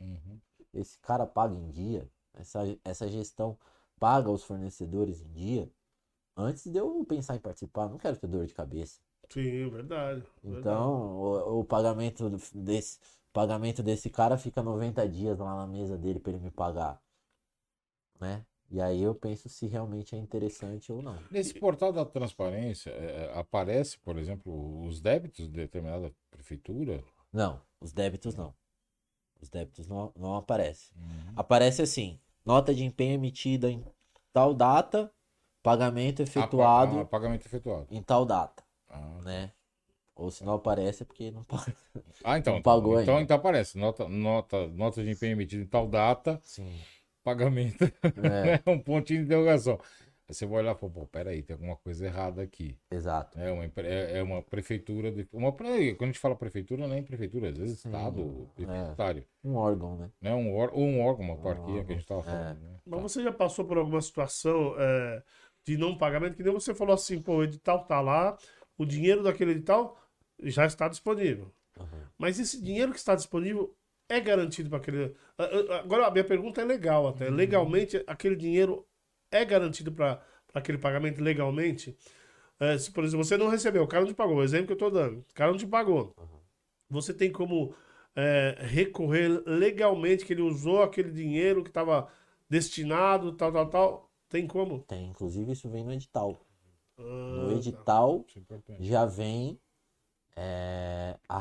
[0.00, 0.40] Uhum.
[0.72, 2.08] Esse cara paga em dia?
[2.34, 3.56] Essa, essa gestão
[3.98, 5.70] paga os fornecedores em dia?
[6.36, 9.00] Antes de eu pensar em participar, não quero ter dor de cabeça.
[9.28, 10.22] Sim, verdade.
[10.42, 10.60] verdade.
[10.60, 12.98] Então, o, o pagamento desse
[13.34, 17.02] pagamento desse cara fica 90 dias lá na mesa dele para ele me pagar,
[18.20, 18.46] né?
[18.70, 21.16] E aí eu penso se realmente é interessante ou não.
[21.30, 27.04] Nesse portal da transparência, é, aparece, por exemplo, os débitos de determinada prefeitura?
[27.32, 28.54] Não, os débitos não.
[29.40, 30.96] Os débitos não, não aparecem.
[30.96, 31.32] Uhum.
[31.36, 33.84] Aparece assim, nota de empenho emitida em
[34.32, 35.12] tal data,
[35.62, 37.86] pagamento Ah, efetuado ah, pagamento efetuado.
[37.90, 39.52] em tal data, Ah, né?
[40.16, 41.74] Ou se não aparece é porque não paga.
[42.22, 42.54] Ah, então.
[42.54, 43.24] Não pagou então, ainda.
[43.24, 43.76] então aparece.
[43.78, 46.72] Nota, nota, nota de empenho emitido em tal data, Sim.
[47.22, 47.84] pagamento.
[48.16, 48.62] É, né?
[48.66, 49.78] Um pontinho de interrogação.
[50.26, 52.78] Aí você vai olhar e fala, pô, peraí, tem alguma coisa errada aqui.
[52.90, 53.38] exato.
[53.38, 55.12] É uma, é é uma prefeitura.
[55.12, 58.64] De, uma, quando a gente fala prefeitura, não é prefeitura, às vezes Sim, Estado, é.
[58.64, 59.26] prefeitário.
[59.44, 60.10] Um órgão, né?
[60.22, 60.34] Né?
[60.34, 62.58] Um, or, ou um órgão, uma Um autarquia que a gente estava falando.
[62.60, 62.80] Né?
[62.86, 63.08] Mas Tá.
[63.08, 65.22] você já passou por alguma situação é,
[65.66, 66.36] de não pagamento?
[66.36, 68.36] Que nem você falou assim, pô, o edital tá lá,
[68.78, 69.94] o dinheiro daquele edital
[70.42, 71.52] já está disponível.
[71.78, 71.86] Uhum.
[72.18, 73.74] Mas esse dinheiro que está disponível
[74.08, 75.16] é garantido para aquele.
[75.80, 77.28] Agora, a minha pergunta é legal até.
[77.28, 77.34] Uhum.
[77.34, 78.86] Legalmente, aquele dinheiro
[79.30, 81.96] é garantido para aquele pagamento legalmente?
[82.60, 84.72] É, se, por exemplo, você não recebeu, o cara não te pagou, o exemplo que
[84.72, 86.14] eu estou dando, o cara não te pagou.
[86.88, 87.74] Você tem como
[88.14, 92.08] é, recorrer legalmente que ele usou aquele dinheiro que estava
[92.48, 94.10] destinado, tal, tal, tal?
[94.28, 94.80] Tem como?
[94.80, 96.40] Tem, inclusive isso vem no edital.
[96.96, 97.54] Ah, No tá.
[97.54, 98.24] edital
[98.68, 99.58] é já vem
[100.36, 101.38] é, a,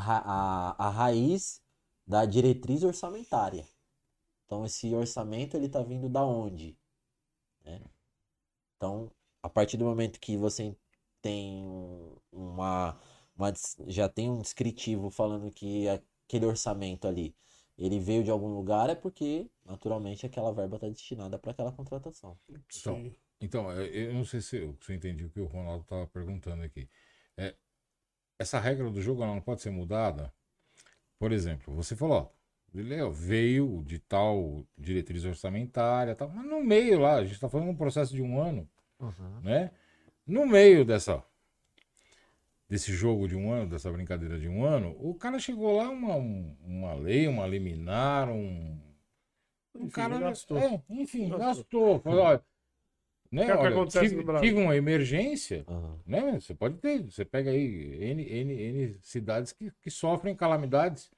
[0.75, 1.61] a, a raiz
[2.07, 3.67] da diretriz orçamentária.
[4.45, 6.77] Então, esse orçamento ele está vindo da onde?
[7.65, 7.81] né?
[8.77, 9.11] Então,
[9.41, 10.75] a partir do momento que você
[11.21, 12.99] tem um- uma,
[13.35, 13.53] uma
[13.87, 17.35] já tem um descritivo falando que aquele orçamento ali
[17.77, 22.37] ele veio de algum lugar, é porque naturalmente aquela verba está destinada para aquela contratação.
[22.69, 23.15] Sim.
[23.39, 26.07] Então, é, eu não sei se eu, se eu entendi o que o Ronaldo estava
[26.07, 26.89] perguntando aqui.
[27.37, 27.55] É,
[28.39, 30.34] essa regra do jogo não pode ser mudada?
[31.19, 36.64] Por exemplo, você falou, ó, ele, ó, veio de tal diretriz orçamentária, tal, mas no
[36.64, 38.69] meio lá, a gente está falando um processo de um ano,
[39.43, 39.72] né?
[40.27, 41.23] No meio dessa
[42.69, 46.15] desse jogo de um ano, dessa brincadeira de um ano, o cara chegou lá uma,
[46.15, 48.80] um- uma lei, uma liminar, um
[49.76, 50.57] o Enfim, cara gastou.
[50.57, 51.39] É, enfim, Gastou.
[51.39, 51.99] gastou.
[51.99, 52.45] Falou, olha,
[53.34, 54.49] né, Que é o que acontece tive, no Brasil.
[54.49, 55.99] tive uma emergência, Aham.
[56.05, 56.39] né?
[56.39, 61.11] Você pode ter, você pega aí N, N, N cidades que, que sofrem calamidades,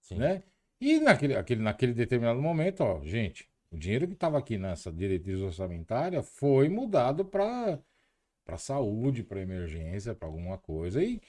[0.00, 0.16] Sim.
[0.16, 0.42] né?
[0.80, 5.40] E naquele, aquele, naquele determinado momento, ó, gente, o dinheiro que estava aqui nessa diretriz
[5.40, 7.78] orçamentária foi mudado para
[8.44, 11.20] para saúde, para emergência, para alguma coisa e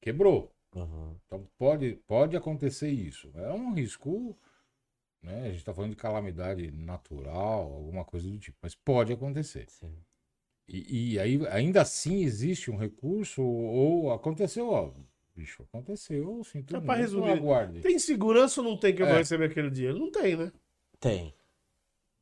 [0.00, 0.52] quebrou.
[0.74, 1.16] Aham.
[1.26, 3.30] Então pode, pode acontecer isso.
[3.36, 4.36] É um risco,
[5.22, 5.42] né?
[5.42, 9.66] A gente está falando de calamidade natural, alguma coisa do tipo, mas pode acontecer.
[9.70, 9.94] Sim.
[10.68, 14.92] E, e aí ainda assim existe um recurso ou, aconteceu, ó,
[15.34, 17.30] bicho, aconteceu, sinto É resumir.
[17.32, 17.80] aguarde.
[17.80, 19.18] Tem segurança ou não tem que eu vou É.
[19.18, 19.98] receber aquele dinheiro?
[19.98, 20.52] Não tem, né?
[21.00, 21.34] Tem.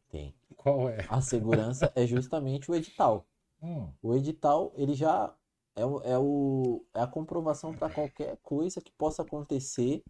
[0.08, 0.34] Tem.
[0.56, 1.06] Qual é?
[1.08, 3.26] A segurança é justamente o edital.
[3.62, 5.34] Hum, O edital, ele já
[5.76, 10.02] é, o, é, o, é a comprovação para qualquer coisa que possa acontecer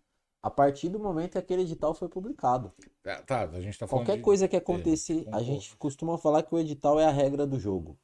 [0.43, 2.73] a partir do momento que aquele edital foi publicado.
[3.03, 5.45] tá, tá, a gente tá falando Qualquer de- coisa que acontecer, a concordo.
[5.45, 7.99] gente costuma falar que o edital é a regra do jogo.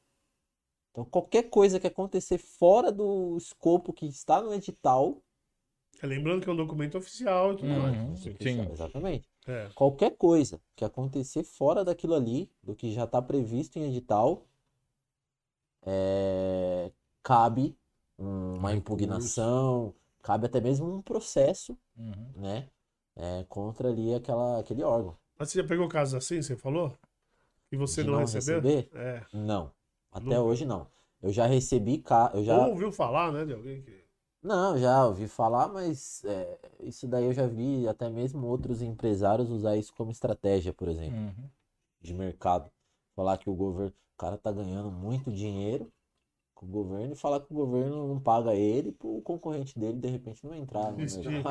[0.91, 5.23] Então, qualquer coisa que acontecer fora do escopo que está no edital,
[6.03, 7.81] É, Lembrando que é um documento oficial e tudo Uhum.
[7.83, 8.21] mais.
[8.21, 8.37] Sim.
[8.71, 9.27] exatamente.
[9.47, 9.71] É.
[9.75, 14.47] Qualquer coisa que acontecer fora daquilo ali, do que já está previsto em edital,
[15.87, 16.93] é,
[17.23, 17.75] cabe
[18.19, 22.33] uma impugnação, cabe até mesmo um processo, Uhum.
[22.37, 22.69] né,
[23.17, 25.17] é, contra ali aquela, aquele órgão.
[25.39, 26.97] Mas você já pegou casos assim, você falou?
[27.71, 28.61] E você De não, não recebeu?
[28.61, 28.91] receber?
[28.95, 29.25] É.
[29.33, 29.71] Não,
[30.13, 30.41] até Nunca.
[30.43, 30.87] hoje não.
[31.23, 34.05] Eu já recebi, ca- eu já, Ou ouviu falar, né, de alguém que...
[34.43, 39.51] não, já ouvi falar, mas é, isso daí eu já vi até mesmo outros empresários
[39.51, 41.19] usar isso como estratégia, por exemplo.
[41.19, 41.51] Uhum.
[42.01, 42.71] de mercado.
[43.15, 45.91] Falar que o governo, o cara tá ganhando muito dinheiro
[46.55, 50.09] com o governo e falar que o governo não paga ele pro concorrente dele de
[50.09, 51.43] repente não entrar no Investir.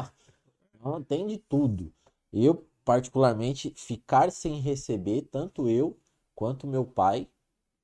[0.80, 1.93] Não, tem de tudo.
[2.31, 5.99] Eu, particularmente, ficar sem receber, tanto eu
[6.35, 7.27] quanto meu pai,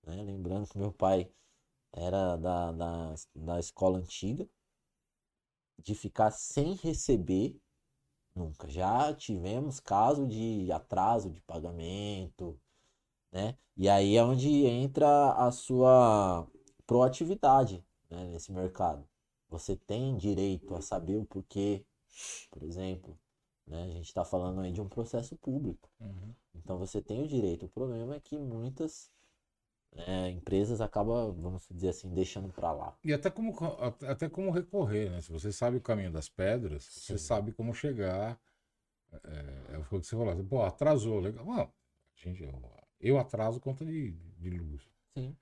[0.05, 0.23] né?
[0.23, 1.31] Lembrando que meu pai
[1.93, 4.47] era da, da, da escola antiga,
[5.77, 7.59] de ficar sem receber
[8.35, 8.69] Nunca.
[8.69, 12.59] Já tivemos caso de atraso de pagamento,
[13.31, 13.57] né?
[13.77, 16.47] E aí é onde entra a sua
[16.87, 19.07] proatividade, né, nesse mercado.
[19.49, 21.85] Você tem direito a saber o porquê,
[22.51, 23.17] por exemplo,
[23.67, 23.83] né?
[23.83, 25.89] A gente está falando aí de um processo público.
[25.99, 26.35] Uhum.
[26.55, 27.65] Então você tem o direito.
[27.65, 29.11] O problema é que muitas
[29.93, 32.97] né, empresas acabam, vamos dizer assim, deixando para lá.
[33.03, 33.77] E até como, co-
[34.07, 35.21] até como recorrer, né?
[35.21, 37.17] Se você sabe o caminho das pedras, você Sim.
[37.17, 38.39] sabe como chegar.
[39.69, 41.45] É, é o que você falou, assim, pô, atrasou, legal.
[41.45, 41.71] Bom,
[42.15, 42.61] gente, eu,
[42.99, 44.83] Eu atraso conta de, de luz.
[45.15, 45.37] Sim.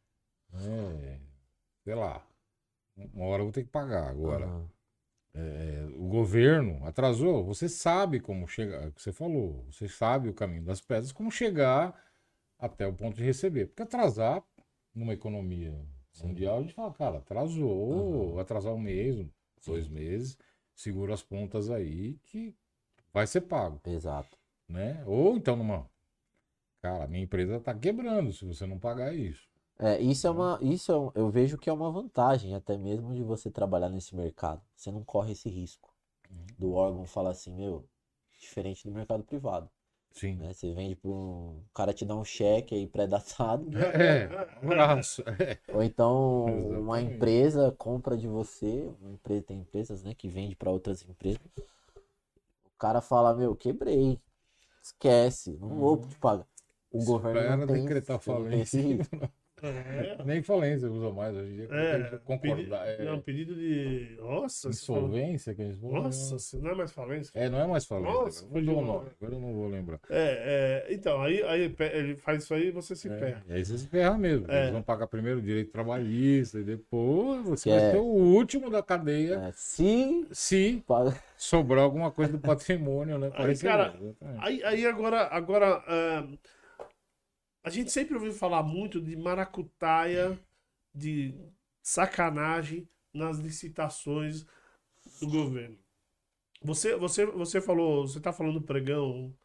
[0.53, 1.19] É,
[1.83, 2.25] sei lá.
[2.97, 4.09] Uma hora eu vou ter que pagar.
[4.09, 4.69] Agora, Aham.
[5.33, 7.43] É, o governo atrasou.
[7.45, 8.83] Você sabe como chegar.
[8.83, 9.65] é o que Você falou.
[9.71, 11.95] Você sabe o caminho das pedras, como chegar
[12.57, 13.67] até o ponto de receber.
[13.67, 14.43] Porque atrasar
[14.93, 15.73] numa economia
[16.23, 19.25] mundial, a gente fala, cara, atrasou, atrasar um mês,
[19.65, 20.37] dois meses,
[20.75, 22.53] segura as pontas aí que
[23.13, 24.37] vai ser pago, Exato.
[24.67, 25.03] né?
[25.05, 25.89] Ou então numa.
[26.81, 29.48] Cara, minha empresa tá quebrando se você não pagar isso.
[29.79, 33.15] É, isso é uma, isso é um- eu vejo que é uma vantagem até mesmo
[33.15, 34.61] de você trabalhar nesse mercado.
[34.75, 35.89] Você não corre esse risco
[36.57, 37.85] do órgão falar assim, meu,
[38.39, 39.69] diferente do mercado privado,
[40.11, 40.35] Sim.
[40.35, 40.53] né?
[40.53, 44.25] Você vende para um o cara te dá um cheque aí pré-datado, É,
[44.61, 45.23] abraço.
[45.39, 45.57] É.
[45.73, 47.15] ou então uma Exatamente.
[47.15, 51.39] empresa compra de você, uma empresa tem empresas, né, que vende para outras empresas.
[52.65, 54.19] O cara fala, meu, quebrei.
[54.81, 56.45] Esquece, não vou te pagar.
[56.91, 58.81] O governo não tem, decretar não tem esse falência.
[58.81, 59.29] risco.
[59.63, 61.67] É, Nem falência usa mais hoje em dia.
[61.71, 62.55] é, concordar.
[62.85, 64.15] pedi- É, não, pedido de.
[64.19, 66.03] Nossa, insolvência que eles falam.
[66.03, 67.31] Nossa, se não é mais falência.
[67.35, 68.11] É, não é mais falência.
[68.13, 68.59] Nossa, agora.
[68.61, 69.09] Mudou o fugiu, nome.
[69.21, 69.99] Agora eu não vou lembrar.
[70.09, 73.43] É, é, então, aí, aí ele faz isso aí e você se É, ferra.
[73.49, 74.45] aí você se ferra mesmo.
[74.51, 74.59] É.
[74.61, 78.03] Eles vão pagar primeiro o direito trabalhista e depois você Que vai é- ser o
[78.03, 80.83] último da cadeia É, se
[81.37, 83.31] sobrar alguma coisa do patrimônio, né?
[83.33, 83.93] Aí, cara.
[84.39, 86.27] Aí, aí agora, agora ah,
[87.63, 90.39] a gente sempre ouviu falar muito de maracutaia,
[90.93, 91.35] de
[91.83, 94.45] sacanagem nas licitações
[95.21, 95.77] do governo.
[96.63, 99.35] Você, você, você falou, você está falando do pregão,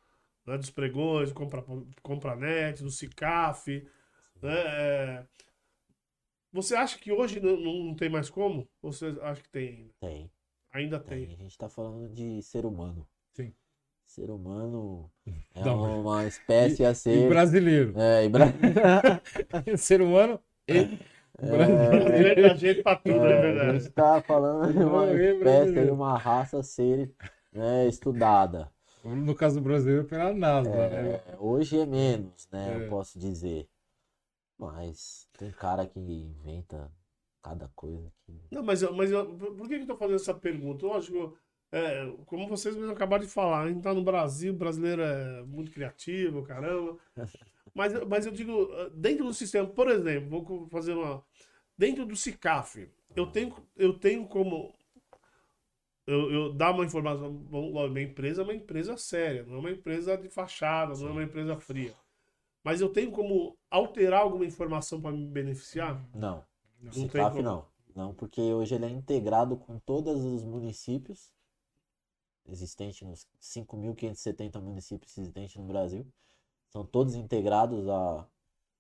[0.47, 1.65] né, dos pregões, do compra,
[2.03, 3.87] compranet, do CICAF,
[4.43, 4.55] né?
[4.55, 5.27] é,
[6.53, 8.67] Você acha que hoje não, não tem mais como?
[8.81, 9.95] Ou você acha que tem ainda?
[10.01, 10.31] tem.
[10.73, 11.33] Ainda Tem, tem.
[11.33, 13.09] a gente tá falando de ser humano.
[14.15, 15.11] Ser humano
[15.57, 17.29] é Não, uma espécie a E ser.
[17.29, 17.99] brasileiro.
[17.99, 18.47] É, e bra-
[19.77, 20.39] Ser humano
[20.69, 20.89] e
[21.41, 23.81] Brasileiro dá jeito pra tudo, é, é, a verdade.
[23.81, 27.11] gente tá falando de uma É, é espécie, de uma raça a ser
[27.53, 28.71] né, estudada.
[29.05, 30.71] No caso do brasileiro, pela NASA.
[30.71, 31.21] né?
[31.27, 32.71] É, hoje é menos, né?
[32.73, 32.85] É.
[32.87, 33.69] Eu posso dizer.
[34.57, 36.91] Mas tem cara que inventa
[37.43, 38.33] cada coisa que.
[38.51, 40.87] Não, mas, eu- mas eu- por que eu tô fazendo essa pergunta?
[40.87, 41.37] Lógico,
[41.77, 45.43] é, como vocês mesmos acabaram de falar, a gente tá no Brasil, o brasileiro é
[45.43, 46.97] muito criativo, caramba.
[47.75, 51.25] Mas, eu- mas eu digo, eh, dentro do sistema, por exemplo, vou fazer uma.
[51.77, 54.73] Dentro do CICAF, eu tenho, eu tenho como.
[56.07, 57.33] Eu, eu dar uma informação.
[57.91, 61.23] Minha empresa é uma empresa séria, não é uma empresa de fachada, não é uma
[61.25, 61.95] empresa fria.
[62.63, 66.01] Mas eu tenho como alterar alguma informação para me beneficiar?
[66.15, 66.45] Não.
[66.81, 67.43] Não Cicaf tem como.
[67.43, 67.67] não.
[67.97, 71.33] Não, porque hoje ele é integrado com todos os municípios
[72.49, 76.07] existentes nos 5.570 municípios existentes no Brasil.
[76.71, 78.27] São todos integrados a,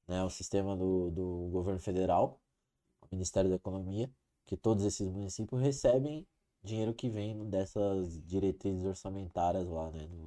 [0.08, 2.40] né, ao sistema do, do governo federal,
[3.00, 4.10] ao Ministério da Economia,
[4.46, 6.26] que todos esses municípios recebem
[6.62, 10.26] dinheiro que vem dessas diretrizes orçamentárias lá, né, no,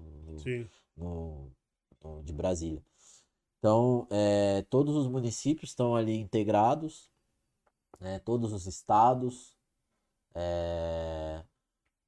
[0.95, 2.83] no- de Brasília.
[3.59, 7.09] Então, é, todos os municípios estão ali integrados,
[7.99, 9.55] né, todos os estados,
[10.35, 11.43] é,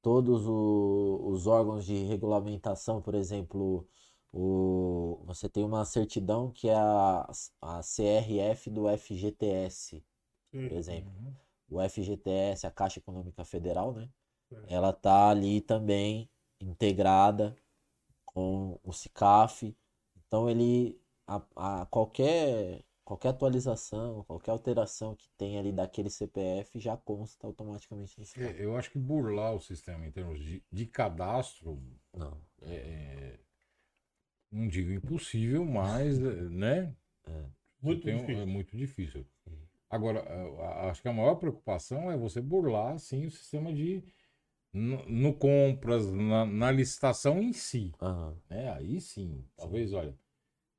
[0.02, 3.88] todos o- os órgãos de regulamentação, por exemplo,
[4.32, 7.30] o, você tem uma certidão que é a,
[7.62, 10.04] a CRF do FGTS,
[10.62, 10.78] por sim.
[10.78, 11.12] exemplo.
[11.70, 14.10] O FGTS, a Caixa Econômica Federal, né?
[14.52, 14.58] É.
[14.68, 16.30] Ela tá ali também
[16.62, 17.56] integrada
[18.26, 19.76] com o CICAF.
[20.28, 26.96] Então ele a, a qualquer qualquer atualização, qualquer alteração que tem ali daquele CPF já
[26.96, 28.26] consta automaticamente no.
[28.44, 31.82] É, Eu acho que burlar o sistema em termos de, de cadastro,
[32.16, 32.38] Não.
[32.62, 33.40] é, é,
[34.52, 36.94] não digo impossível, mas, é, né?
[37.82, 38.42] Muito Tem um- difícil.
[38.42, 39.26] É muito difícil.
[39.90, 40.24] Agora,
[40.92, 44.04] acho que a maior preocupação é você burlar, sim, o sistema de.
[44.72, 47.92] No, no compras, na, na licitação em si.
[48.00, 48.36] Aham.
[48.50, 48.72] Né?
[48.72, 50.16] Aí sim, talvez, olha.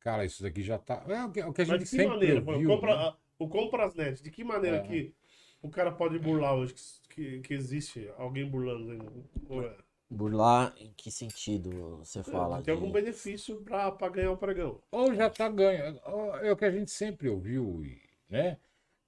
[0.00, 1.04] Cara, isso daqui já tá.
[1.08, 2.40] É o que, o que a gente Mas de que sempre maneira?
[2.40, 3.14] ouviu, compra, né?
[3.38, 4.80] o Comprasnet, de que maneira É.
[4.80, 5.14] que
[5.62, 6.82] o cara pode burlar hoje que,
[7.14, 8.92] que, que existe alguém burlando?
[8.92, 9.66] ainda?
[9.66, 9.76] É?
[10.12, 12.56] Burlar em que sentido você fala?
[12.56, 14.80] Tem de- algum benefício pra, pra ganhar o pregão?
[14.90, 16.00] Ou já tá ganho.
[16.04, 17.84] Ou É o que a gente sempre ouviu,
[18.28, 18.56] né?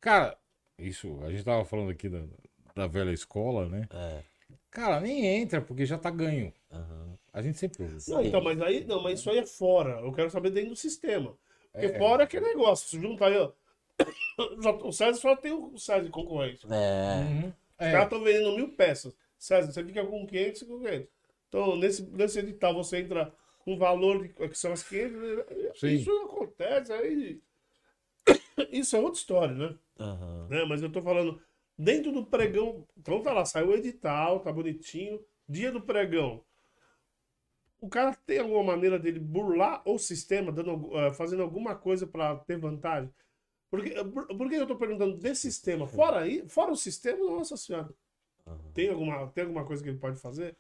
[0.01, 0.39] Cara,
[0.79, 2.23] isso, a gente tava falando aqui da,
[2.75, 3.89] da velha escola, né?
[3.91, 4.23] É.
[4.73, 6.53] Cara, nem entra, porque já tá ganho.
[6.73, 7.13] aham.
[7.33, 7.89] A gente sempre.
[8.01, 8.13] Sim.
[8.13, 10.01] Não, então, mas aí, não, mas isso aí é fora.
[10.01, 11.35] Eu quero saber dentro do sistema.
[11.73, 11.99] Porque É.
[11.99, 12.89] fora é aquele negócio.
[12.89, 13.53] Se junta aí, ó.
[14.85, 16.67] O César só tem o César de concorrência.
[16.71, 17.21] É.
[17.21, 17.49] Uhum.
[17.49, 17.55] Os
[17.87, 19.15] É, caras estão vendendo mil peças.
[19.39, 21.09] César, você fica com 500 e com 500.
[21.49, 23.33] Então, nesse, nesse edital, você entra
[23.65, 25.79] com valor de, que são as 500.
[25.81, 25.89] Sim.
[25.95, 27.41] Isso acontece aí.
[28.71, 29.75] Isso é outra história, né?
[29.99, 30.49] Aham.
[30.51, 30.65] né?
[30.65, 31.41] Mas eu tô falando,
[31.83, 36.45] dentro do pregão, então tá lá, saiu o edital, tá bonitinho, dia do pregão.
[37.81, 42.37] O cara tem alguma maneira dele burlar o sistema, dando, eh, fazendo alguma coisa para
[42.37, 43.13] ter vantagem?
[43.71, 45.87] Porque, por, por que eu tô perguntando desse sistema?
[45.89, 47.93] Fora aí, fora o sistema, nossa senhora.
[48.75, 50.57] Tem alguma, tem alguma coisa que ele pode fazer?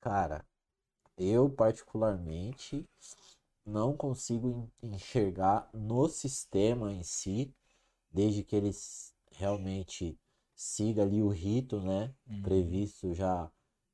[0.00, 0.44] Cara,
[1.18, 2.88] eu particularmente
[3.66, 7.54] não consigo en- enxergar no sistema em si,
[8.10, 9.09] desde que eles
[9.40, 10.18] realmente
[10.54, 13.50] siga ali o rito, né, previsto já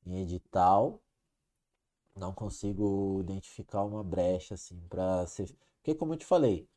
[0.06, 1.02] em edital,
[2.14, 6.68] não consigo identificar uma brecha assim para ser, porque como eu te falei,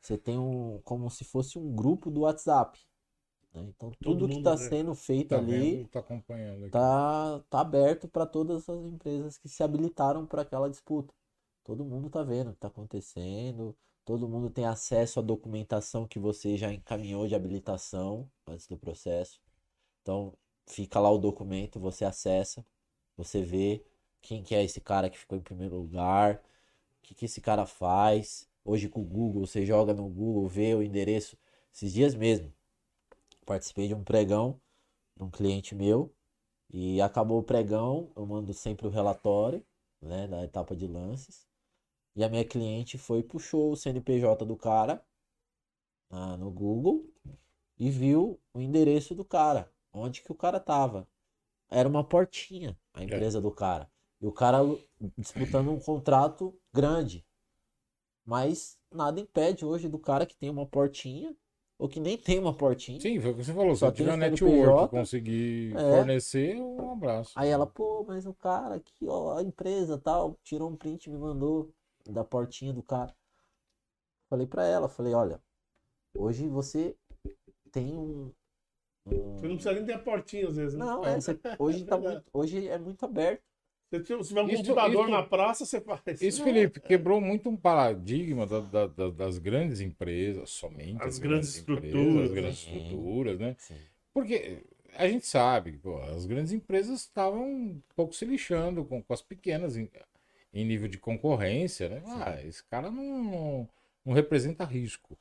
[0.00, 2.78] você tem um como se fosse um grupo do WhatsApp,
[3.54, 3.62] né?
[3.68, 4.68] Então tudo que está vê.
[4.70, 5.88] sendo feito Tá ali vendo?
[5.88, 6.78] Tá acompanhando aqui.
[6.78, 11.14] tá, tá aberto para todas as empresas que se habilitaram para aquela disputa.
[11.64, 16.18] Todo mundo tá vendo o que tá acontecendo, todo mundo tem acesso à documentação que
[16.18, 19.40] você já encaminhou de habilitação antes do processo.
[20.02, 20.32] Então,
[20.66, 22.64] fica lá o documento, você acessa,
[23.16, 23.84] você vê
[24.22, 27.66] quem que é esse cara que ficou em primeiro lugar, o que que esse cara
[27.66, 28.48] faz.
[28.64, 31.36] Hoje com o Google, você joga no Google, vê o endereço.
[31.74, 32.52] Esses dias mesmo,
[33.44, 34.60] participei de um pregão
[35.16, 36.12] de um cliente meu.
[36.70, 39.64] E acabou o pregão, eu mando sempre o relatório,
[40.00, 41.46] né, da etapa de lances.
[42.16, 45.04] E a minha cliente foi e puxou o CNPJ do cara
[46.10, 47.04] ah, no Google
[47.78, 51.06] e viu o endereço do cara, onde que o cara tava.
[51.68, 53.90] Era uma portinha, a empresa do cara.
[54.18, 54.60] E o cara
[55.18, 57.22] disputando um contrato grande.
[58.24, 61.36] Mas nada impede hoje do cara que tem uma portinha,
[61.78, 62.98] ou que nem tem uma portinha.
[62.98, 63.74] Sim, foi o que você falou.
[63.74, 65.90] Se Só eu tiver network conseguir É.
[65.98, 67.32] fornecer, um abraço.
[67.36, 71.10] Aí ela, pô, mas o cara aqui, ó, a empresa tal, tirou um print e
[71.10, 71.74] me mandou
[72.12, 73.14] da portinha do cara.
[74.28, 75.40] Falei pra ela, falei, olha,
[76.16, 76.96] hoje você
[77.70, 78.32] tem um.
[79.06, 80.76] um- Você não precisa nem ter a portinha às vezes.
[80.78, 80.84] né?
[80.84, 83.42] Não, é, você- hoje, tá muito, hoje é muito aberto.
[83.88, 86.20] Se tiver um Isso- computador isso- na praça, você faz.
[86.20, 91.18] Isso, Felipe, quebrou muito um paradigma da- da- da- das grandes empresas, somente As as,
[91.20, 92.76] grandes empresas, estruturas, as grandes né?
[92.78, 93.56] estruturas, né?
[93.60, 93.76] Sim.
[94.12, 94.64] Porque
[94.94, 99.12] a gente sabe que pô, as grandes empresas estavam um pouco se lixando com, com
[99.12, 99.76] as pequenas
[100.60, 102.02] em, nível de concorrência, né?
[102.06, 103.68] Ah, esse cara não, não,
[104.04, 105.18] não representa risco,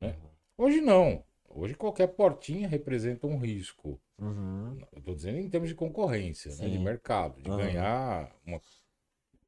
[0.00, 0.14] né?
[0.56, 1.22] Hoje não.
[1.48, 4.00] Hoje qualquer portinha representa um risco.
[4.18, 4.78] Uhum.
[4.96, 6.68] Estou dizendo em termos de concorrência, né?
[6.68, 7.58] De mercado, de Aham.
[7.58, 8.60] ganhar uma,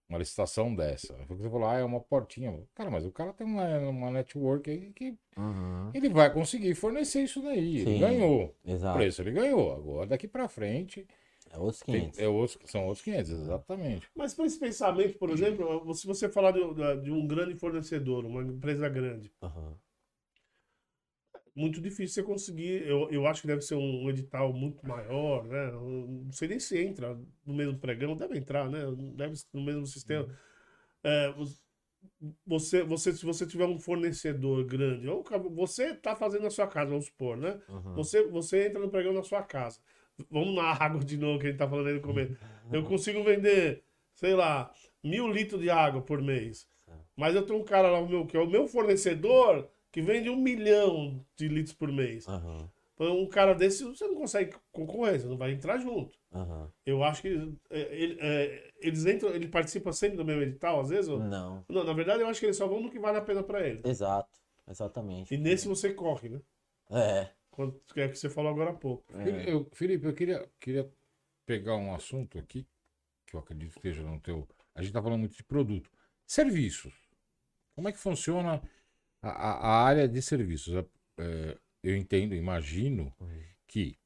[0.08, 1.14] uma licitação dessa.
[1.28, 2.62] O você falou, ah, é uma portinha.
[2.74, 5.92] Cara, mas o cara tem uma, uma network aí que Uhum.
[5.94, 7.78] ele vai conseguir fornecer isso daí.
[7.78, 8.00] Ele Sim.
[8.00, 8.56] ganhou.
[8.64, 8.98] O Exato.
[8.98, 9.72] preço ele ganhou.
[9.72, 11.06] Agora, daqui para frente,
[11.50, 12.18] É outros tem- 500.
[12.20, 14.08] é outros, são outros 500, exatamente.
[14.14, 16.60] Mas para esse pensamento, por exemplo, se você falar de,
[17.02, 19.74] de um grande fornecedor, uma empresa grande, Aham.
[21.54, 22.86] muito difícil você conseguir.
[22.86, 25.70] Eu, eu acho que deve ser um edital muito maior, né?
[25.72, 28.80] Não sei nem se entra no mesmo pregão, deve entrar, né?
[29.16, 30.28] Deve no mesmo sistema.
[31.02, 31.32] É,
[32.46, 36.90] você, você, se você tiver um fornecedor grande, ou você está fazendo na sua casa,
[36.90, 37.60] vamos supor, né?
[37.68, 37.94] Uhum.
[37.94, 39.80] Você, você entra no pregão na sua casa.
[40.30, 42.36] Vamos na água de novo que a gente tá falando aí no começo.
[42.72, 43.82] Eu consigo vender,
[44.14, 44.72] sei lá,
[45.02, 46.66] mil litros de água por mês.
[47.16, 50.28] Mas eu tenho um cara lá, o meu, que é o meu fornecedor, que vende
[50.30, 52.26] um milhão de litros por mês.
[52.94, 56.18] Então, um cara desse, você não consegue concorrer, você não vai entrar junto.
[56.32, 56.68] Aham.
[56.84, 57.28] Eu acho que
[57.70, 61.08] é, ele- é, eles entram, ele participa sempre do mesmo edital, às vezes.
[61.08, 61.64] ou- Não.
[61.68, 63.66] Não, na verdade, eu acho que eles só vão no que vale a pena para
[63.66, 63.80] ele.
[63.84, 64.36] Exato.
[64.68, 65.32] Exatamente.
[65.32, 66.40] E nesse você corre, né?
[66.90, 67.28] É.
[67.58, 69.04] Quando, que é que você falou agora há pouco.
[69.24, 70.92] Fili- eu- Felipe, eu queria, queria
[71.46, 72.66] pegar um assunto aqui,
[73.26, 74.48] que eu acredito que esteja no teu.
[74.74, 75.90] A gente está falando muito de produto.
[76.26, 76.94] Serviços.
[77.74, 78.62] Como é que funciona
[79.22, 80.74] a, a- a área de serviços?
[80.74, 80.86] É,
[81.22, 83.14] é, eu entendo, imagino
[83.68, 83.98] que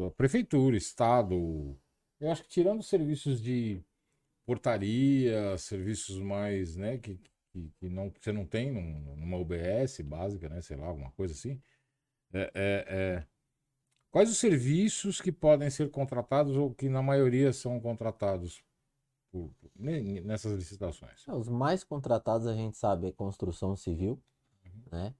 [0.00, 1.78] a prefeitura, estado,
[2.20, 3.82] eu acho que tirando serviços de
[4.46, 7.16] portaria, serviços mais, né, que,
[7.52, 11.34] que, que não, você não tem num- numa UBS básica, né, sei lá, alguma coisa
[11.34, 11.60] assim.
[12.32, 13.26] É, é, é,
[14.10, 18.62] Quais os serviços que podem ser contratados ou que na maioria são contratados
[19.30, 21.26] por- ne- nessas licitações?
[21.28, 24.18] É, Os mais contratados a gente sabe é construção civil,
[24.64, 24.82] Uhum.
[24.90, 25.14] né?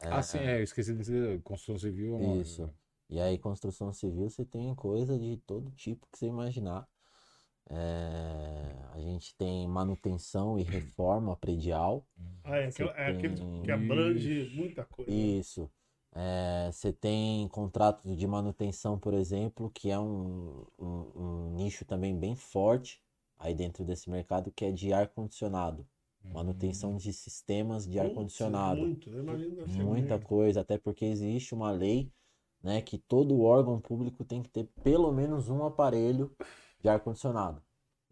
[0.00, 2.14] Ah, sim, é, eu esqueci de dizer, construção civil.
[2.14, 2.70] é uma- Isso.
[3.08, 6.86] E aí, construção civil, você tem coisa de todo tipo que você imaginar.
[7.68, 12.06] É, a gente tem manutenção e reforma predial.
[12.44, 15.10] Ah, é, aquele, é aquele tem- que abrange muita coisa.
[15.10, 15.70] Isso.
[16.18, 22.18] É, você tem contratos de manutenção, por exemplo, que é um, um, um nicho também
[22.18, 23.02] bem forte,
[23.38, 25.86] aí dentro desse mercado que é de ar-condicionado.
[26.24, 28.80] Manutenção de sistemas de ar-condicionado.
[28.80, 29.10] Muito,
[29.84, 32.10] Muita coisa, até porque existe uma lei,
[32.62, 36.34] né, que todo órgão público tem que ter pelo menos um aparelho
[36.80, 37.65] de ar-condicionado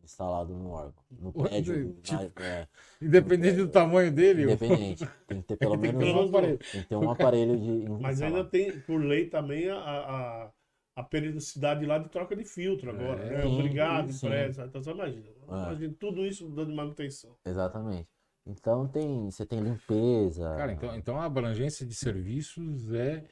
[0.04, 1.02] instalado no órgão.
[1.10, 2.68] No prédio, tipo, na- é,
[3.00, 5.04] Independente do tamanho dele, independente.
[5.26, 6.58] Tem que ter pelo menos um aparelho.
[6.58, 8.36] Tem que ter um aparelho de Mas instalado.
[8.36, 10.50] ainda tem, por lei, também a, a,
[10.96, 13.22] a periodicidade lá de troca de filtro agora.
[13.24, 13.42] É, né?
[13.42, 14.26] sim, Obrigado, sim.
[14.26, 14.64] empresa.
[14.66, 15.26] Então você imagina.
[15.28, 15.44] É.
[15.48, 17.36] Imagina tudo isso dando manutenção.
[17.44, 18.08] Exatamente.
[18.46, 20.54] Então tem, você tem limpeza.
[20.56, 23.24] Cara, então, então a abrangência de serviços é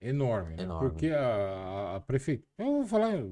[0.00, 0.62] enorme, né?
[0.62, 0.88] Enorme.
[0.88, 2.48] Porque a, a, a prefeitura.
[2.58, 3.22] Eu vou falar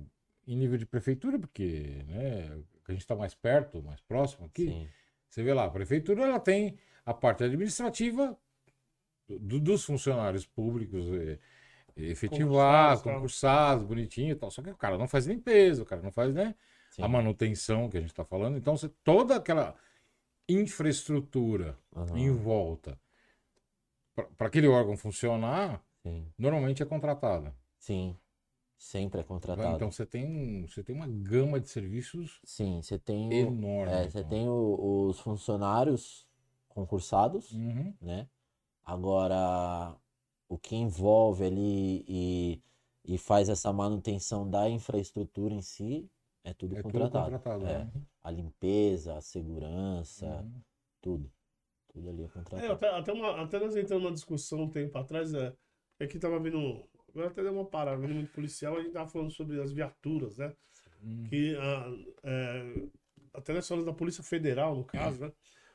[0.47, 4.67] em nível de prefeitura, porque né, a gente está mais perto, mais próximo aqui.
[4.71, 4.89] Sim,
[5.31, 8.39] Você vê lá, a prefeitura ela tem a parte administrativa
[9.29, 11.39] do- dos funcionários públicos eh,
[11.97, 14.51] efetivados, Concursados, concursados, bonitinho e tal.
[14.51, 16.55] Só que o cara não faz limpeza, o cara não faz, né?
[16.91, 17.03] sim.
[17.05, 18.57] A manutenção que a gente está falando.
[18.59, 19.77] Então, você, toda aquela
[20.49, 22.99] infraestrutura Aham, em volta
[24.37, 26.33] para aquele órgão funcionar, sim.
[26.39, 27.55] normalmente é contratada.
[27.79, 28.19] Sim.
[28.79, 29.77] Sempre é contratado.
[29.77, 33.93] Então você tem, um- você tem uma gama de serviços Sim, você tem, enorme.
[33.93, 34.31] é, você então.
[34.31, 36.27] tem o- os funcionários
[36.69, 37.95] concursados, Uhum.
[38.01, 38.29] né?
[38.85, 39.97] Agora,
[40.49, 42.63] o que envolve ali e,
[43.05, 46.09] e faz essa manutenção da infraestrutura em si
[46.45, 47.25] é tudo É tudo contratado.
[47.25, 47.67] contratado.
[47.67, 47.85] É.
[47.85, 47.91] né?
[48.23, 50.61] A limpeza, a segurança, Uhum.
[51.01, 51.31] tudo.
[51.89, 52.73] Tudo ali é É, contratado.
[52.75, 55.55] até, até, uma, até nós entramos numa discussão um tempo atrás, é,
[55.99, 56.85] é que tava vindo.
[57.21, 60.53] Eu até dei uma parada, muito policial, a gente tava falando sobre as viaturas, né?
[61.03, 61.25] Hum.
[61.29, 61.93] Que ah,
[62.25, 62.75] é,
[63.35, 65.33] até nós falamos da Polícia Federal, no caso, né?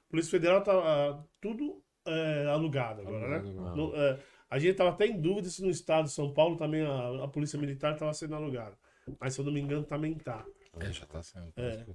[0.10, 3.50] Polícia Federal tá ah, tudo é, alugado agora, né?
[3.50, 4.20] Agora, No- é,
[4.50, 7.28] a gente tava até em dúvida se no estado de São Paulo também a, a
[7.28, 8.78] Polícia Militar estava sendo alugada.
[9.20, 10.46] Mas se eu não me engano, também tá.
[10.80, 11.52] É, já tá sendo.
[11.56, 11.86] É.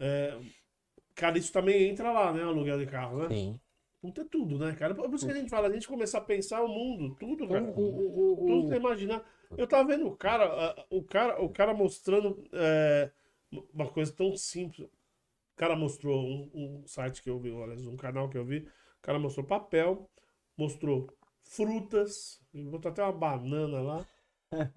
[0.00, 0.40] É,
[1.14, 2.42] cara, isso também entra lá, né?
[2.42, 3.28] Aluguel de carro, né?
[3.28, 3.60] Sim,
[4.00, 4.94] Puta, é tudo, né, cara?
[4.94, 7.64] Por isso que a gente fala, a gente começar a pensar o mundo, tudo, cara.
[7.64, 9.24] O, o, o, Tudo você imaginar.
[9.56, 13.10] Eu tava vendo o cara, o cara, o cara mostrando é,
[13.72, 14.86] uma coisa tão simples.
[14.86, 18.58] O cara mostrou um, um site que eu vi, olha, um canal que eu vi.
[18.58, 20.08] O cara mostrou papel,
[20.56, 21.08] mostrou
[21.42, 24.06] frutas, botou até uma banana lá.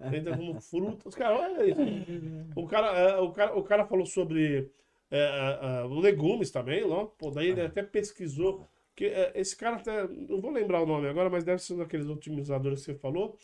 [0.00, 1.14] Ainda como frutas.
[1.14, 1.80] Cara, olha isso.
[2.56, 4.70] O cara, é, o cara, o cara falou sobre
[5.10, 7.06] é, é, é, legumes também, ó.
[7.06, 8.66] Pô, daí ele até pesquisou.
[8.94, 10.06] Que, é, esse cara até.
[10.06, 13.36] Não vou lembrar o nome agora, mas deve ser um daqueles otimizadores que você falou.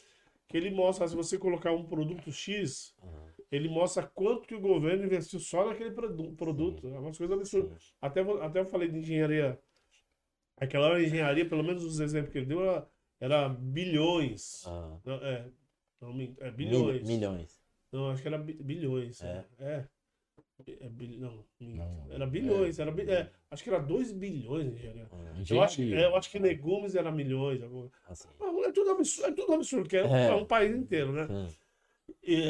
[0.46, 2.94] Que ele mostra, se você colocar um produto X,
[3.52, 6.88] ele mostra quanto que o governo investiu só naquele produ- produto.
[6.88, 7.82] É umas coisas absurdas.
[7.82, 7.92] sim.
[8.00, 9.58] Até, até eu falei de engenharia.
[10.56, 12.86] Aquela hora, engenharia, pelo menos os exemplos que ele deu, era,
[13.20, 14.64] era bilhões.
[14.66, 15.48] Ah, Não, é,
[16.00, 17.06] não, é mil- bilhões.
[17.06, 17.60] milhões.
[17.92, 19.22] Não, acho que era bi- bilhões.
[19.22, 19.44] É.
[19.60, 19.84] É.
[20.66, 21.44] É, É bil- não.
[21.60, 22.78] Não, era bilhões.
[22.78, 25.08] Era, bi- é, acho que era 2 bilhões de engenharia.
[25.12, 27.60] Ah, Eu acho, que- é, eu acho que legumes era milhões.
[28.06, 28.28] assim.
[28.64, 30.40] É tudo absurdo, é tudo absurdo, que é, um- É.
[30.40, 31.26] é país inteiro, né?
[32.22, 32.42] E,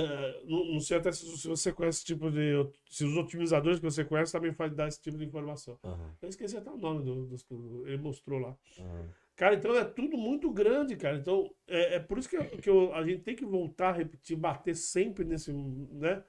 [0.45, 2.53] não, não sei até se, se você conhece esse tipo de.
[2.89, 5.79] Se os otimizadores que você conhece também fazem dar esse tipo de informação.
[5.85, 8.57] Aham, Eu esqueci até o nome do, dos- do- Ele mostrou lá.
[8.81, 9.09] aham.
[9.37, 11.17] Cara, então é tudo muito grande, cara.
[11.17, 13.93] Então é, é por isso que, eu- que eu- a gente tem que voltar a
[13.93, 15.53] repetir, bater sempre nesse.
[15.53, 16.25] né?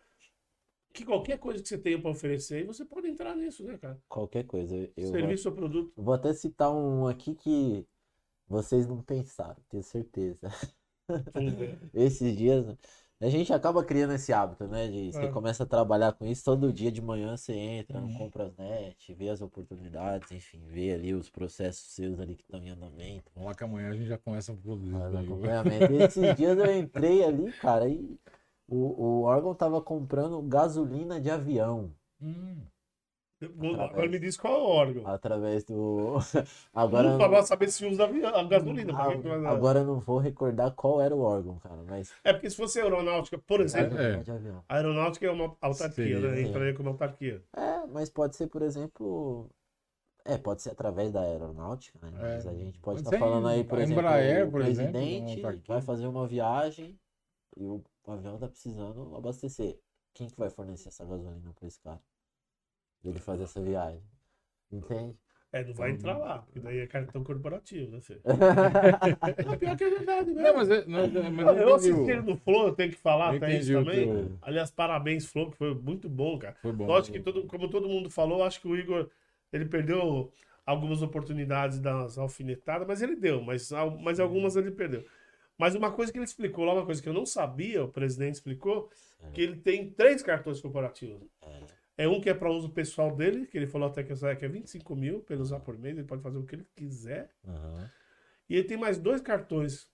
[0.93, 3.99] Que qualquer coisa que você tenha para oferecer você pode entrar nisso, né, cara?
[4.09, 4.75] Qualquer coisa.
[4.75, 5.93] Eu, eu vou- Serviço ou produto.
[5.95, 7.85] vou até citar um aqui que
[8.47, 10.39] vocês não pensaram, tenho certeza.
[11.93, 12.65] Esses dias,
[13.21, 14.87] a gente acaba criando esse hábito, né?
[14.87, 15.27] De você É.
[15.31, 18.17] começa a trabalhar com isso, todo dia de manhã você entra Uhum.
[18.17, 23.31] Comprasnet, vê as oportunidades, enfim, vê ali os processos seus ali que estão em andamento.
[23.35, 24.95] Vamos lá que amanhã a gente já começa a produzir.
[24.95, 25.93] Acompanhamento.
[25.93, 28.17] Esses dias eu entrei ali, cara, e
[28.69, 31.91] o, o órgão tava comprando gasolina de avião
[32.21, 32.61] Hum,
[33.79, 35.07] Agora me diz qual é o órgão.
[35.07, 36.15] através do.
[36.75, 38.91] Agora, Agora, para saber se usa avião- a gasolina.
[38.91, 39.49] vai dar?
[39.51, 42.13] agora eu não vou recordar qual era o órgão, cara, mas.
[42.25, 44.63] É porque se fosse aeronáutica, por exemplo, Gasolina de avião.
[44.67, 46.35] a aeronáutica é uma autarquia, Seria, né?
[46.35, 46.49] sim.
[46.49, 47.41] Entraria como autarquia.
[47.55, 49.49] É, mas pode ser, por exemplo.
[50.25, 52.11] É, pode ser através da aeronáutica, né?
[52.13, 54.61] É, Mas a gente pode estar tem falando aí, por a exemplo, Embraer, o por
[54.61, 55.63] exemplo, presidente autarquia.
[55.75, 56.99] vai fazer uma viagem
[57.55, 57.81] e o
[58.11, 59.79] avião tá precisando abastecer.
[60.13, 62.01] Quem que vai fornecer essa gasolina para esse cara?
[63.01, 64.03] Pra ele fazer essa viagem.
[64.71, 65.17] Entende?
[65.51, 65.95] É, não vai Uhum.
[65.95, 68.01] entrar lá, porque daí é cartão corporativo, né?
[68.01, 68.19] Fê?
[68.23, 70.43] Não, pior que é verdade, né?
[70.43, 71.13] Não, mas, é- mas
[71.47, 74.05] eu, eu assisti o- no Flow, eu tenho que falar até isso o também.
[74.05, 76.55] teu- Aliás, parabéns, Flow, que foi muito bom, cara.
[76.61, 76.85] Foi bom.
[76.85, 79.09] Lógico que, todo, como todo mundo falou, acho que o Igor,
[79.51, 80.31] ele perdeu
[80.65, 83.71] algumas oportunidades das alfinetadas, mas ele deu, mas,
[84.03, 85.03] mas algumas ele perdeu.
[85.59, 88.35] Mas uma coisa que ele explicou lá, uma coisa que eu não sabia, o presidente
[88.35, 88.89] explicou,
[89.33, 91.21] que ele tem três cartões corporativos.
[91.97, 94.95] É um que é para uso pessoal dele, que ele falou até que é 25
[94.95, 97.29] mil para ele usar por mês, ele pode fazer o que ele quiser.
[97.45, 97.91] Aham.
[98.49, 99.85] E ele tem mais dois cartões,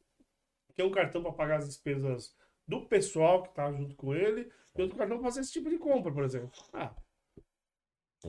[0.76, 2.36] que é um cartão para pagar as despesas
[2.68, 5.80] do pessoal que tá junto com ele, e outro cartão para fazer esse tipo de
[5.80, 6.52] compra, por exemplo.
[6.72, 6.96] Ah,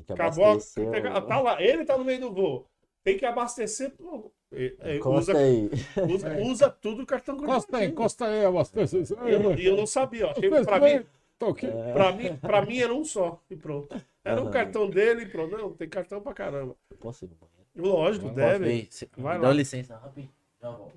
[0.08, 0.90] acabou, abastecer.
[1.26, 2.66] tá lá, ele tá no meio do voo.
[3.04, 5.70] Tem que abastecer, pô, é, é, Encosta usa, aí.
[6.14, 8.96] usa, usa tudo o cartão Encosta aí, encosta aí, abastece.
[8.98, 10.34] E eu, eu não sabia, ó.
[10.64, 11.04] Pra mim,
[11.38, 11.66] Tô aqui.
[11.92, 13.94] pra mim, pra mim era um só e pronto.
[14.24, 15.56] Era um cartão dele e pronto.
[15.56, 16.74] Não, tem cartão pra caramba.
[16.90, 17.56] Eu Posso ir no banheiro?
[17.96, 18.88] Lógico, deve.
[19.18, 19.48] Vai me lá.
[19.48, 20.32] Dá licença, rapidinho.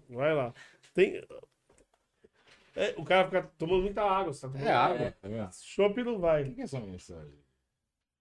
[0.10, 0.54] Vai lá.
[0.94, 1.22] Tem.
[2.76, 4.32] É, o cara fica tomando muita água.
[4.32, 5.50] Você tá tomando É água, tá vendo?
[5.54, 6.46] Chopp não O vai.
[6.46, 7.34] que que é essa mensagem?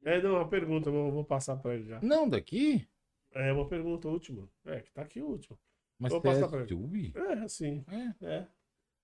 [0.05, 2.01] É, não, uma pergunta, vou, vou passar pra ele já.
[2.03, 2.87] Não, daqui?
[3.33, 4.49] É uma pergunta última.
[4.65, 5.59] É, que tá aqui o último.
[5.99, 6.43] Mas pra ele.
[6.61, 7.13] YouTube?
[7.17, 7.85] É, assim.
[8.21, 8.27] É.
[8.27, 8.47] É.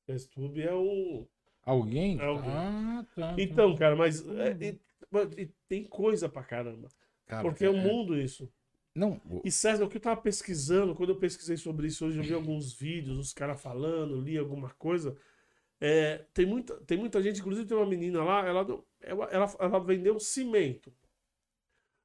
[0.09, 1.27] Esse tube é um.
[1.65, 2.19] Alguém?
[2.21, 2.51] É alguém.
[2.51, 3.35] Ah, tá.
[3.35, 3.43] tá.
[3.43, 4.27] Então, cara, mas.
[4.29, 4.81] é, e-
[5.11, 6.89] mas- e tem coisa pra caramba.
[7.27, 8.51] Cara, Porque é o é- mundo isso.
[8.95, 12.19] Não, o- E César, o que eu tava pesquisando, quando eu pesquisei sobre isso hoje,
[12.19, 15.17] eu vi alguns vídeos, os caras falando, li alguma coisa.
[15.81, 18.65] É, tem, muita, tem muita gente, inclusive tem uma menina lá, ela,
[19.01, 20.93] ela, ela, ela vendeu cimento.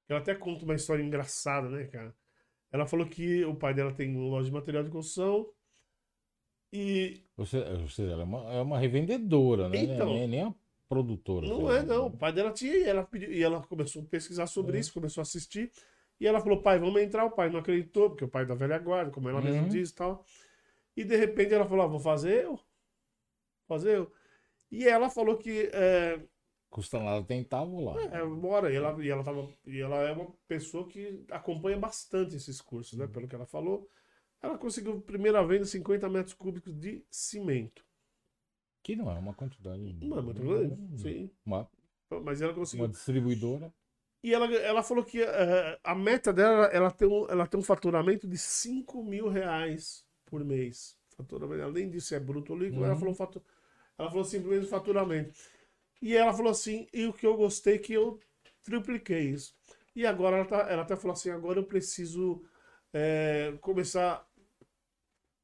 [0.10, 2.14] Ela até conta uma história engraçada, né, cara?
[2.72, 5.50] Ela falou que o pai dela tem uma loja de material de construção
[6.72, 9.78] e você, você, ela é uma, é uma revendedora, né?
[9.78, 10.14] Então.
[10.14, 10.54] nem, nem a
[10.88, 11.48] produtora.
[11.48, 12.08] Não é, não.
[12.08, 12.18] O né?
[12.20, 14.80] pai dela tinha e ela, pediu, e ela começou a pesquisar sobre É.
[14.80, 15.72] isso, começou a assistir.
[16.20, 17.26] E ela falou, pai, vamos entrar.
[17.26, 19.70] O pai não acreditou, porque o pai é da velha guarda, como ela mesma Uhum.
[19.70, 20.26] diz e tal.
[20.96, 22.60] E de repente ela falou, ah, vou fazer eu.
[23.68, 24.12] Fazer eu.
[24.72, 26.20] E ela falou que é,
[26.70, 28.00] Custa nada tentar, vou lá.
[28.14, 28.72] é, bora.
[28.72, 32.94] E ela, e, ela tava, e ela é uma pessoa que acompanha bastante esses cursos,
[32.94, 33.00] Uhum.
[33.00, 33.08] né?
[33.08, 33.90] Pelo que ela falou.
[34.42, 37.84] Ela conseguiu, primeira vez, 50 metros cúbicos de cimento.
[38.84, 39.82] Que não é uma quantidade.
[40.02, 40.76] Não é muito grande?
[41.02, 41.30] Sim.
[41.46, 41.68] Uma,
[42.24, 42.86] Mas ela conseguiu.
[42.86, 43.74] uma distribuidora.
[44.24, 47.64] E ela, ela falou que eh, a meta dela, ela tem, um, ela tem um
[47.64, 50.98] faturamento de 5 mil reais por mês.
[51.16, 52.84] Faturamento, além disso, é bruto ou líquido.
[52.84, 53.00] Ela Uhum.
[53.00, 53.42] falou, fatu,
[53.98, 55.34] ela falou simplesmente faturamento.
[56.02, 58.20] E ela falou assim, e o que eu gostei é que eu
[58.64, 59.56] tripliquei isso.
[59.96, 62.42] E agora ela, tá, ela até falou assim, agora eu preciso
[62.94, 64.26] eh, começar a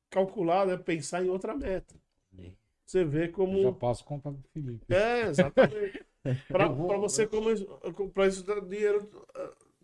[0.09, 1.95] calcular, né, pensar em outra meta.
[2.85, 3.61] Você vê como...
[3.63, 4.93] Já passo o contato do Felipe.
[4.93, 6.05] É, exatamente.
[6.27, 7.49] Eu pra você como,
[8.11, 9.07] pra isso dar dinheiro,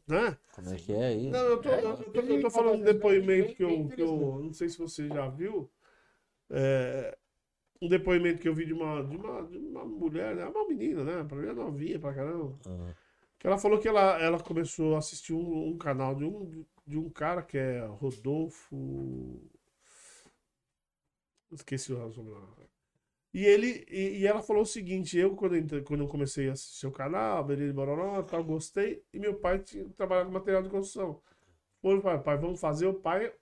[0.08, 0.36] né?
[0.56, 1.30] Como é que é aí?
[1.30, 4.42] Não, eu tô, É, eu tô, eu tô falando um depoimento que eu, que eu.
[4.42, 5.70] Não sei se você já viu.
[6.50, 7.18] é,
[7.82, 10.46] um depoimento que eu vi de uma, de uma, de uma mulher, né?
[10.46, 11.24] Uma menina, né?
[11.24, 12.58] Pra mim é novinha pra caramba.
[12.66, 12.94] Ah,
[13.40, 16.98] Que ela falou que ela, ela começou a assistir um, um canal de um, de
[16.98, 19.42] um cara que é Rodolfo.
[21.52, 22.70] Esqueci o sobrenome.
[23.34, 26.54] E ele e, e ela falou o seguinte: eu, quando, eu quando eu comecei a
[26.54, 30.70] assistir o canal, Beleza, Bororó, tal, gostei, e meu pai tinha trabalhado com material de
[30.70, 31.22] construção.
[31.82, 33.34] Falei, pai, pai, vamos fazer o pai.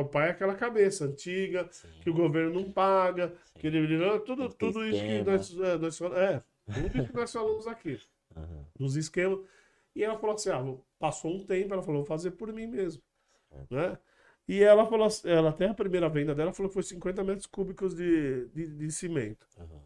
[0.00, 3.60] O pai é aquela cabeça antiga, sim, que o governo não paga, sim.
[3.60, 3.98] que ele.
[4.20, 6.42] Tudo, Tem que ter tudo isso que nós, é, nós, é,
[6.72, 8.00] tudo isso que nós falamos aqui
[8.36, 8.66] Aham.
[8.78, 9.40] nos esquemas.
[9.94, 10.62] E ela falou assim: ah,
[10.98, 13.02] passou um tempo, ela falou, vou fazer por mim mesmo.
[13.70, 13.98] Né?
[14.46, 17.46] E ela falou, assim- ela até a primeira venda dela falou que foi 50 metros
[17.46, 19.46] cúbicos de, de, de cimento.
[19.58, 19.82] Aham.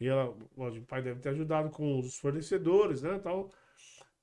[0.00, 3.50] E ela, o pai deve ter ajudado com os fornecedores, né, tal.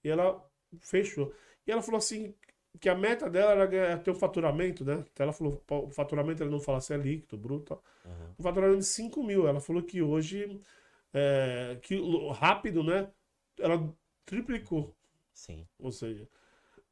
[0.03, 0.43] E ela
[0.79, 1.33] fechou.
[1.65, 2.33] E ela falou assim
[2.79, 5.05] que a meta dela era ter um faturamento, né?
[5.11, 7.83] Então ela falou, o faturamento ela não fala se é líquido, bruto, tal.
[8.05, 8.35] Aham.
[8.39, 9.47] um faturamento de 5 mil.
[9.47, 10.61] Ela falou que hoje,
[11.13, 13.11] é, que o- rápido, né?
[13.59, 13.93] Ela
[14.25, 14.95] triplicou.
[15.33, 15.67] Sim.
[15.79, 16.27] Ou seja,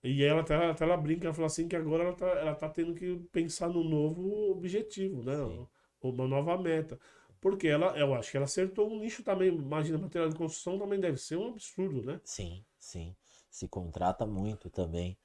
[0.03, 2.69] e ela até, até ela brinca, ela fala assim que agora ela tá, ela tá
[2.69, 5.35] tendo que pensar no novo objetivo, né?
[5.35, 5.67] Sim.
[6.01, 6.99] Uma nova meta.
[7.41, 9.49] Porque ela, eu acho que ela acertou um nicho também.
[9.49, 12.21] Imagina, material de construção também deve ser um absurdo, né?
[12.23, 13.13] Sim, sim.
[13.49, 15.17] Se contrata muito também.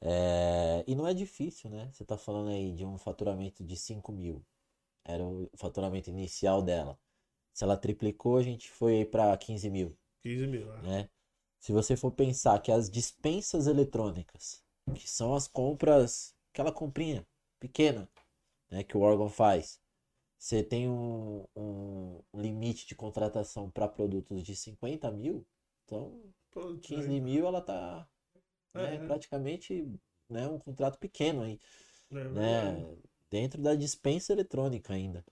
[0.00, 1.90] É, E não é difícil, né?
[1.92, 4.44] Você tá falando aí de um faturamento de 5 mil.
[5.04, 6.98] Era o faturamento inicial dela.
[7.52, 10.66] Se ela triplicou, a gente foi aí para 15 mil, 15 mil.
[10.66, 10.82] né?
[10.82, 11.10] né?
[11.60, 14.62] Se você for pensar que as dispensas eletrônicas,
[14.94, 17.26] que são as compras, aquela comprinha
[17.58, 18.08] pequena,
[18.70, 19.80] né, que o órgão faz,
[20.38, 25.46] você tem um, um limite de contratação para produtos de 50 mil,
[25.84, 28.06] então Pô, 15 mil ela tá
[28.74, 29.06] né, É, é.
[29.06, 29.86] praticamente
[30.28, 31.58] né, um contrato pequeno aí,
[32.12, 32.86] é né?
[33.30, 35.24] Dentro da dispensa eletrônica ainda.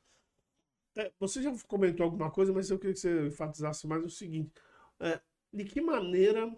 [0.97, 4.51] É, você já comentou alguma coisa, mas eu queria que você enfatizasse mais o seguinte:
[5.01, 5.21] é,
[5.53, 6.55] de que maneira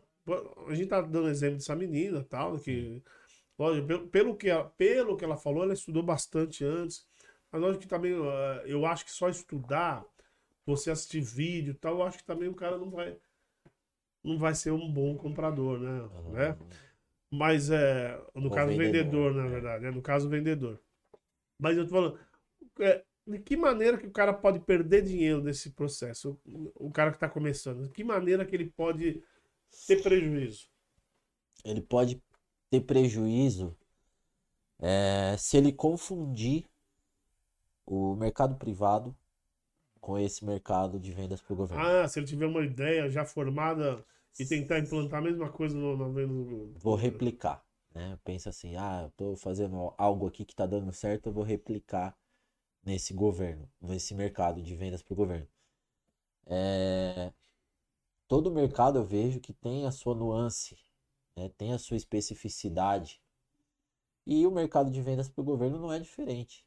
[0.66, 3.02] a gente tá dando exemplo dessa menina, tal, que
[3.58, 7.06] lógico, pelo, pelo que ela, pelo que ela falou, ela estudou bastante antes.
[7.52, 8.12] Mas lógico que também
[8.64, 10.04] eu acho que só estudar,
[10.66, 13.16] você assistir vídeo, e tal, eu acho que também o cara não vai
[14.24, 16.00] não vai ser um bom comprador, né?
[16.00, 16.30] Aham.
[16.32, 16.58] né?
[17.30, 18.16] Mas é.
[18.34, 19.48] No Ou caso, vendedor, vendedor, na é.
[19.48, 19.90] verdade, né?
[19.90, 20.80] No caso, vendedor.
[21.58, 22.18] Mas eu tô falando.
[22.80, 26.38] é, de que maneira que o cara pode perder dinheiro nesse processo?
[26.46, 27.84] O, o cara que tá começando.
[27.84, 29.22] De que maneira que ele pode
[29.86, 30.68] ter prejuízo?
[31.64, 32.22] Ele pode
[32.70, 33.76] ter prejuízo
[34.78, 36.64] é, se ele confundir
[37.86, 39.16] o mercado privado
[40.04, 41.82] com esse mercado de vendas para o governo.
[41.82, 44.04] Ah, se ele tiver uma ideia já formada
[44.38, 46.74] e tentar implantar a mesma coisa no, na venda do.
[46.76, 47.64] Vou replicar,
[47.94, 48.18] né?
[48.22, 52.14] Pensa assim, ah, eu tô fazendo algo aqui que tá dando certo, eu vou replicar
[52.84, 55.48] nesse governo, nesse mercado de vendas para o governo.
[56.46, 57.32] É,
[58.28, 60.76] Todo mercado eu vejo que tem a sua nuance,
[61.34, 61.48] né?
[61.56, 63.22] Tem a sua especificidade.
[64.26, 66.62] E o mercado de vendas para o governo não é diferente,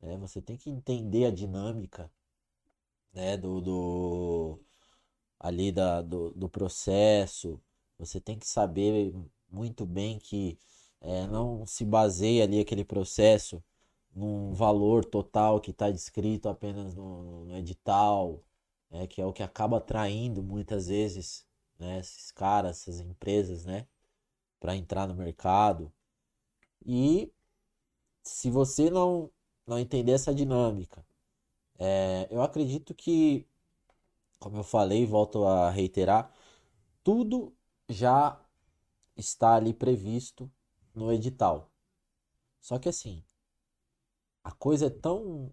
[0.00, 0.16] né?
[0.16, 2.10] Você tem que entender a dinâmica,
[3.12, 3.36] né?
[3.36, 4.60] Do, do
[5.38, 7.60] ali da, do, do processo.
[7.98, 9.14] Você tem que saber
[9.50, 10.58] muito bem que
[11.00, 13.62] é, não se baseia ali aquele processo
[14.14, 18.42] num valor total que está descrito apenas no, no edital,
[18.90, 21.46] né, que é o que acaba atraindo muitas vezes
[21.78, 23.86] né, esses caras, essas empresas, né,
[24.60, 25.92] para entrar no mercado.
[26.84, 27.32] E
[28.22, 29.30] se você não,
[29.66, 31.04] não entender essa dinâmica,
[31.80, 33.46] é, eu acredito que,
[34.40, 36.32] como eu falei, volto a reiterar,
[37.04, 37.54] tudo
[37.90, 38.40] já
[39.16, 40.50] está ali previsto
[40.94, 41.70] no edital.
[42.60, 43.24] Só que assim,
[44.44, 45.50] a coisa é tão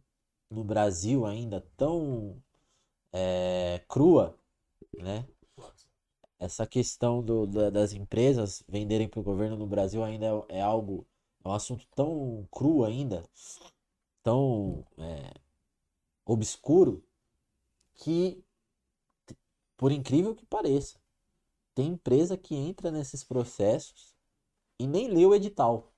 [0.50, 2.42] no Brasil ainda tão
[3.44, 4.38] é, crua,
[5.00, 5.28] né?
[6.40, 10.62] Essa questão do, da- das empresas venderem para o governo no Brasil ainda é, é
[10.62, 11.06] algo,
[11.44, 13.24] é um assunto tão cru ainda,
[14.24, 15.34] tão é,
[16.28, 17.04] obscuro,
[17.96, 18.44] que,
[19.76, 21.00] por incrível que pareça,
[21.76, 24.16] tem empresa que entra nesses processos
[24.80, 25.94] e nem lê o edital.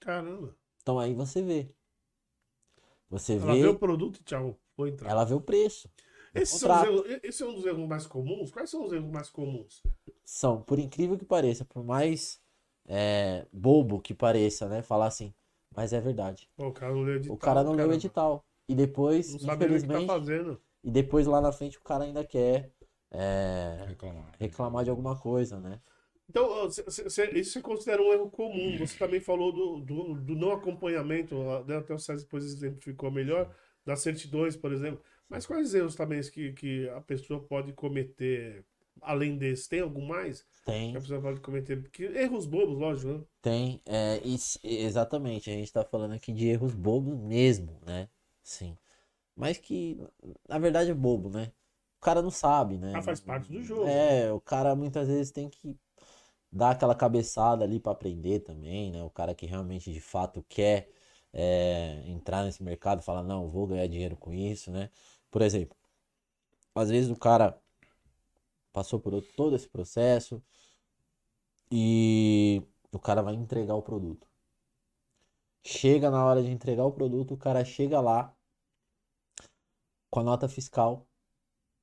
[0.00, 0.54] Caramba.
[0.82, 1.74] Então aí você vê.
[3.10, 5.12] Você Ela vê, vê o produto e tchau, vou entrar.
[5.12, 5.90] ela vê o preço.
[6.34, 8.50] Esse, erros- esse é um dos erros mais comuns?
[8.50, 9.82] Quais são os erros mais comuns?
[10.24, 12.40] São, por incrível que pareça, por mais
[12.86, 14.82] é, bobo que pareça, né?
[14.82, 15.34] Falar assim,
[15.74, 16.48] mas é verdade.
[16.56, 17.34] O cara não leu o edital.
[17.36, 18.44] O cara não leu o edital.
[18.70, 20.60] E depois, Não sabe nem o que tá infelizmente, fazendo.
[20.84, 22.72] e depois lá na frente o cara ainda quer
[23.10, 24.32] é, Reclamar.
[24.38, 25.80] reclamar de alguma coisa, né?
[26.28, 28.76] Então, cê- cê- isso você considera um erro comum.
[28.78, 31.34] Você também falou do, do, do não acompanhamento,
[31.66, 33.52] né, até o César depois exemplificou melhor,
[33.84, 35.02] das certidões, por exemplo.
[35.28, 38.64] Mas quais erros também que, que a pessoa pode cometer,
[39.00, 39.68] além desse?
[39.68, 41.82] Tem algum mais Tem, que a pessoa pode cometer?
[41.82, 43.24] Porque erros bobos, lógico, né?
[43.42, 48.08] tem, é, isso- exatamente, a gente tá falando aqui de erros bobos mesmo, né?
[48.42, 48.76] Sim.
[49.36, 49.98] Mas que,
[50.48, 51.52] na verdade, é bobo, né?
[51.98, 52.96] O cara não sabe, né?
[52.96, 53.86] Ah, faz parte do jogo.
[53.86, 55.76] É, o cara muitas vezes tem que
[56.52, 59.02] dar aquela cabeçada ali para aprender também, né?
[59.02, 60.90] O cara que realmente de fato quer
[61.32, 64.90] é, entrar nesse mercado, fala, não, vou ganhar dinheiro com isso, né?
[65.30, 65.76] Por exemplo,
[66.74, 67.60] às vezes o cara
[68.72, 70.42] passou por todo esse processo
[71.70, 72.62] e
[72.92, 74.26] o cara vai entregar o produto.
[75.62, 78.34] Chega na hora de entregar o produto, o cara chega lá
[80.10, 81.06] com a nota fiscal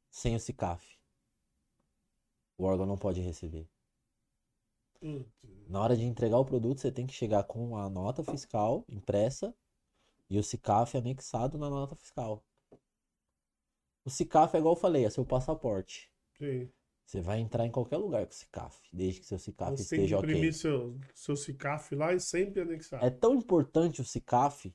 [0.09, 0.97] sem o CICAF.
[2.57, 3.69] O órgão não pode receber.
[5.69, 9.53] Na hora de entregar o produto, você tem que chegar com a nota fiscal impressa
[10.29, 12.43] e o CICAF anexado na nota fiscal.
[14.03, 16.11] O CICAF é igual eu falei, é seu passaporte.
[16.37, 16.71] Sim.
[17.07, 19.99] Você vai entrar em qualquer lugar com o CICAF, desde que seu CICAF Você tem
[19.99, 20.51] que esteja imprimir ok.
[20.51, 23.01] seu, seu CICAF lá e sempre anexar.
[23.01, 24.73] É tão importante o CICAF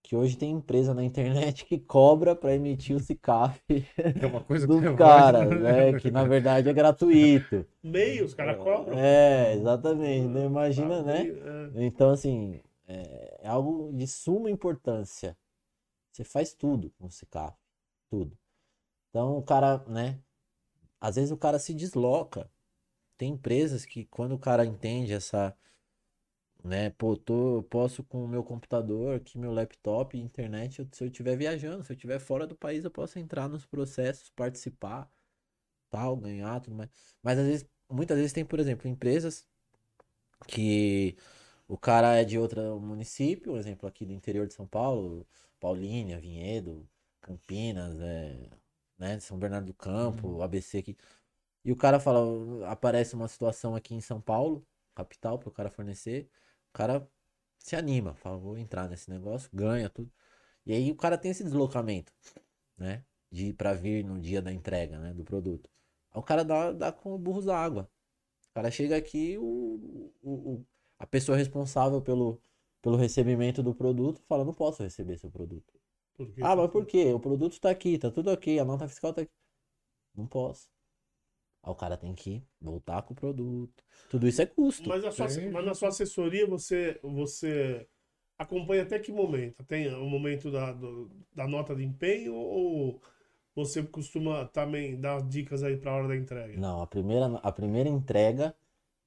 [0.00, 3.60] que hoje tem empresa na internet que cobra para emitir o CICAF
[4.22, 5.98] É uma coisa dos que é caras, válida, né?
[5.98, 7.66] Que na verdade é gratuito.
[7.82, 8.96] Meio, os caras cobram.
[8.96, 10.28] É, exatamente.
[10.28, 11.26] Não imagina, Ah, né?
[11.74, 11.84] é.
[11.84, 15.36] Então, assim, é, é algo de suma importância.
[16.12, 17.56] Você faz tudo com o CICAF,
[18.08, 18.38] tudo.
[19.10, 20.20] Então, o cara, né?
[21.00, 22.50] Às vezes o cara se desloca.
[23.18, 25.56] Tem empresas que quando o cara entende essa,
[26.62, 26.90] né?
[26.90, 31.36] Pô, tô, eu posso com o meu computador, aqui meu laptop, internet, se eu estiver
[31.36, 35.10] viajando, se eu estiver fora do país, eu posso entrar nos processos, participar,
[35.90, 36.90] tal, ganhar, tudo mais.
[37.22, 39.46] Mas às vezes, muitas vezes tem, por exemplo, empresas
[40.46, 41.16] que
[41.68, 45.26] o cara é de outro município, um exemplo aqui do interior de São Paulo,
[45.60, 46.88] Paulínia, Vinhedo,
[47.20, 48.50] Campinas, é,
[48.98, 50.96] né, São Bernardo do Campo, ABC aqui.
[51.64, 55.70] E o cara fala, aparece uma situação aqui em São Paulo, capital, para o cara
[55.70, 56.28] fornecer.
[56.70, 57.08] O cara
[57.58, 60.10] se anima, fala, vou entrar nesse negócio, ganha tudo.
[60.66, 62.12] E aí o cara tem esse deslocamento,
[62.78, 65.70] né, de para vir no dia da entrega, né, do produto.
[66.12, 67.90] Aí o cara dá, dá com burros da água.
[68.50, 70.66] O cara chega aqui, o, o, o-
[70.98, 72.40] a pessoa responsável pelo,
[72.82, 75.75] pelo recebimento do produto fala, não posso receber seu produto.
[76.16, 77.12] Porque- Ah, mas por quê?
[77.12, 79.30] O produto tá aqui, tá tudo ok, a nota fiscal tá aqui.
[80.14, 80.68] Não posso.
[81.62, 83.84] Aí o cara tem que voltar com o produto.
[84.08, 84.88] Tudo isso é custo.
[84.88, 85.50] Mas, sua- Tem.
[85.50, 87.86] mas na sua assessoria você, você
[88.38, 89.64] acompanha até que momento?
[89.64, 93.00] Tem o momento da, do- da nota de empenho ou
[93.54, 96.58] você costuma também dar dicas aí para a hora da entrega?
[96.58, 98.54] Não, a primeira, a primeira entrega,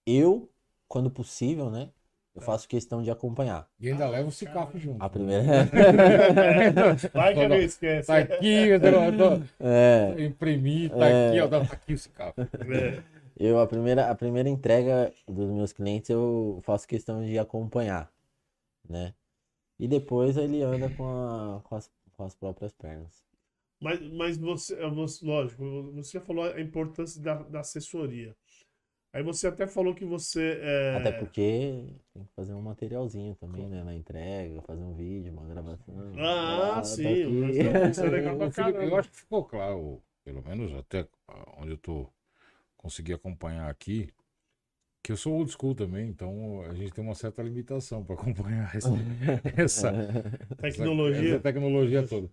[0.06, 0.52] eu,
[0.88, 1.92] quando possível, né?
[2.40, 3.68] Eu faço questão de acompanhar.
[3.80, 5.04] E ainda leva o Cicaf junto.
[5.04, 5.44] A primeira.
[7.14, 8.08] Vai que alguém esquece.
[8.08, 11.30] Tá aqui, eu tô- é, imprimi, tá É.
[11.30, 12.34] aqui, ó, tá aqui o Cicaf.
[12.40, 13.04] É.
[13.38, 18.12] eu, a primeira, a primeira entrega dos meus clientes, eu faço questão de acompanhar,
[18.88, 19.14] né?
[19.78, 23.24] E depois ele anda com, a- com as, com as próprias pernas.
[23.82, 28.36] Mas, mas você, você- lógico, você já falou a importância da, da assessoria.
[29.12, 30.60] Aí você até falou que você.
[30.62, 31.42] é, Até porque
[32.14, 33.84] tem que fazer um materialzinho também, né?
[33.84, 35.96] Na entrega, fazer um vídeo, uma gravação.
[36.18, 38.86] Ah, tá sim, tá- é Felipe, caramba.
[38.86, 41.08] eu acho que ficou claro, pelo menos até
[41.58, 42.08] onde eu tô
[42.78, 44.10] consegui acompanhar aqui,
[45.04, 48.72] que eu sou old school também, então a gente tem uma certa limitação para acompanhar
[48.76, 48.90] essa,
[49.58, 49.96] essa,
[50.62, 51.36] Tecnologia.
[51.36, 52.30] essa tecnologia toda.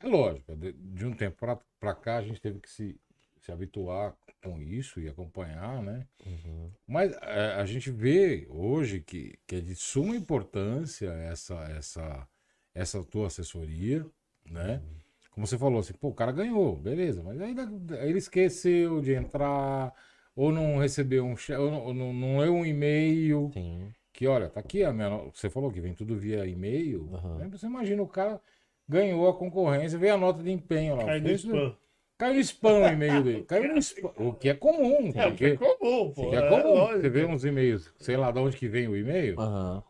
[0.00, 1.36] É lógico, de, de um tempo
[1.78, 2.98] para cá a gente teve que se,
[3.40, 6.06] se habituar com isso e acompanhar, né?
[6.26, 6.70] Uhum.
[6.86, 12.28] Mas é, a gente vê hoje que, que é de suma importância essa, essa,
[12.74, 14.04] essa tua assessoria,
[14.50, 14.82] né?
[15.30, 17.62] Como você falou assim, pô, o cara ganhou, beleza, mas ainda
[18.04, 19.92] ele esqueceu de entrar,
[20.34, 23.92] ou não recebeu um ou não, ou não, não leu um e-mail, Sim.
[24.12, 25.08] que olha, tá aqui a minha.
[25.32, 27.08] Você falou que vem tudo via e-mail.
[27.14, 27.38] Aham.
[27.38, 27.48] né?
[27.52, 28.40] Você imagina o cara
[28.88, 31.04] ganhou a concorrência, veio a nota de empenho lá.
[31.04, 31.76] Cai no fez- spam.
[32.20, 33.44] Caiu no spam o e-mail dele.
[33.44, 34.12] Caiu no spam.
[34.18, 35.56] O que é comum, É, porque é porque.
[35.78, 36.28] comum, pô.
[36.30, 36.74] Que é é comum.
[36.74, 37.00] lógico.
[37.00, 39.82] Você vê uns e-mails, sei lá de onde que vem o e-mail, Aham.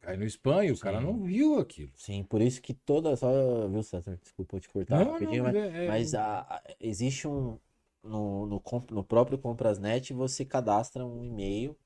[0.00, 1.04] cai no spam e o cara Sim.
[1.06, 1.92] não viu aquilo.
[1.94, 3.14] Sim, por isso que toda.
[3.14, 4.18] Só, viu, César?
[4.20, 7.28] Desculpa eu te cortar Não, não, rapidinho, mas mas, é- é- mas a- a- existe
[7.28, 7.56] um.
[8.02, 11.76] No, no, comp- no próprio Comprasnet, você cadastra um e-mail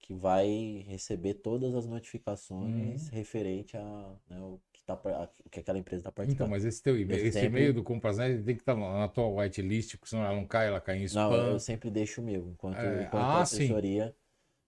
[0.00, 4.60] que vai receber todas as notificações referente a, né, o
[4.96, 6.50] tá, que aquela empresa está Então, participando.
[6.50, 9.26] mas esse teu e-mail, Eu esse sempre- e-mail do Compasnet tem que estar na tua
[9.28, 11.36] whitelist, porque senão ela não cai, ela cai em Não, spam.
[11.52, 12.48] eu sempre deixo o meu.
[12.50, 13.56] Enquanto, É, enquanto ah, sim.
[13.56, 14.14] assessoria,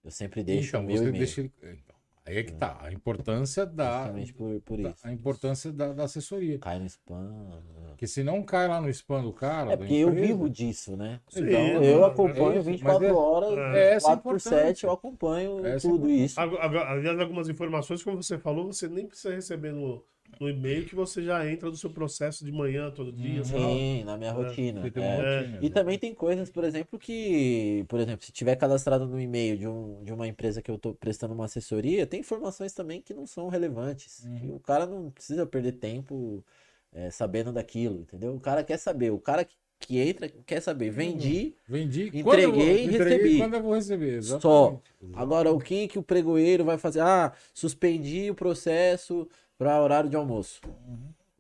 [0.05, 1.13] eu sempre deixo então, o meu e-mail.
[1.13, 5.07] deixa ele- então, aí é que tá, a importância da, Justamente por, por da- isso.
[5.07, 6.59] a importância da, da assessoria.
[6.59, 7.63] Cai no spam.
[7.89, 11.21] Porque se não cai lá no spam do cara, É porque eu vivo disso, né?
[11.29, 14.41] Sim, então é eu isso, acompanho mas 24 é- horas, é essa a 4 por
[14.41, 14.87] 7, importância.
[14.87, 16.41] eu acompanho Essa é tudo isso.
[16.41, 20.05] Agora, agora, aliás, algumas informações, como você falou, você nem precisa receber no,
[20.43, 23.43] no e-mail que você já entra no seu processo de manhã, todo dia.
[23.43, 23.45] tal.
[23.45, 24.81] Sim, na minha rotina.
[24.81, 24.83] É.
[24.83, 25.71] rotina, E né?
[25.75, 30.03] também tem coisas, por exemplo, que, por exemplo, se tiver cadastrado no e-mail de, um,
[30.03, 33.49] de uma empresa que eu estou prestando uma assessoria, tem informações também que não são
[33.49, 34.25] relevantes.
[34.25, 34.57] Uhum.
[34.57, 36.45] o cara não precisa perder tempo
[36.93, 38.35] é, sabendo daquilo, entendeu?
[38.35, 42.89] O cara quer saber, o cara que, que entra quer saber, vendi, Vendi, Entreguei e
[42.89, 43.39] recebi.
[43.39, 44.81] quando eu vou receber, Só.
[45.15, 47.01] Agora, o que que o pregoeiro vai fazer?
[47.01, 50.61] Ah, suspendi o processo para horário de almoço.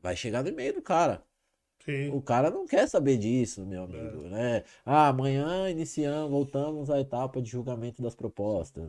[0.02, 1.22] Vai chegar no e-mail do cara.
[1.84, 2.10] Sim.
[2.10, 4.62] O cara não quer saber disso, meu amigo, né?
[4.84, 8.89] Ah, amanhã iniciamos, voltamos à etapa de julgamento das propostas.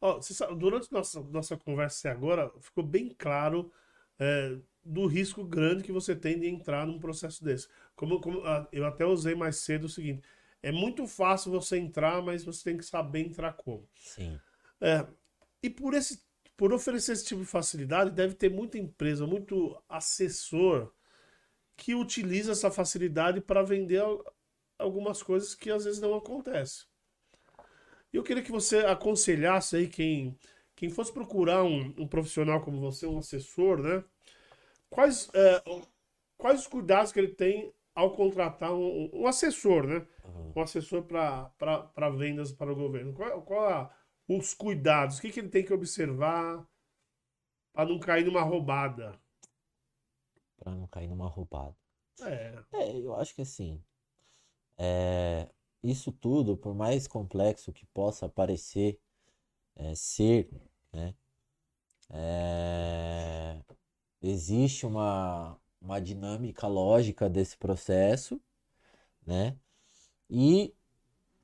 [0.00, 3.70] Você sabe, durante nossa, nossa conversa agora, ficou bem claro
[4.18, 7.68] é, do risco grande que você tem de entrar num processo desse.
[7.94, 8.42] Como, como
[8.72, 10.22] eu até usei mais cedo o seguinte:
[10.62, 13.88] é muito fácil você entrar, mas você tem que saber entrar como.
[13.94, 14.38] Sim.
[14.80, 15.06] É,
[15.62, 16.25] e por esse,
[16.56, 20.92] por oferecer esse tipo de facilidade, deve ter muita empresa, muito assessor
[21.76, 24.24] que utiliza essa facilidade para vender al-
[24.78, 26.86] algumas coisas que às vezes não acontecem.
[28.12, 30.36] Eu queria que você aconselhasse aí quem,
[30.74, 34.02] quem fosse procurar um, um profissional como você, um assessor, né?
[34.90, 35.62] Quais, é,
[36.38, 40.06] quais os cuidados que ele tem ao contratar um, um assessor, né?
[40.24, 40.52] Uhum.
[40.56, 43.12] um assessor para vendas para o governo.
[43.14, 43.90] Qual, qual a-
[44.28, 45.18] os cuidados?
[45.18, 46.66] O que, que ele tem que observar
[47.72, 49.16] para não cair numa roubada?
[50.58, 51.74] Pra não cair numa roubada.
[52.20, 53.82] É, É, eu acho que assim,
[54.78, 55.48] é,
[55.82, 59.00] isso tudo, por mais complexo que possa parecer
[59.76, 60.50] é, ser,
[60.92, 61.14] né,
[62.10, 63.62] é,
[64.22, 68.40] existe uma, uma dinâmica lógica desse processo,
[69.26, 69.56] né,
[70.30, 70.74] e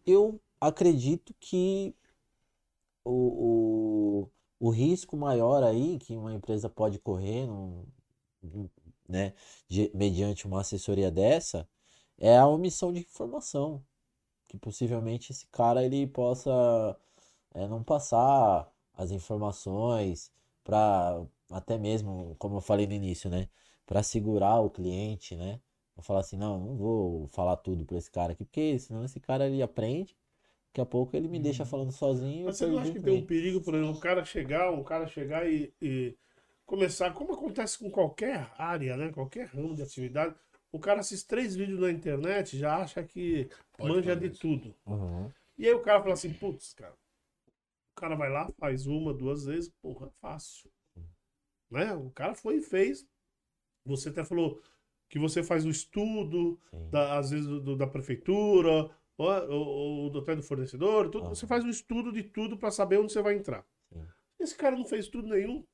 [0.07, 1.95] eu acredito que
[3.05, 4.31] o, o,
[4.69, 7.87] o risco maior aí que uma empresa pode correr, num-
[9.09, 9.35] né,
[9.69, 11.69] de- mediante uma assessoria dessa,
[12.19, 13.85] é a omissão de informação.
[14.49, 16.51] que possivelmente esse cara ele possa
[17.55, 20.33] é, não passar as informações
[20.65, 23.49] para até mesmo, como eu falei no início, né?
[23.87, 25.61] Para segurar o cliente, né?
[25.97, 29.21] Vou falar assim, não, não vou falar tudo para esse cara aqui, porque senão esse
[29.21, 30.17] cara ele aprende,
[30.73, 32.47] daqui a pouco ele me deixa falando sozinho.
[32.47, 34.83] Mas eu você não acha que tem um perigo, por exemplo, um cara chegar, um
[34.83, 36.17] cara chegar e, e
[36.65, 39.13] começar, como acontece com qualquer área, né?
[39.13, 40.35] Qualquer ramo de atividade,
[40.73, 44.41] o cara assiste três vídeos na internet, já acha que Pode manja de isso.
[44.41, 44.75] tudo.
[44.87, 45.31] Uhum.
[45.59, 49.45] E aí o cara fala assim, putz, cara, o cara vai lá, faz uma, duas
[49.45, 50.71] vezes, porra, fácil.
[51.71, 51.93] Né?
[51.95, 53.07] O cara foi e fez.
[53.85, 54.61] Você até falou
[55.11, 56.59] que você faz o estudo,
[56.91, 59.67] da- às vezes do- da prefeitura, ou, ou,
[60.05, 61.35] ou do até do fornecedor, tudo, Aham.
[61.35, 63.65] você faz um estudo de tudo para saber onde você vai entrar.
[63.93, 64.07] Sim.
[64.41, 65.65] Esse cara não fez tudo nenhum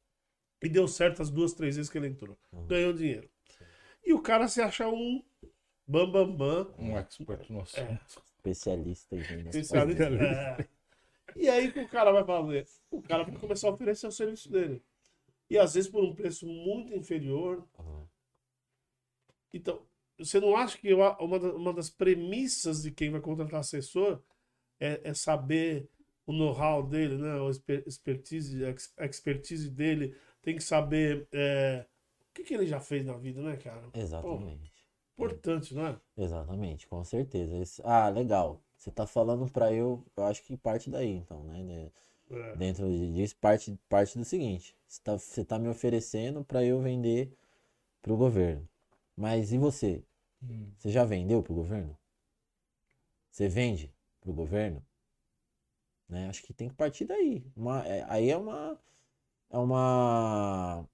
[0.63, 2.37] e deu certo as duas, três vezes que ele entrou.
[2.53, 2.67] Uhum.
[2.67, 3.29] Ganhou dinheiro.
[4.05, 5.23] E o cara se acha um
[5.87, 7.81] bam bam bam, Um expert no assunto.
[7.81, 8.01] É.
[8.37, 9.55] Especialista em vendas.
[9.55, 10.05] especialista.
[10.05, 10.69] É.
[11.37, 12.67] E aí que o cara vai fazer?
[12.91, 14.83] O cara vai começar a oferecer o serviço dele.
[15.51, 17.67] E às vezes por um preço muito inferior.
[17.79, 18.07] Uhum.
[19.53, 19.83] Então,
[20.19, 24.23] você não acha que uma uma da- uma das premissas de quem vai contratar assessor
[24.81, 25.89] é, é saber
[26.27, 27.33] o know-how dele, né?
[27.41, 31.87] A exper- expertise, a ex- a expertise dele, tem que saber é,
[32.31, 33.83] o que, que ele já fez na vida, né, cara?
[33.95, 34.73] Exatamente.
[35.15, 36.01] Importante, não é?
[36.17, 37.57] Exatamente, com certeza.
[37.59, 38.63] Esse- Ah, legal.
[38.77, 41.91] Você tá falando pra eu, eu acho que parte daí, então, né?
[42.31, 42.57] É.
[42.57, 47.33] Dentro disso, parte, parte do seguinte: você tá, você tá me oferecendo pra eu vender
[48.03, 48.69] pro governo.
[49.17, 50.05] Mas e você?
[50.43, 50.71] Hum.
[50.79, 51.97] Você já vendeu pro governo?
[53.31, 54.85] Você vende pro governo?
[56.09, 56.29] Né?
[56.29, 57.45] Acho que tem que partir daí.
[57.57, 58.79] Uma, é- aí é uma.
[59.51, 60.85] É uma.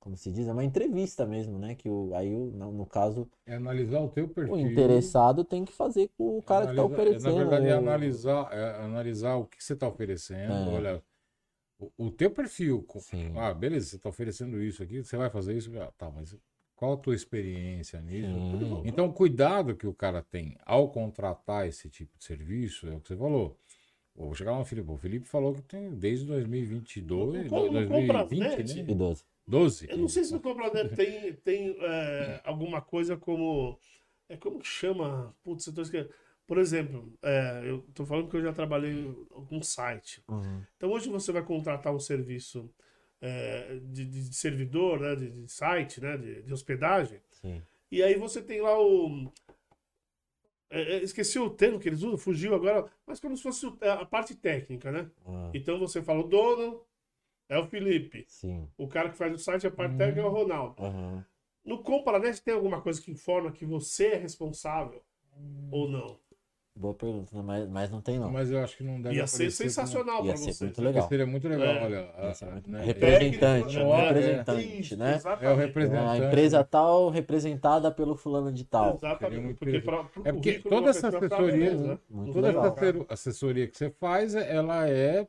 [0.00, 0.46] Como se diz?
[0.46, 1.74] É uma entrevista mesmo, né?
[1.74, 4.54] Que o, aí, o, no, no caso, É analisar o teu perfil.
[4.54, 7.32] o interessado tem que fazer com o cara que tá Analisa- oferecendo.
[7.34, 10.52] Na verdade, é o- analisar, é analisar o que você está oferecendo.
[10.70, 10.74] É.
[10.74, 11.02] Olha,
[11.78, 12.86] o, o teu perfil.
[13.00, 13.32] Sim.
[13.36, 15.70] Ah, beleza, você está oferecendo isso aqui, você vai fazer isso.
[15.80, 16.36] Ah, tá, mas
[16.76, 18.28] qual a tua experiência nisso?
[18.28, 18.82] Sim.
[18.84, 23.08] Então, cuidado que o cara tem ao contratar esse tipo de serviço, é o que
[23.08, 23.58] você falou.
[24.14, 24.90] Vou chegar lá no Felipe.
[24.90, 28.74] O Felipe falou que tem desde 2022, Não, não compra 2020, net.
[28.74, 28.92] né?
[28.92, 29.24] Idoso.
[29.46, 29.86] 12.
[29.90, 33.78] Eu não sei se no Comprador tem, tem é, alguma coisa como.
[34.28, 35.34] É como que chama?
[35.44, 36.12] Putz, eu tô esquecendo.
[36.46, 39.12] Por exemplo, é, eu tô falando que eu já trabalhei
[39.48, 40.22] com site.
[40.28, 40.62] Uhum.
[40.76, 42.70] Então hoje você vai contratar um serviço
[43.20, 47.62] é, de, de servidor, né, de, de site, né, de, de hospedagem, Sim.
[47.90, 49.32] e aí você tem lá o.
[50.70, 54.04] é, é, esqueci o termo que eles usam, fugiu agora, mas como se fosse a
[54.04, 55.10] parte técnica, né?
[55.24, 56.84] Ah, Então você fala, o dono
[57.48, 58.68] é o Felipe, sim.
[58.76, 59.98] o cara que faz o site, a parte Uhum.
[59.98, 60.82] técnica é o Ronaldo.
[60.82, 61.24] Aham.
[61.64, 65.02] No Compranet tem alguma coisa que informa que você é responsável
[65.70, 66.20] ou não?
[66.78, 68.30] Boa pergunta, mas, mas não tem não.
[68.30, 70.64] Mas eu acho que não deve Ia ser como- sensacional Ia para ser você.
[70.66, 71.08] muito legal.
[71.08, 71.84] Seria muito legal, É.
[71.84, 72.00] olha.
[72.18, 75.14] A- muito- né, Representante, é, representante, Isso, né?
[75.14, 75.44] exatamente.
[75.46, 76.22] É o representante.
[76.22, 78.94] A empresa tal representada pelo fulano de tal.
[78.96, 79.40] Exatamente.
[79.40, 81.98] muito Porque pra, É porque toda da essa tá assessoria, beleza, né?
[82.10, 82.66] Muito Toda legal.
[82.66, 85.26] essa assessor- assessoria que você faz, ela é.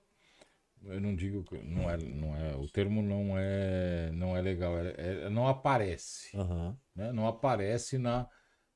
[0.84, 4.78] Eu não digo que não é, não é, o termo não é, não é legal,
[4.78, 6.78] é, é- não aparece, Aham.
[6.94, 7.12] né?
[7.14, 8.28] Não aparece na,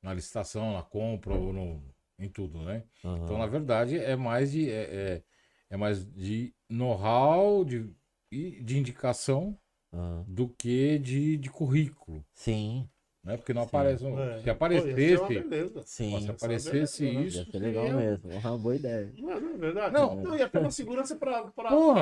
[0.01, 1.81] na licitação, na compra ou no,
[2.21, 2.83] em tudo, né?
[3.03, 3.23] aham.
[3.23, 5.23] Então, na verdade, é mais de, é, é,
[5.71, 7.89] é mais de know-how, de,
[8.31, 9.57] e de indicação
[9.93, 10.23] aham.
[10.27, 12.87] do que de, de currículo, Sim,
[13.23, 13.37] né?
[13.37, 13.67] Porque não Sim.
[13.67, 14.05] aparece.
[14.05, 14.39] É.
[14.39, 15.83] Se Pô, aparecesse, beleza.
[15.85, 16.21] sim.
[16.21, 18.29] se aparecesse beleza, isso, Ia ser legal mesmo.
[18.29, 19.13] Uma boa ideia.
[19.17, 19.93] Não, é- não é verdade?
[19.93, 20.15] Não.
[20.15, 21.51] Não, ia ter uma segurança para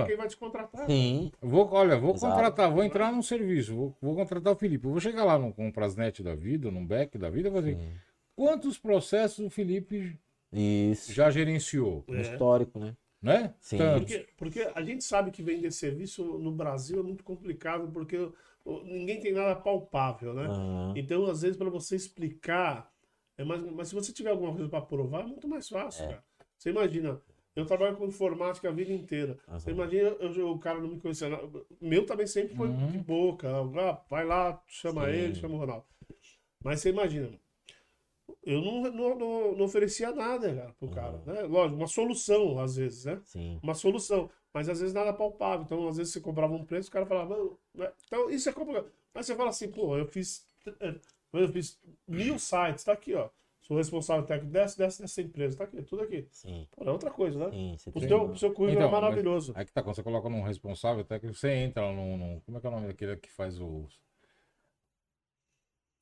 [0.06, 0.86] quem vai te contratar.
[0.88, 2.34] Sim, Vou, olha, vou Exato.
[2.34, 4.86] contratar, vou entrar num serviço, vou, vou contratar o Felipe.
[4.86, 7.78] Eu vou chegar lá no Comprasnet da vida, num Beck da vida, e vou dizer,
[7.78, 7.92] sim.
[8.40, 10.18] Quantos processos o Felipe
[10.54, 11.12] Isso.
[11.12, 12.22] já gerenciou, É.
[12.22, 12.96] histórico, né?
[13.22, 13.54] né?
[13.60, 13.78] Sim.
[14.00, 18.18] Porque, porque a gente sabe que vender serviço no Brasil é muito complicado, porque
[18.86, 20.46] ninguém tem nada palpável, né?
[20.46, 20.94] Aham.
[20.96, 22.90] Então, às vezes, para você explicar,
[23.38, 26.08] é mais, mas se você tiver alguma coisa para provar, é muito mais fácil, É.
[26.08, 26.24] cara.
[26.58, 27.22] Você imagina,
[27.58, 29.38] eu trabalho com informática a vida inteira.
[29.58, 29.80] Você Aham.
[29.80, 31.28] imagina, eu, o cara não me conhecia.
[31.28, 31.46] nada.
[31.82, 32.88] Meu também sempre foi Uhum.
[32.88, 33.50] de boca.
[33.50, 35.14] Ah, vai lá, chama Sim.
[35.18, 35.86] ele, chama o Ronaldo.
[36.64, 37.30] Mas você imagina,
[38.44, 41.18] eu não, não, não, oferecia nada, cara, pro cara.
[41.18, 41.34] Uhum.
[41.34, 41.42] Né?
[41.44, 43.20] Lógico, uma solução, às vezes, né?
[43.24, 43.60] Sim.
[43.62, 45.66] uma solução, mas às vezes nada palpável.
[45.66, 48.54] Então, às vezes você comprava um preço, o cara falava, "Não, né?" então isso é
[48.54, 48.92] complicado.
[49.14, 50.46] Mas você fala assim, pô, eu fiz,
[50.80, 50.96] eh,
[51.34, 53.30] eu fiz mil sites, tá aqui, ó.
[53.62, 56.28] Sou responsável técnico dessa, dessa, dessa empresa, tá aqui, tudo aqui.
[56.32, 56.68] Sim.
[56.72, 57.52] Pô, é outra coisa, né?
[57.52, 57.76] Sim.
[57.78, 59.54] Você O seu, o seu currículo Então, é maravilhoso.
[59.56, 62.62] Aí que tá, quando você coloca num responsável técnico, você entra num, num- Como é
[62.62, 64.00] que é o nome daquele que faz os.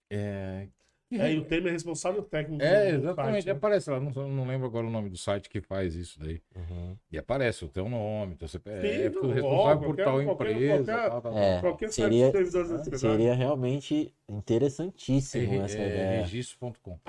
[0.10, 0.70] É,
[1.10, 2.62] É, e o termo é responsável técnico.
[2.62, 3.34] É, do exatamente.
[3.36, 3.52] site, né?
[3.54, 6.42] Aparece lá, não, não lembro agora o nome do site que faz isso daí.
[6.56, 6.98] Uhum.
[7.10, 10.84] E aparece o teu nome, teu CPF, Sim, não, responsável por qualquer- tal qualquer- empresa.
[10.94, 11.38] qualquer- tal, tal.
[11.38, 13.00] É, Qualquer seria- site da sociedade.
[13.00, 16.22] Seria realmente interessantíssimo É, essa é, ideia.
[16.22, 17.00] registro.com.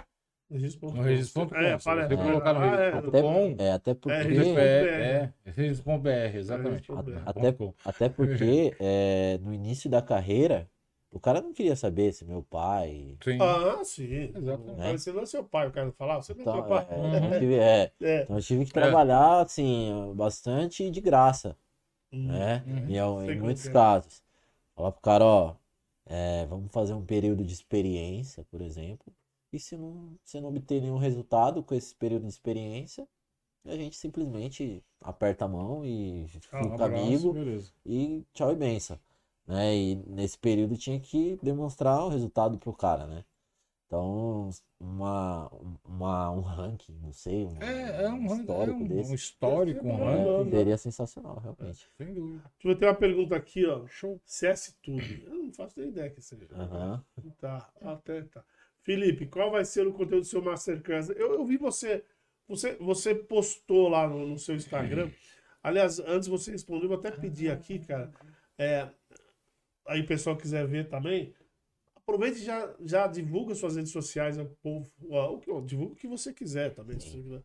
[0.51, 0.97] Registro.com.
[0.97, 1.55] No registro.com.
[1.57, 2.09] É, aparece.
[2.09, 6.09] você colocar no Ah, é, registro.com, É, até porque, É, é, registro- é, é registro.br,
[6.37, 6.91] exatamente.
[6.91, 7.23] Registro.br.
[7.27, 10.66] Até- até porque é, no início da carreira,
[11.10, 13.18] o cara não queria saber se meu pai.
[13.22, 13.39] Sim.
[13.40, 14.32] Ah, sim.
[14.35, 14.78] Exatamente.
[14.78, 16.64] Mas Você não é seu pai, o cara não falar, você não é Então, seu
[16.64, 16.86] pai.
[16.89, 17.26] é, Uhum.
[17.28, 18.22] eu tive, é, É.
[18.24, 21.56] então eu tive que trabalhar assim, bastante de graça,
[22.12, 22.28] Hum.
[22.28, 22.64] né?
[22.66, 22.89] Uhum.
[22.89, 23.70] Em, em muitos é.
[23.70, 24.22] casos.
[24.76, 25.56] Falar pro cara, ó,
[26.06, 29.12] é, vamos fazer um período de experiência, por exemplo.
[29.52, 33.09] E se não, se não obter nenhum resultado com esse período de experiência,
[33.66, 37.72] a gente simplesmente aperta a mão e Ah, um fica abraço, amigo beleza.
[37.86, 38.98] e tchau e benção,
[39.49, 39.75] né?
[39.75, 43.25] E nesse período tinha que demonstrar o resultado pro cara, né?
[43.87, 45.51] Então, uma,
[45.83, 49.87] uma, um ranking, não sei, um, É, é um, é histórico um, desse, um histórico,
[49.87, 50.51] um É, ranking.
[50.51, 51.89] seria sensacional, realmente.
[51.97, 52.43] Sem dúvida.
[52.62, 53.87] Deixa eu ter uma pergunta aqui, ó.
[53.87, 54.20] Show.
[54.27, 55.01] CS Tudo.
[55.01, 56.47] Eu não faço nem ideia que seja.
[56.53, 57.03] Aham.
[57.41, 58.45] Tá, até tá.
[58.83, 61.09] Felipe, qual vai ser o conteúdo do seu Masterclass?
[61.09, 62.05] Eu, eu vi você,
[62.47, 65.11] você, você postou lá no, no seu Instagram.
[65.62, 68.12] Aliás, antes você respondeu, eu vou até pedir aqui, cara.
[68.59, 68.89] É,
[69.89, 71.35] aí o pessoal quiser ver também.
[71.97, 74.90] Aproveite e já, já divulga suas redes sociais, povo.
[75.10, 76.98] ó, o que- ó, divulga o que você quiser também.
[76.98, 77.43] Se você quiser.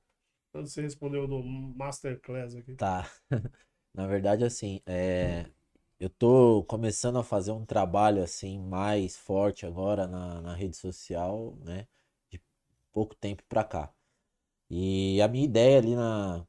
[0.54, 1.44] Antes você respondeu no
[1.76, 2.76] Masterclass aqui.
[2.76, 3.10] Tá.
[3.94, 5.46] Na verdade, assim, é,
[6.00, 11.56] eu tô começando a fazer um trabalho assim mais forte agora na, na rede social,
[11.64, 11.88] né?
[12.30, 12.42] De
[12.92, 13.94] pouco tempo pra cá.
[14.70, 16.46] E a minha ideia ali na,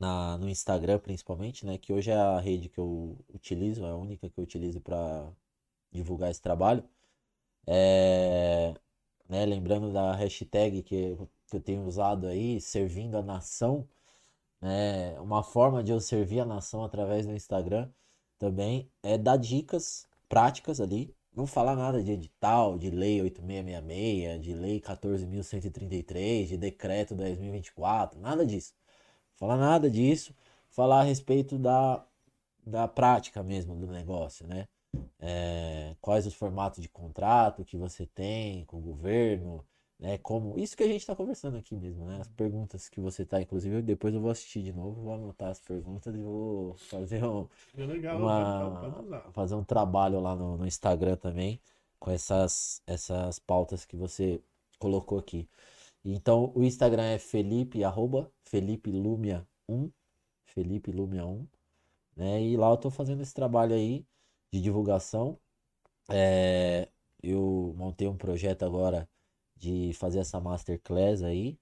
[0.00, 1.78] na, no Instagram, principalmente, né?
[1.78, 5.30] Que hoje é a rede que eu utilizo, é a única que eu utilizo para
[5.92, 6.84] divulgar esse trabalho.
[7.66, 8.74] É,
[9.28, 11.16] né, lembrando da hashtag que,
[11.46, 13.88] que eu tenho usado aí, servindo a nação,
[14.60, 15.18] né?
[15.20, 17.90] Uma forma de eu servir a nação através do Instagram
[18.38, 21.14] também é dar dicas práticas ali.
[21.34, 28.44] Não falar nada de edital, de lei 8666, de lei 14.133, de decreto 10.024, nada
[28.46, 28.74] disso.
[29.40, 30.34] Falar nada disso,
[30.70, 32.04] falar a respeito da,
[32.66, 34.68] da prática mesmo do negócio, né?
[35.20, 39.64] É, quais os formatos de contrato que você tem com o governo,
[39.98, 40.18] né?
[40.18, 42.18] Como isso que a gente está conversando aqui mesmo, né?
[42.20, 45.60] As perguntas que você tá, inclusive, depois eu vou assistir de novo, vou anotar as
[45.60, 48.80] perguntas e vou fazer um, É legal, uma-
[49.32, 51.60] fazer um trabalho lá no, no Instagram também
[51.98, 54.40] com essas, essas pautas que você
[54.78, 55.48] colocou aqui.
[56.04, 59.90] Então, o Instagram é Felipe, arroba Felipe Lumia 1,
[60.46, 61.46] Felipe Lumia 1,
[62.16, 62.42] né?
[62.42, 64.06] E lá eu tô fazendo esse trabalho aí
[64.52, 65.38] de divulgação.
[66.10, 66.88] É,
[67.22, 69.08] eu montei um projeto agora
[69.56, 71.58] de fazer essa masterclass aí,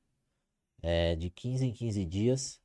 [0.82, 2.60] é, de 15 em 15 dias.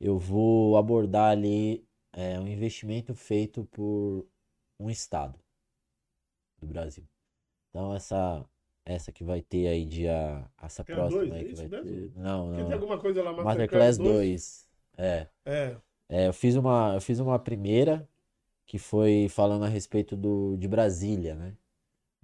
[0.00, 4.26] Eu vou abordar ali é, um investimento feito por
[4.78, 5.38] um estado
[6.58, 7.04] do Brasil.
[7.70, 8.44] Então essa
[8.86, 11.82] essa que vai ter aí dia essa Tem próxima dois, aí é que vai mesmo?
[11.84, 12.12] ter.
[12.16, 12.72] Não, Porque tem não.
[12.74, 14.08] alguma coisa lá, Masterclass 2?
[14.14, 14.68] 2.
[14.98, 15.28] É.
[15.44, 15.76] É.
[16.08, 18.08] É, eu fiz uma, eu fiz uma primeira
[18.66, 21.56] que foi falando a respeito do, de Brasília, né?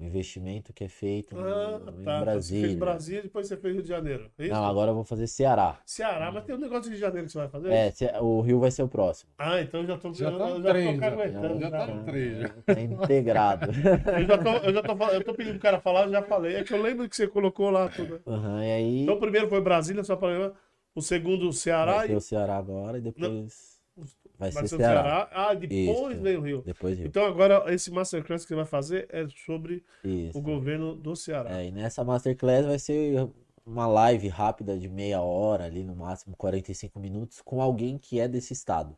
[0.03, 2.19] O investimento que é feito no- Ah, em tá.
[2.19, 2.77] Você fez Brasília.
[2.77, 4.29] Brasília, depois você fez Rio de Janeiro.
[4.37, 4.53] É isso?
[4.53, 5.79] Não, agora eu vou fazer Ceará.
[5.87, 7.71] Ceará, mas tem um negócio de Rio de Janeiro que você vai fazer?
[7.71, 9.31] É, o Rio vai ser o próximo.
[9.39, 11.71] Ah, então eu já tô, Já eu, tá eu no já três, tô já.
[11.71, 12.49] tá no três, já.
[12.49, 13.67] Tá integrado.
[14.19, 16.57] Eu já tô, eu já tô, eu tô pedindo pro cara falar, eu já falei.
[16.57, 18.21] É que eu lembro que você colocou lá tudo.
[18.27, 20.53] Aham, e aí Então o primeiro foi Brasília, só pra lembrar.
[20.97, 21.99] O segundo, Ceará.
[21.99, 24.07] vai E o Ceará agora e depois vai
[24.51, 25.03] vai ser Ceará.
[25.03, 25.29] Ceará.
[25.33, 26.23] Ah, depois Isso.
[26.23, 26.63] vem o Rio.
[26.63, 27.07] Depois Rio.
[27.07, 30.37] Então agora esse Masterclass que você vai fazer é sobre Isso.
[30.39, 31.61] o governo do Ceará.
[31.61, 33.29] É, e nessa Masterclass vai ser
[33.65, 38.27] uma live rápida de meia hora, ali no máximo 45 minutos, com alguém que é
[38.27, 38.97] desse estado.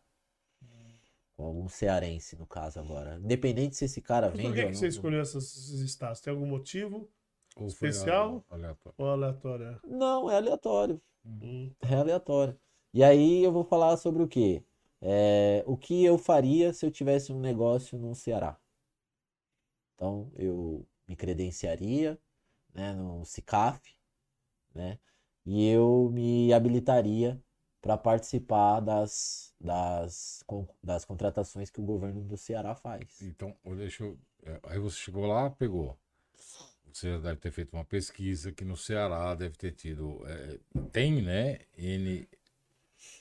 [1.36, 3.16] Com algum cearense, no caso, agora.
[3.16, 4.78] Independente se esse cara Mas vende por que, ou que não.
[4.78, 6.20] você escolheu esses, estados?
[6.20, 7.10] Tem algum motivo
[7.56, 8.44] Ou Especial?
[8.48, 8.94] aleatório?
[8.96, 9.80] ou aleatório?
[9.84, 11.00] Não, é aleatório.
[11.26, 11.72] Hum.
[11.82, 12.56] É aleatório.
[12.92, 14.62] E aí eu vou falar sobre o quê?
[15.06, 18.58] É, o que eu faria se eu tivesse um negócio no Ceará.
[19.94, 22.18] Então, eu me credenciaria,
[22.72, 23.94] né, no CICAF,
[24.74, 24.98] né,
[25.44, 27.38] e eu me habilitaria
[27.82, 30.42] para participar das, das,
[30.82, 33.20] das contratações que o governo do Ceará faz.
[33.20, 34.18] Então, deixa eu.
[34.42, 35.98] é, Aí você chegou lá, pegou.
[36.90, 40.22] Você já deve ter feito uma pesquisa que no Ceará deve ter tido.
[40.26, 40.58] é,
[40.92, 41.58] tem, né?
[41.76, 42.26] N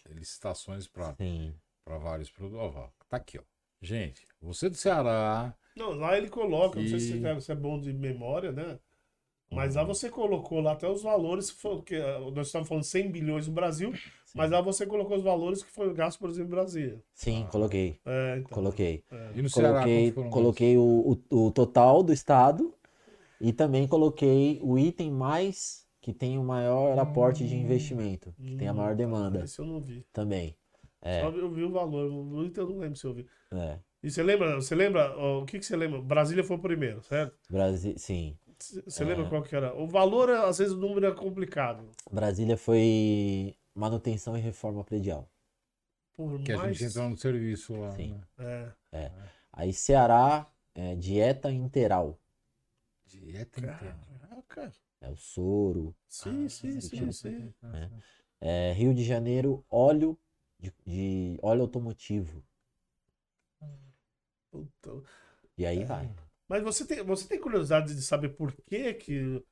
[0.10, 1.16] licitações para
[1.88, 2.00] Sim.
[2.00, 2.76] vários produtos.
[2.76, 3.42] Ó, tá aqui, ó.
[3.82, 5.54] Gente, você do Ceará.
[5.76, 8.52] Não, lá ele coloca, não sei se E- você é- se é bom de memória,
[8.52, 8.80] né?
[9.52, 13.12] Mas lá você colocou lá até os valores, que que, ah, nós estamos falando 100
[13.12, 13.94] bilhões no Brasil,
[14.34, 17.04] mas lá você colocou os valores que foram gastos, por exemplo, em Brasília.
[17.14, 18.00] Sim, coloquei.
[18.04, 18.50] É, então.
[18.52, 19.04] Coloquei.
[19.36, 22.74] E no Ceará, Coloquei, foram coloquei o, o, o total do estado
[23.40, 28.68] e também coloquei o item mais que tem o maior aporte de investimento, que tem
[28.68, 30.04] a maior demanda Esse eu não vi.
[30.12, 30.56] também.
[31.04, 33.28] É, Só eu vi o valor, eu não lembro se eu vi.
[33.52, 33.80] é.
[34.02, 36.02] E você lembra, você lembra, o que, que você lembra?
[36.02, 37.38] Brasília foi o primeiro, certo?
[37.50, 38.38] Brasil, sim.
[38.60, 39.74] Você lembra qual que era?
[39.76, 41.90] O valor, às vezes, o número é complicado.
[42.12, 45.30] Brasília foi manutenção e reforma predial.
[46.14, 46.78] Por Que a mais...
[46.78, 47.92] gente entrou no serviço lá.
[47.92, 48.22] Sim.
[48.38, 48.74] né?
[48.92, 49.12] É.
[49.54, 52.20] Aí Ceará, é, dieta interal.
[53.06, 53.62] Dieta.
[53.62, 54.72] Caraca.
[55.00, 55.96] É o soro.
[56.08, 57.54] Sim, sim, sim, sim.
[58.40, 60.18] É, Rio de Janeiro, óleo
[60.64, 62.42] de, de óleo automotivo.
[64.52, 65.02] Puta.
[65.58, 66.10] E aí vai.
[66.48, 69.44] Mas você tem, você tem curiosidade de saber por que que...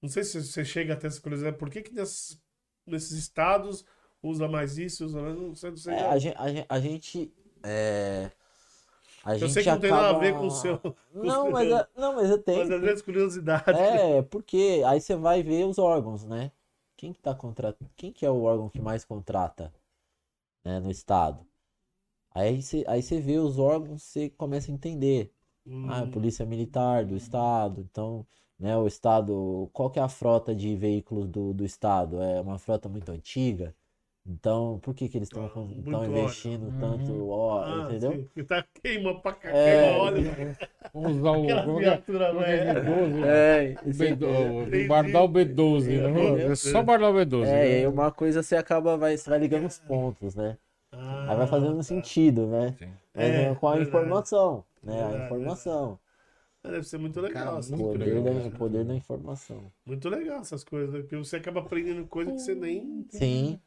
[0.00, 2.40] Não sei se você chega até essa curiosidade, por que que nesses,
[2.86, 3.84] nesses estados
[4.22, 5.36] usa mais isso, usa mais...
[5.36, 5.94] Não sei, não sei.
[5.94, 7.32] É, a gen- a gen- a gente.
[7.64, 8.30] é,
[9.24, 10.78] a eu gente sei que não tem nada a acaba- ver com o seu...
[10.78, 12.58] com Não, mas, é- não, mas eu tenho.
[12.60, 13.70] Mas às vezes curiosidade.
[13.78, 16.52] É, porque aí você vai ver os órgãos, né?
[16.96, 17.90] Quem que tá contratando?
[17.96, 19.72] Quem que é o órgão que mais contrata,
[20.68, 21.46] né, no estado?
[22.30, 25.32] Aí você, aí vê os órgãos, você começa a entender.
[25.82, 28.26] Ah, é Hum, Polícia Militar do estado, então,
[28.58, 32.22] né, o estado, qual que é a frota de veículos do, do estado?
[32.22, 33.74] É uma frota muito antiga?
[34.26, 36.10] Então, por que que eles estão Ah, muito estão óleo.
[36.10, 36.78] investindo Uhum.
[36.80, 38.12] tanto óleo, ah, entendeu?
[38.12, 40.34] sim, porque tá queima pra cá, É, queima óleo.
[40.92, 41.42] Vamos usar o.
[41.42, 41.82] Aquela como é?
[41.82, 42.58] viatura Como é que é?
[42.58, 42.74] velha.
[42.74, 44.18] B12, É, o isso B- aí.
[44.24, 46.50] o- o Bardal B12, né?
[46.50, 47.54] É só Bardal B12.
[47.54, 47.88] É, e né?
[47.88, 50.58] uma coisa você acaba, vai, você vai ligando os pontos, né?
[50.92, 51.84] Ah, Aí vai fazendo tá.
[51.84, 52.76] sentido, né?
[53.14, 53.88] É, é, com a verdade.
[53.88, 54.94] informação, né?
[54.94, 55.98] Verdade, A informação.
[56.62, 57.44] Deve ser muito legal.
[57.44, 58.00] Cara, muito coisas.
[58.00, 58.42] poder, legal.
[58.42, 59.72] da, o poder da informação.
[59.86, 61.00] Muito legal essas coisas, né?
[61.00, 63.06] porque você acaba aprendendo coisa que você nem.
[63.10, 63.60] Sim.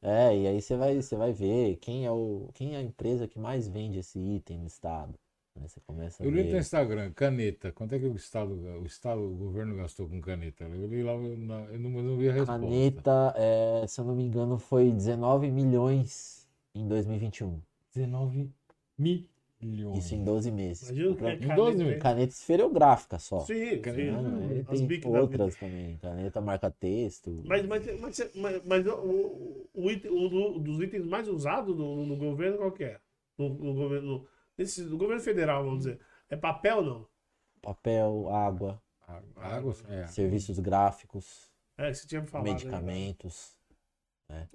[0.00, 3.26] É, e aí você vai, você vai ver quem é o, quem é a empresa
[3.26, 5.14] que mais vende esse item no estado.
[5.56, 5.66] Né?
[5.66, 6.58] Você começa a Eu li no ver.
[6.58, 7.72] Instagram, caneta.
[7.72, 10.64] Quanto é que o Estado, o Estado, o governo gastou com caneta?
[10.64, 12.60] Eu li lá, eu não, eu não, eu não vi a resposta.
[12.60, 17.60] Caneta, é, se eu não me engano, foi 19 milhões em 2021.
[17.94, 18.50] 19
[18.96, 19.37] milhões.
[19.60, 20.88] Isso em 12 meses.
[20.90, 21.98] Imagina o que é Em caneta, 12 hein?
[21.98, 23.40] Caneta esferográfica só.
[23.40, 25.96] Sim, Caneta, As tem outras também.
[25.98, 27.42] Caneta marca-texto.
[27.44, 32.16] Mas, mas, mas, mas, mas o, o, o item, dos itens mais usados no, no
[32.16, 33.00] governo, qual que é?
[33.36, 34.26] No, no governo,
[34.56, 36.00] nesse, no governo federal, vamos dizer.
[36.30, 37.08] É papel não?
[37.60, 40.06] Papel, água, A- a Água, é.
[40.06, 42.46] serviços gráficos, É, você tinha falado.
[42.46, 42.52] né?
[42.52, 43.56] medicamentos.
[44.28, 44.46] É.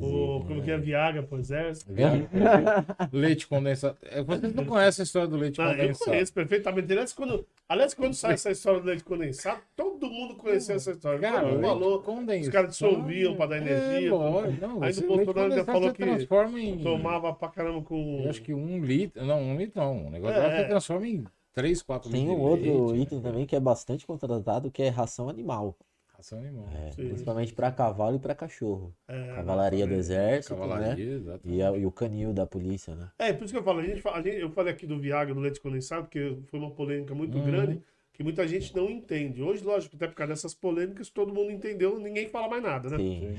[0.00, 0.64] O, como né?
[0.64, 1.92] que é Viagra pro exército?
[3.12, 3.96] Leite condensado.
[4.02, 6.10] É, Vocês não conhecem a história do leite Não, eu condensado.
[6.10, 6.92] conheço perfeitamente.
[6.92, 11.18] Aliás, quando, aliás, quando sai essa história do leite condensado, todo mundo conheceu essa história.
[11.20, 12.00] Cara, todo mundo leite falou.
[12.02, 12.40] condensado.
[12.42, 14.60] os caras dissolviam pra dar energia, É, lógico.
[14.66, 16.78] Não, Aí leite Bolsonaro ainda falou que transforma em...
[16.78, 18.20] Tomava pra caramba com.
[18.24, 19.24] Eu acho que um litro...
[19.24, 20.06] Não, um litro não.
[20.06, 20.64] O negócio É, é.
[20.64, 21.24] transforma em
[21.54, 23.24] 3, 4 Tem litros um outro leite, item né?
[23.30, 25.76] também que é bastante contratado, que é ração animal.
[26.18, 26.68] Ração animal.
[26.74, 28.92] É, principalmente para cavalo e para cachorro.
[29.06, 30.60] É, Cavalaria do exército, né?
[30.60, 31.48] Cavalaria, exato.
[31.48, 33.08] E, a- e o canil da polícia, né?
[33.20, 35.32] É, por isso que eu falo, a gente, a gente- eu falei aqui do Viagra,
[35.32, 37.44] do leite condensado, porque foi uma polêmica muito Uhum.
[37.46, 37.80] grande,
[38.12, 39.40] que muita gente não entende.
[39.40, 42.96] Hoje, lógico, até por causa dessas polêmicas, todo mundo entendeu, ninguém fala mais nada, né?
[42.96, 43.36] Sim.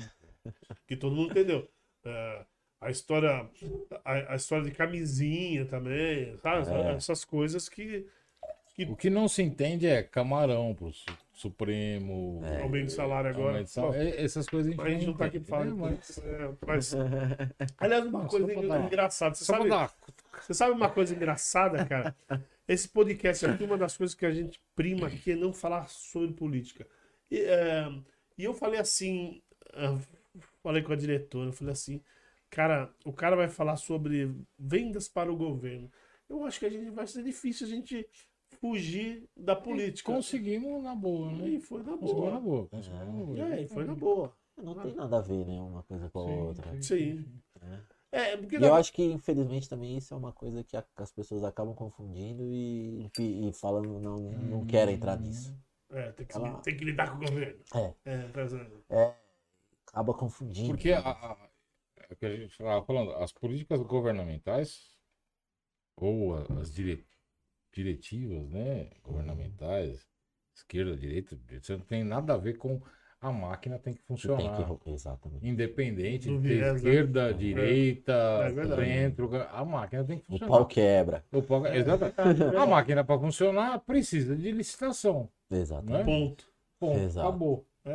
[0.88, 1.68] Que todo mundo entendeu.
[2.06, 2.45] É,
[2.80, 3.45] a história
[4.06, 6.69] a, a história de camisinha também, sabe?
[6.72, 6.93] É.
[6.93, 8.07] Essas coisas que
[8.88, 12.41] O que não se entende é camarão pro su- Supremo.
[12.43, 12.61] É.
[12.61, 13.64] aumento de salário agora.
[13.64, 13.95] de salário.
[13.97, 15.72] Bom, É, Essas coisas a gente, mas a gente não tá aqui entende, pra falar
[15.91, 15.97] né?
[15.97, 16.95] Mas- é, mas,
[17.77, 19.35] aliás, uma Não, coisa dar- engraçada.
[19.35, 19.93] Você Só sabe, dar
[20.41, 22.15] Você sabe uma coisa engraçada, cara?
[22.68, 26.34] Esse podcast aqui, uma das coisas que a gente prima aqui é não falar sobre
[26.34, 26.85] política.
[27.31, 27.89] E, é,
[28.38, 29.41] e eu falei assim,
[29.73, 29.97] ah,
[30.61, 32.01] falei com a diretora, eu falei assim,
[32.49, 35.89] cara, o cara vai falar sobre vendas para o governo.
[36.30, 38.06] Eu acho que a gente vai ser difícil a gente
[38.60, 40.11] fugir da política.
[40.11, 41.48] Conseguimos na boa, né?
[41.49, 42.41] E foi na Conseguimos na boa.
[42.41, 42.68] boa.
[42.68, 43.53] Conseguimos na boa.
[43.56, 44.34] É, e foi na boa.
[44.57, 45.61] Não tem nada a ver, né?
[45.61, 46.81] Uma coisa com a Sim, outra.
[46.81, 47.41] Sim.
[48.11, 50.86] É, porque E na- eu acho que, infelizmente, também isso é uma coisa que a-
[50.98, 55.56] as pessoas acabam confundindo e, e falando, não, não querem entrar nisso.
[55.91, 57.61] é, tem, que, Ela- tem que lidar com o governo.
[57.76, 57.94] É.
[58.06, 58.84] É, tá dizendo.
[59.88, 60.69] Acaba confundindo.
[60.69, 61.49] Porque a, a-
[62.10, 64.95] é o que a gente estava falando, as políticas governamentais
[65.95, 67.06] ou a- as dire-
[67.73, 70.05] diretivas né, governamentais,
[70.55, 72.81] esquerda, direita, isso não tem nada a ver com
[73.21, 74.65] a máquina tem que Tem funcionar.
[74.79, 74.89] que...
[74.91, 75.45] Exatamente.
[75.45, 76.73] Independente de ter né?
[76.73, 78.13] esquerda, direita,
[78.45, 80.51] É centro, a máquina tem que O funcionar.
[80.53, 81.25] pau quebra.
[81.33, 82.43] O pau- Exatamente.
[82.57, 85.29] A máquina para funcionar precisa de licitação.
[85.51, 86.05] Exatamente.
[86.05, 86.45] Ponto.
[86.79, 87.27] Ponto, Exato.
[87.27, 87.65] acabou.
[87.83, 87.91] É.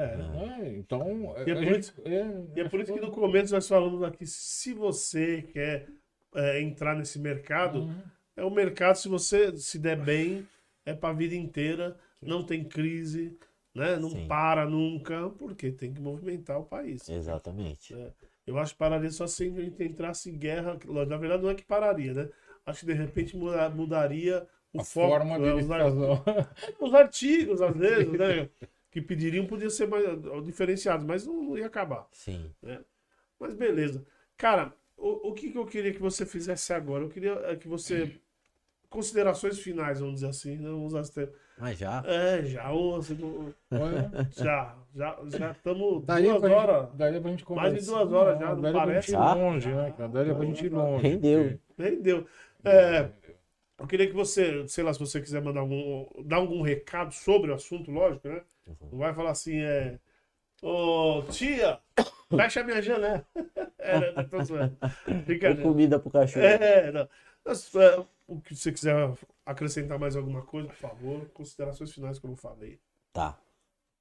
[0.64, 3.54] É, então, E é por gente- isso- é, E é por isso que no começo
[3.54, 5.88] nós falamos aqui, se você quer
[6.34, 8.02] é, entrar nesse mercado, Uhum.
[8.36, 10.46] É um mercado, se você se der bem,
[10.84, 13.36] é pra vida inteira, não tem crise,
[13.74, 13.96] né?
[13.96, 14.26] Não Sim.
[14.26, 17.08] para nunca, porque tem que movimentar o país.
[17.08, 17.94] Exatamente.
[18.46, 20.78] Eu acho que pararia só se a gente entrasse em guerra.
[21.06, 22.28] Na verdade, não é que pararia, né?
[22.66, 25.08] Acho que de repente muda- mudaria o a foco.
[25.08, 25.52] forma né?
[25.54, 25.66] de os,
[26.80, 28.48] os artigos, às vezes, né?
[28.90, 30.04] Que pediriam podiam ser mais
[30.44, 32.06] diferenciados, mas não, não ia acabar.
[32.12, 32.50] Sim.
[33.38, 34.06] Mas beleza.
[34.36, 37.04] Cara, o, o que, que eu queria que você fizesse agora?
[37.04, 38.20] Eu queria é, que você.
[38.94, 40.56] Considerações finais, vamos dizer assim.
[40.56, 41.32] Não vamos usar esse termo.
[41.58, 42.02] Mas já.
[42.06, 46.86] É, já, não- Olha, já, já, já estamos Daria duas pra, horas.
[46.86, 47.92] gente, daria pra gente Mais de conversar.
[47.92, 49.06] duas horas já, não daria pra parece?
[49.08, 49.34] gente ir Ah.
[49.34, 50.08] longe, né, cara?
[50.08, 51.02] Daria pra gente ir longe.
[51.08, 51.58] Rendeu.
[51.78, 52.26] Rendeu.
[52.64, 53.08] É,
[53.78, 57.50] eu queria que você, sei lá, se você quiser mandar algum, dar algum recado sobre
[57.50, 58.40] o assunto, lógico, né?
[58.92, 59.98] Não vai falar assim, é.
[60.62, 61.78] Ô, tia,
[62.30, 63.24] fecha a minha janela.
[63.86, 64.22] É, né?
[64.30, 64.74] Tô zoando.
[65.26, 65.60] Brincadeira.
[65.62, 66.42] comida pro cachorro.
[66.46, 67.06] É, não.
[67.44, 68.94] Mas, é, o que você quiser
[69.44, 71.28] acrescentar mais alguma coisa, por favor.
[71.30, 72.80] Considerações finais, como eu falei.
[73.12, 73.38] Tá.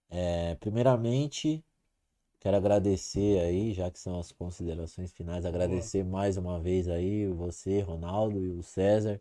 [0.09, 1.63] É, primeiramente,
[2.39, 7.81] quero agradecer aí, já que são as considerações finais, agradecer mais uma vez aí você,
[7.81, 9.19] Ronaldo e o César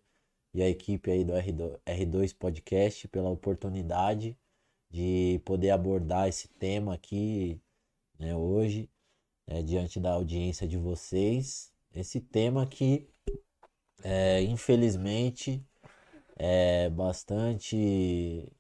[0.55, 4.37] e a equipe aí do R2, R2 Podcast pela oportunidade
[4.91, 7.59] de poder abordar esse tema aqui,
[8.19, 8.91] né, hoje,
[9.47, 11.73] né, diante da audiência de vocês.
[11.95, 13.09] Esse tema que,
[14.03, 15.65] é, infelizmente,
[16.37, 18.53] é bastante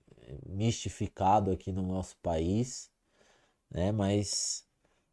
[0.46, 2.90] mistificado aqui no nosso país,
[3.70, 3.92] né?
[3.92, 4.66] Mas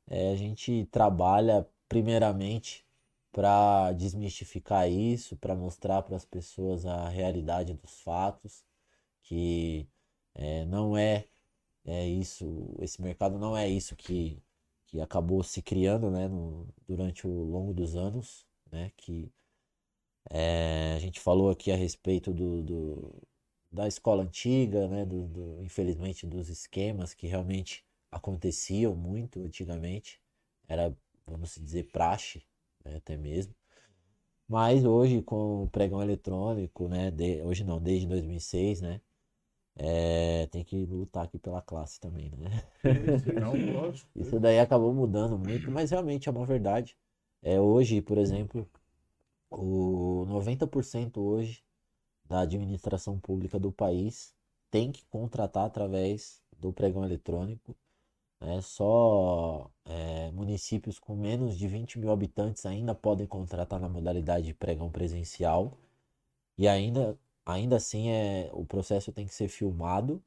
[0.08, 2.86] é, a gente trabalha primeiramente
[3.32, 8.64] para desmistificar isso, para mostrar para as pessoas a realidade dos fatos,
[9.24, 9.88] que
[10.36, 11.26] é, não é,
[11.86, 14.42] é isso, esse mercado não é isso que,
[14.88, 19.32] que acabou se criando, né, no, durante o longo dos anos, né, que
[20.32, 23.24] é, a gente falou aqui a respeito do, do-
[23.72, 30.20] da escola antiga, né, do, do- infelizmente dos esquemas que realmente aconteciam muito antigamente,
[30.68, 30.96] era,
[31.28, 32.44] vamos dizer, praxe,
[32.86, 33.54] né, até mesmo.
[34.48, 39.02] Mas hoje, com o pregão eletrônico, né, de- hoje não, desde 2006, né,
[39.78, 42.50] é, tem que lutar aqui pela classe também, né?
[44.16, 46.96] Isso daí acabou mudando muito, mas realmente é uma verdade.
[47.42, 48.70] É, hoje, por exemplo,
[49.50, 51.64] o 90% hoje
[52.26, 54.34] da administração pública do país
[54.72, 57.76] tem que contratar através do pregão eletrônico.
[58.42, 58.62] né?
[58.62, 64.54] Só é, municípios com menos de 20 mil habitantes ainda podem contratar na modalidade de
[64.54, 65.78] pregão presencial.
[66.58, 70.22] E ainda, ainda assim, é, o processo tem que ser filmado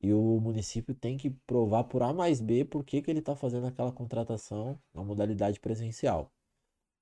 [0.00, 3.36] e o município tem que provar por A mais B por que, que ele está
[3.36, 6.30] fazendo aquela contratação na modalidade presencial.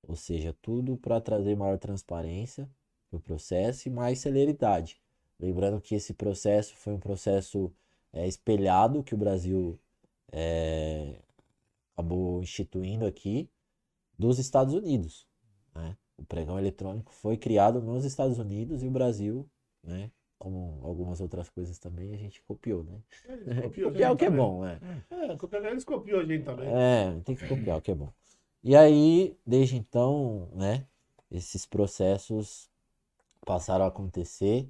[0.07, 2.69] Ou seja, tudo para trazer maior transparência
[3.11, 4.99] no processo e mais celeridade.
[5.39, 7.71] Lembrando que esse processo foi um processo
[8.13, 9.79] é, espelhado que o Brasil
[10.31, 11.15] é,
[11.93, 13.49] acabou instituindo aqui
[14.17, 15.27] dos Estados Unidos.
[15.73, 15.97] né?
[16.17, 19.49] O pregão eletrônico foi criado nos Estados Unidos e o Brasil,
[19.83, 23.01] né, como algumas outras coisas também, a gente copiou, né?
[23.61, 24.45] Copiou a Copiar é o que é também.
[24.45, 24.79] bom, né?
[25.09, 26.67] É, copiar, eles copiam a gente também.
[26.67, 28.11] É, tem que copiar o que é bom.
[28.63, 30.87] E aí, desde então, né,
[31.31, 32.69] esses processos
[33.45, 34.69] passaram a acontecer.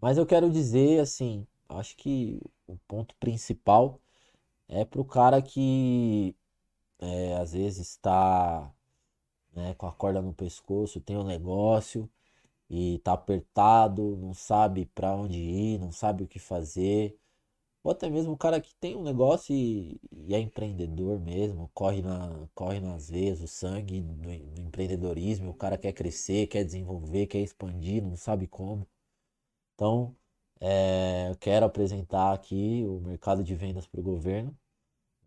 [0.00, 4.00] Mas eu quero dizer, assim, acho que o ponto principal
[4.68, 6.36] é pro cara que
[7.00, 8.72] é, às vezes está
[9.54, 12.10] né, com a corda no pescoço, tem um negócio
[12.70, 17.18] e tá apertado, não sabe para onde ir, não sabe o que fazer.
[17.84, 22.02] Ou até mesmo o cara que tem um negócio e, e é empreendedor mesmo, corre,
[22.02, 27.26] na, corre nas veias, o sangue do, do empreendedorismo, o cara quer crescer, quer desenvolver,
[27.26, 28.88] quer expandir, não sabe como.
[29.74, 30.16] Então,
[30.60, 34.56] é, eu quero apresentar aqui o mercado de vendas para o governo,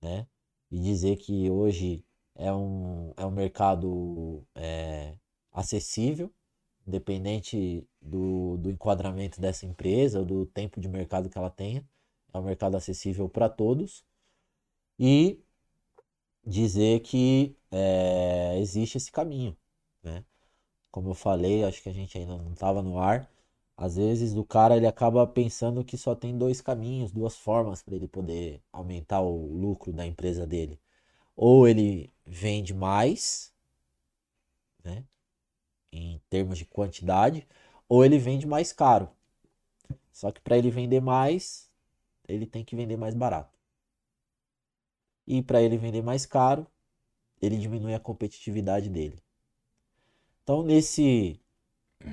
[0.01, 0.27] né?
[0.71, 2.05] E dizer que hoje
[2.35, 5.15] é um, é um mercado é,
[5.51, 6.33] acessível,
[6.87, 11.85] independente do, do enquadramento dessa empresa, do tempo de mercado que ela tenha.
[12.39, 14.05] É mercado acessível para todos.
[14.99, 15.39] E
[16.45, 19.55] dizer que é, existe esse caminho,
[20.03, 20.23] né?
[20.91, 23.29] Como eu falei, acho que a gente ainda não estava no ar.
[23.77, 27.95] Às vezes o cara ele acaba pensando que só tem dois caminhos, duas formas para
[27.95, 30.79] ele poder aumentar o lucro da empresa dele.
[31.35, 33.53] Ou ele vende mais,
[34.83, 35.05] né?
[35.91, 37.47] Em termos de quantidade,
[37.87, 39.09] ou ele vende mais caro.
[40.11, 41.66] Só que para ele vender mais,
[42.27, 43.57] ele tem que vender mais barato.
[45.25, 46.65] E para ele vender mais caro,
[47.41, 49.21] ele diminui a competitividade dele.
[50.43, 51.39] Então nesse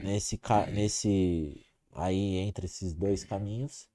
[0.02, 0.40] nesse
[0.72, 3.88] nesse aí entre esses dois caminhos,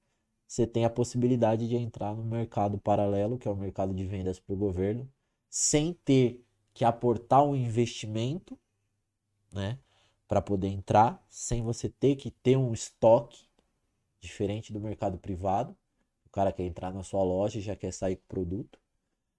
[0.48, 4.40] você tem a possibilidade de entrar no mercado paralelo, que é o mercado de vendas
[4.40, 5.08] para o governo,
[5.50, 6.44] sem ter
[6.74, 8.58] que aportar um investimento,
[9.52, 9.78] né,
[10.28, 13.48] para poder entrar, sem você ter que ter um estoque
[14.20, 15.78] diferente do mercado privado.
[16.40, 18.80] Cara quer entrar na sua loja e já quer sair com o produto.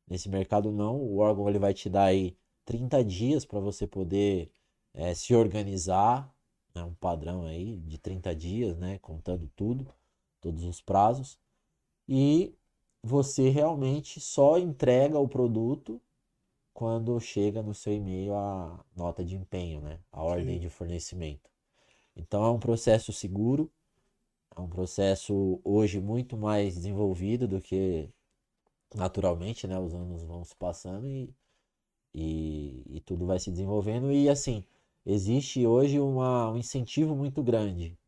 [0.06, 2.36] Nesse mercado não, o órgão ele vai te dar aí
[2.66, 4.52] 30 dias para você poder
[4.92, 6.30] eh, se organizar,
[6.74, 9.90] né, um padrão aí de 30 dias, né, contando tudo,
[10.42, 11.38] todos os prazos.
[12.06, 12.54] E
[13.02, 15.98] você realmente só entrega o produto
[16.74, 20.60] quando chega no seu e-mail a nota de empenho, né, a ordem Sim.
[20.60, 21.48] de fornecimento.
[22.14, 23.72] Então é um processo seguro,
[24.56, 28.10] é um processo hoje muito mais desenvolvido do que
[28.94, 29.78] naturalmente, né?
[29.78, 31.34] Os anos vão se passando e,
[32.14, 34.12] e, e tudo vai se desenvolvendo.
[34.12, 34.64] E assim,
[35.06, 37.98] existe hoje uma, um incentivo muito grande,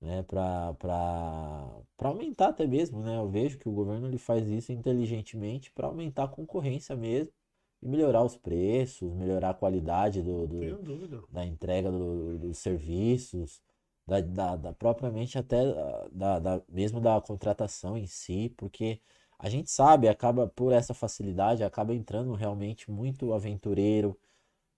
[0.00, 0.22] né?
[0.24, 3.18] Para para aumentar até mesmo, né?
[3.18, 7.32] Eu vejo que o governo ele faz isso inteligentemente para aumentar a concorrência mesmo
[7.82, 10.78] e melhorar os preços, melhorar a qualidade do, do,
[11.30, 13.62] da entrega do- dos serviços,
[14.08, 19.00] da, da, da- propriamente até ah, da, da- mesmo da contratação em si, porque
[19.38, 24.18] a gente sabe, acaba por essa facilidade, acaba entrando realmente muito aventureiro,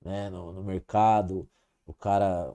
[0.02, 1.48] né, no, no mercado,
[1.86, 2.55] o cara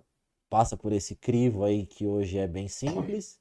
[0.50, 3.40] passa por esse crivo aí que hoje é bem simples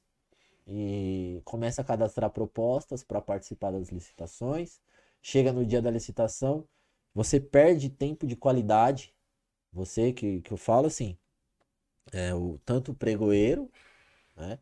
[0.67, 4.79] e começa a cadastrar propostas para participar das licitações,
[5.21, 6.67] chega no dia da licitação,
[7.13, 9.13] você perde tempo de qualidade,
[9.73, 11.17] você que, que eu falo assim,
[12.13, 13.71] é o tanto o pregoeiro,
[14.37, 14.59] né,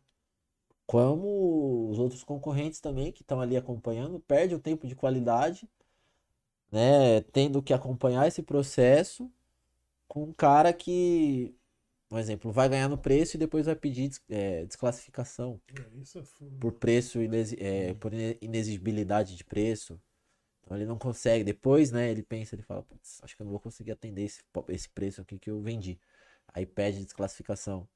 [0.86, 5.68] como os outros concorrentes também que estão ali acompanhando, perde o tempo de qualidade,
[6.70, 9.30] né, tendo que acompanhar esse processo
[10.08, 11.54] com um cara que,
[12.08, 16.46] por exemplo, vai ganhar no preço e depois vai pedir des- é, desclassificação É, é
[16.60, 20.00] por preço inexi- é, por ine- inexigibilidade de preço.
[20.62, 21.44] Então ele não consegue.
[21.44, 24.42] Depois, né, ele pensa, ele fala, "Putz, acho que eu não vou conseguir atender esse,
[24.70, 25.98] esse preço aqui que eu vendi.
[26.52, 27.88] Aí pede desclassificação.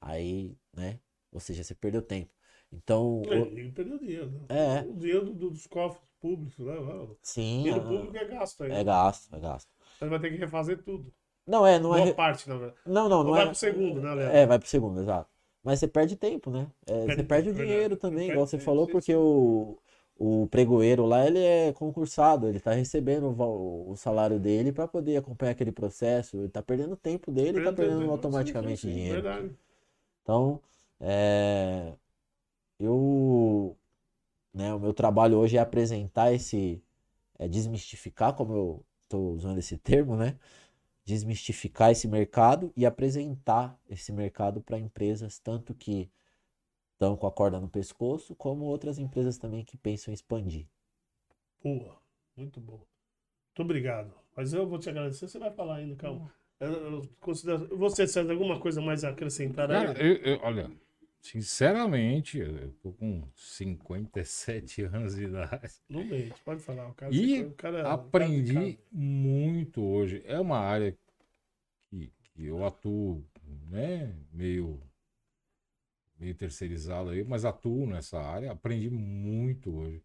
[0.00, 1.00] Aí, né,
[1.32, 2.32] ou seja, você perdeu tempo.
[2.72, 4.30] Então, É, o- perdeu dinheiro.
[4.30, 4.48] Né?
[4.48, 4.88] É.
[4.88, 6.72] O dinheiro do- dos cofres públicos, né?
[6.78, 8.80] O sim, dinheiro ah, público é gasto aí.
[8.80, 9.70] é gasto, é gasto.
[10.00, 11.12] Ele vai ter que refazer tudo.
[11.46, 12.80] Não é, não Boa é, parte, na verdade.
[12.86, 14.42] não, não, Ou não vai é, pro segundo, né, Léo?
[14.42, 15.30] É, vai pro segundo, exato.
[15.62, 16.70] Mas você perde tempo, né?
[16.86, 17.98] É, Perde você perde o tempo, dinheiro verdade.
[17.98, 19.78] também, igual você tempo, falou, porque o,
[20.18, 25.52] o pregoeiro lá, ele é concursado, ele tá recebendo o, salário dele para poder acompanhar
[25.52, 28.12] aquele processo, ele tá perdendo tempo dele e tá Perdeu perdendo tempo.
[28.12, 29.22] automaticamente sim, sim, dinheiro.
[29.22, 29.56] Verdade.
[30.22, 30.60] Então,
[31.00, 31.92] é,
[32.78, 33.76] eu,
[34.54, 36.82] né, o meu trabalho hoje é apresentar esse,
[37.38, 40.38] é desmistificar, como eu estou usando esse termo, né?
[41.04, 46.10] Desmistificar esse mercado e apresentar esse mercado para empresas, tanto que
[46.96, 50.66] estão com a corda no pescoço, como outras empresas também que pensam em expandir.
[51.62, 51.96] Boa.
[52.36, 52.78] Muito bom.
[52.78, 54.12] Muito obrigado.
[54.34, 55.28] Mas eu vou te agradecer.
[55.28, 56.32] Você vai falar ainda, calma.
[56.58, 57.76] Eu, eu considero...
[57.76, 59.86] Você, César, alguma coisa mais a acrescentar aí?
[59.86, 60.70] Cara, eu, eu- olha,
[61.20, 65.74] sinceramente, eu tô com 57 anos de idade.
[65.88, 66.88] Não mente, pode falar.
[66.88, 68.78] O cara, E o cara, o cara Aprendi de casa.
[68.92, 70.22] muito hoje.
[70.26, 70.96] É uma área
[71.90, 73.24] que, que eu atuo,
[73.68, 74.80] né, meio,
[76.18, 78.52] meio terceirizado aí, mas atuo nessa área.
[78.52, 80.02] Aprendi muito hoje.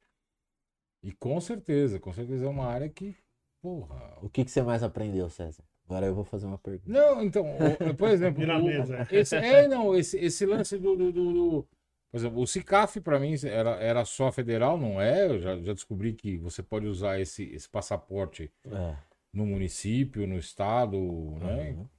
[1.03, 3.15] E com certeza, com certeza é uma área que,
[3.61, 4.17] porra.
[4.21, 5.63] O que que você mais aprendeu, César?
[5.85, 6.91] Agora eu vou fazer uma pergunta.
[6.91, 7.43] Não, então,
[7.89, 9.07] o- por exemplo, o- mesa.
[9.11, 11.67] esse, é, não, esse, esse lance do, do, do- do-
[12.11, 15.25] por exemplo, o CICAF para mim era, era só federal, não é?
[15.27, 18.95] Eu já, já descobri que você pode usar esse, esse passaporte É.
[19.33, 20.97] no município, no estado,
[21.39, 21.71] né?
[21.71, 21.89] Uhum,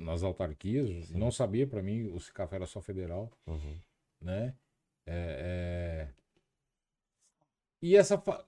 [0.00, 1.10] Nas autarquias.
[1.10, 3.78] Não sabia, para mim, o CICAF era só federal, uhum.
[4.20, 4.54] né?
[5.06, 6.08] É, é,
[7.80, 8.18] E essa.
[8.18, 8.44] fa-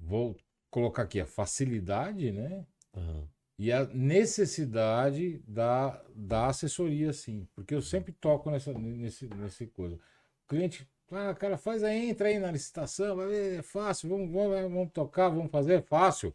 [0.00, 0.36] Vou
[0.70, 2.64] colocar aqui a facilidade, né?
[2.94, 3.26] Uhum.
[3.58, 7.46] E a necessidade da, da assessoria, sim.
[7.54, 9.96] Porque eu sempre toco nessa nesse, nesse coisa.
[9.96, 14.30] O cliente, ah, cara, faz aí, entra aí na licitação, vai ver, é fácil, vamos,
[14.30, 16.32] vamos, vamos tocar, vamos fazer, é fácil.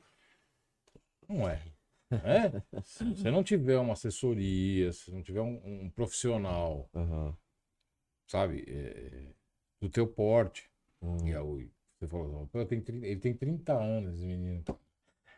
[1.28, 1.62] Não é.
[2.22, 2.64] Né?
[2.84, 7.34] Se você não tiver uma assessoria, se não tiver um, um profissional, Uhum.
[8.28, 9.34] sabe, é,
[9.82, 10.70] do teu porte,
[11.02, 11.28] Uhum.
[11.28, 11.70] e o-
[12.00, 14.64] você falou, "Pô, eu tenho 30 ele tem 30 anos, esse menino.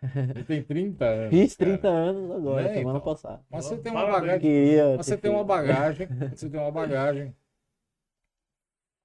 [0.38, 1.30] Ele tem 30 anos.
[1.30, 1.72] Fiz cara.
[1.72, 3.14] 30 anos agora, Né, semana então?
[3.14, 3.44] passada.
[3.50, 4.40] Mas você tem uma bagagem.
[4.40, 6.08] Queria Mas você tem uma bagagem.
[6.38, 7.36] Você tem uma bagagem.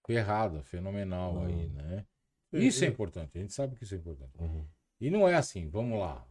[0.07, 1.45] ferrada, fenomenal Uhum.
[1.47, 2.07] aí, né?
[2.53, 4.33] Isso é importante, a gente sabe que isso é importante.
[4.41, 4.67] Uhum.
[5.01, 6.27] E não é assim, vamos lá,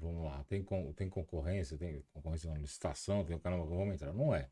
[0.00, 0.42] vamos lá.
[0.44, 4.12] Tem, con- tem concorrência, tem concorrência na licitação, tem o caramba, vamos entrar.
[4.12, 4.48] Não é.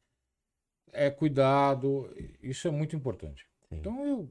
[0.93, 2.09] É cuidado,
[2.43, 3.47] isso é muito importante.
[3.69, 3.77] Sim.
[3.77, 4.29] Então eu.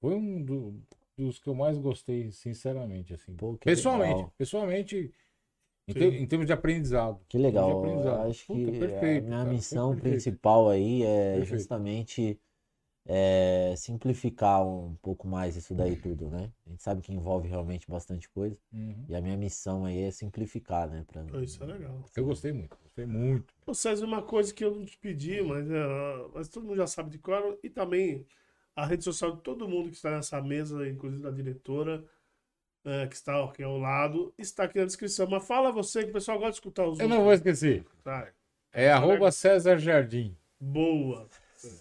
[0.00, 0.82] Foi um do-
[1.16, 3.34] dos que eu mais gostei, sinceramente, assim.
[3.36, 4.34] Pô, que pessoalmente, legal.
[4.36, 5.12] pessoalmente,
[5.88, 7.20] em, ter- em termos de aprendizado.
[7.28, 7.78] Que legal.
[7.78, 8.30] aprendizado.
[8.30, 10.02] acho Puta, que perfeito, a minha cara, missão perfeito.
[10.10, 11.46] principal aí é Perfeito.
[11.46, 12.40] justamente
[13.08, 16.50] é, simplificar um pouco mais isso daí tudo, né?
[16.66, 18.56] A gente sabe que envolve realmente bastante coisa.
[18.72, 19.04] Uhum.
[19.08, 21.04] E a minha missão aí é simplificar, né?
[21.06, 21.22] Pra...
[21.22, 22.04] Pô, Isso é legal.
[22.16, 23.54] Eu gostei muito, gostei muito.
[23.64, 25.86] Ô César, uma coisa que eu não te pedi, mas, é,
[26.34, 28.26] mas todo mundo já sabe de cor, e também
[28.74, 32.04] a rede social de todo mundo que está nessa mesa, inclusive da diretora,
[32.84, 35.28] é, que está aqui ao lado, está aqui na descrição.
[35.30, 37.84] Mas fala você que o pessoal gosta de escutar os Eu não vou esquecer.
[38.04, 38.30] Vai.
[38.72, 40.36] É arroba César Jardim.
[40.60, 41.28] Boa.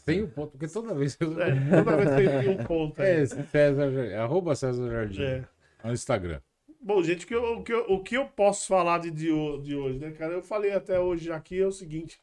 [0.06, 1.41] Tem o ponto, porque toda vez eu.
[1.41, 3.22] É, toda vez tem um ponto aí.
[3.22, 5.22] É, César, Jardim, arroba César Jardim.
[5.23, 5.47] É.
[5.84, 6.41] No Instagram.
[6.81, 9.27] Bom, gente, o que eu, o que eu, o que eu posso falar de, de,
[9.64, 10.34] de hoje, né, cara?
[10.34, 12.19] Eu falei até hoje aqui é o seguinte: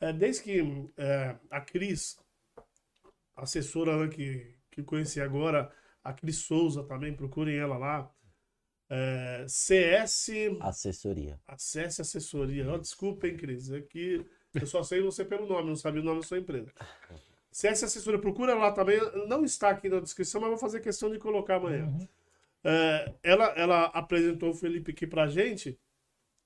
[0.00, 2.18] é, desde que é, a Cris,
[3.36, 5.72] assessora né, que, que eu conheci agora,
[6.02, 8.10] a Cris Souza também, procurem ela lá.
[8.90, 10.30] É, CS,
[10.60, 11.40] Assessoria.
[11.46, 12.70] Acesse Assessoria.
[12.70, 13.70] Oh, desculpa, hein, Cris?
[13.70, 16.72] É que eu só sei você pelo nome, não sabia o nome da sua empresa.
[17.50, 18.98] CS Assessoria, procura lá também.
[19.28, 21.92] Não está aqui na descrição, mas vou fazer questão de colocar amanhã.
[22.64, 25.78] É, ela, ela apresentou o Felipe aqui pra gente.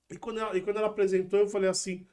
[0.09, 2.05] E quando, ela, e quando ela apresentou, eu falei assim: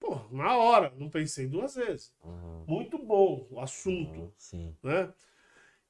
[0.00, 2.12] pô, na hora, não pensei duas vezes.
[2.24, 2.64] Uhum.
[2.66, 4.76] Muito bom o assunto, Uhum, Sim.
[4.82, 5.12] né?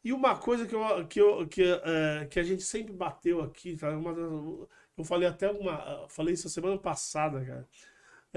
[0.04, 3.76] E uma coisa que, eu, que, eu, que, é, que a gente sempre bateu aqui,
[3.76, 3.90] tá?
[3.90, 4.12] Uma
[4.96, 6.08] eu falei até uma.
[6.08, 7.68] Falei isso a semana passada, cara.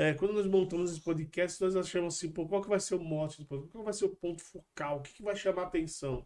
[0.01, 2.99] É, quando nós montamos esse podcast, nós achamos assim, pô, qual que vai ser o
[2.99, 3.71] mote do podcast?
[3.73, 4.97] Qual vai ser o ponto focal?
[4.97, 6.25] O que, que vai chamar a atenção?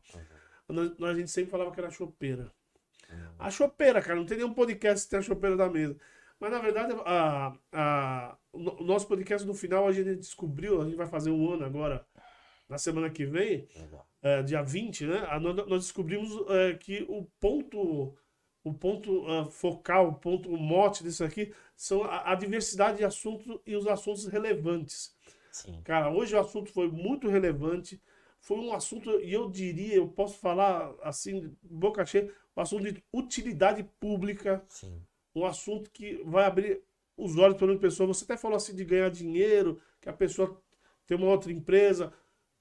[0.70, 2.52] Nós- nós- a gente sempre falava que era a chopeira.
[3.40, 5.98] A chopeira, cara, não tem nenhum podcast que tem a chopeira da mesa.
[6.40, 10.82] Mas na verdade, a, a, o no- o nosso podcast no final a gente descobriu,
[10.82, 12.06] a gente vai fazer um ano agora,
[12.70, 13.68] na semana que vem,
[14.22, 15.26] é, dia 20, né?
[15.30, 18.16] a- Nós, nós descobrimos é, que o ponto,
[18.64, 23.04] o ponto ah, focal, o ponto o mote disso aqui são a, a diversidade de
[23.04, 25.16] assuntos e os assuntos relevantes.
[25.52, 25.82] Sim.
[25.84, 28.02] Cara, hoje o assunto foi muito relevante.
[28.40, 33.04] Foi um assunto, e eu diria, eu posso falar assim, boca cheia, um assunto de
[33.14, 35.02] utilidade pública, Sim.
[35.34, 36.82] um assunto que vai abrir
[37.16, 38.08] os olhos para uma pessoa.
[38.08, 40.62] Você até falou assim de ganhar dinheiro, que a pessoa
[41.06, 42.14] tem uma outra empresa.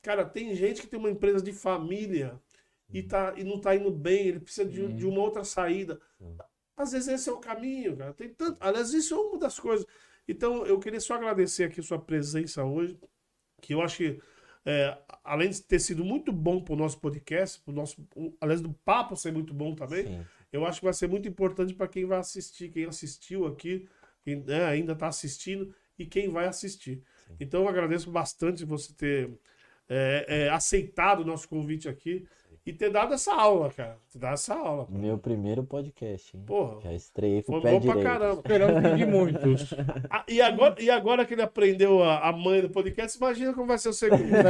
[0.02, 2.40] Cara, tem gente que tem uma empresa de família
[2.92, 6.00] e, tá, e não tá indo bem, ele precisa de, de uma outra saída.
[6.18, 6.36] Sim.
[6.76, 8.12] Às vezes esse é o caminho, cara.
[8.12, 8.56] Tem tanto.
[8.60, 9.86] Aliás, isso é uma das coisas.
[10.26, 12.98] Então, eu queria só agradecer aqui sua presença hoje,
[13.60, 14.20] que eu acho que,
[14.64, 18.06] é, além de ter sido muito bom para o nosso podcast, pro nosso,
[18.40, 20.24] aliás do papo ser muito bom também, Sim.
[20.52, 23.88] eu acho que vai ser muito importante para quem vai assistir, quem assistiu aqui,
[24.24, 27.02] quem né, ainda está assistindo e quem vai assistir.
[27.40, 29.30] Então eu agradeço bastante você ter
[29.88, 32.26] é, é, aceitado o nosso convite aqui
[32.64, 33.98] e ter dado essa aula, cara.
[34.12, 34.84] Ter dado essa aula.
[34.86, 34.92] pô.
[34.92, 36.44] Meu primeiro podcast, hein?
[36.46, 38.34] Porra, Já estreiei com o pé bom pra caramba.
[38.34, 39.70] Esperamos de muitos.
[40.08, 43.66] Ah, e, agora, e agora que ele aprendeu a, a mãe do podcast, imagina como
[43.66, 44.42] vai ser o segundo, né?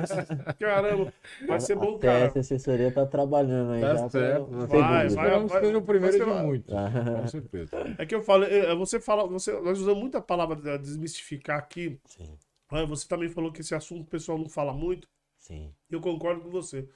[0.58, 1.12] Caramba,
[1.46, 2.24] vai ser bom, Até cara.
[2.26, 4.08] essa assessoria tá trabalhando aí Tá já.
[4.08, 4.46] certo.
[4.46, 5.06] pra Vai, vai.
[5.06, 6.74] Esperamos ser o primeiro vai muitos.
[6.74, 7.70] Ah, Com certeza.
[7.98, 11.98] É que eu falo, é, você fala, você, nós usamos muita palavra de desmistificar aqui.
[12.06, 12.36] Sim,
[12.70, 15.08] Ah, Você também falou que esse assunto o pessoal não fala muito.
[15.38, 15.70] sim.
[15.90, 16.88] Eu concordo com você.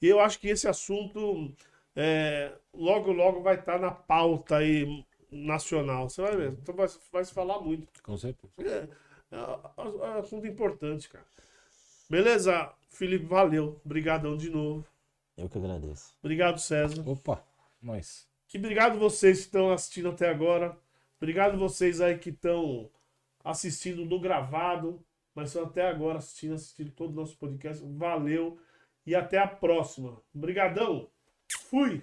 [0.00, 1.52] E eu acho que esse assunto
[1.94, 6.08] é, logo, logo vai estar na pauta aí nacional.
[6.08, 6.52] Você vai ver.
[6.52, 8.02] Então vai, vai se falar muito.
[8.02, 8.52] Com certeza.
[8.58, 8.88] É,
[9.34, 11.24] é, é um assunto importante, cara.
[12.08, 13.24] Beleza, Felipe?
[13.24, 13.80] Valeu.
[13.84, 14.86] Obrigadão de novo.
[15.36, 16.14] Eu que agradeço.
[16.20, 17.02] Obrigado, César.
[17.08, 17.42] Opa,
[17.82, 18.28] nós.
[18.52, 20.78] E obrigado vocês que estão assistindo até agora.
[21.18, 22.88] Obrigado vocês aí que estão
[23.44, 27.84] assistindo no gravado, mas estão até agora assistindo, assistindo todo o nosso podcast.
[27.84, 28.58] Valeu
[29.06, 30.20] e até a próxima.
[30.34, 31.08] Obrigadão.
[31.70, 32.02] Fui.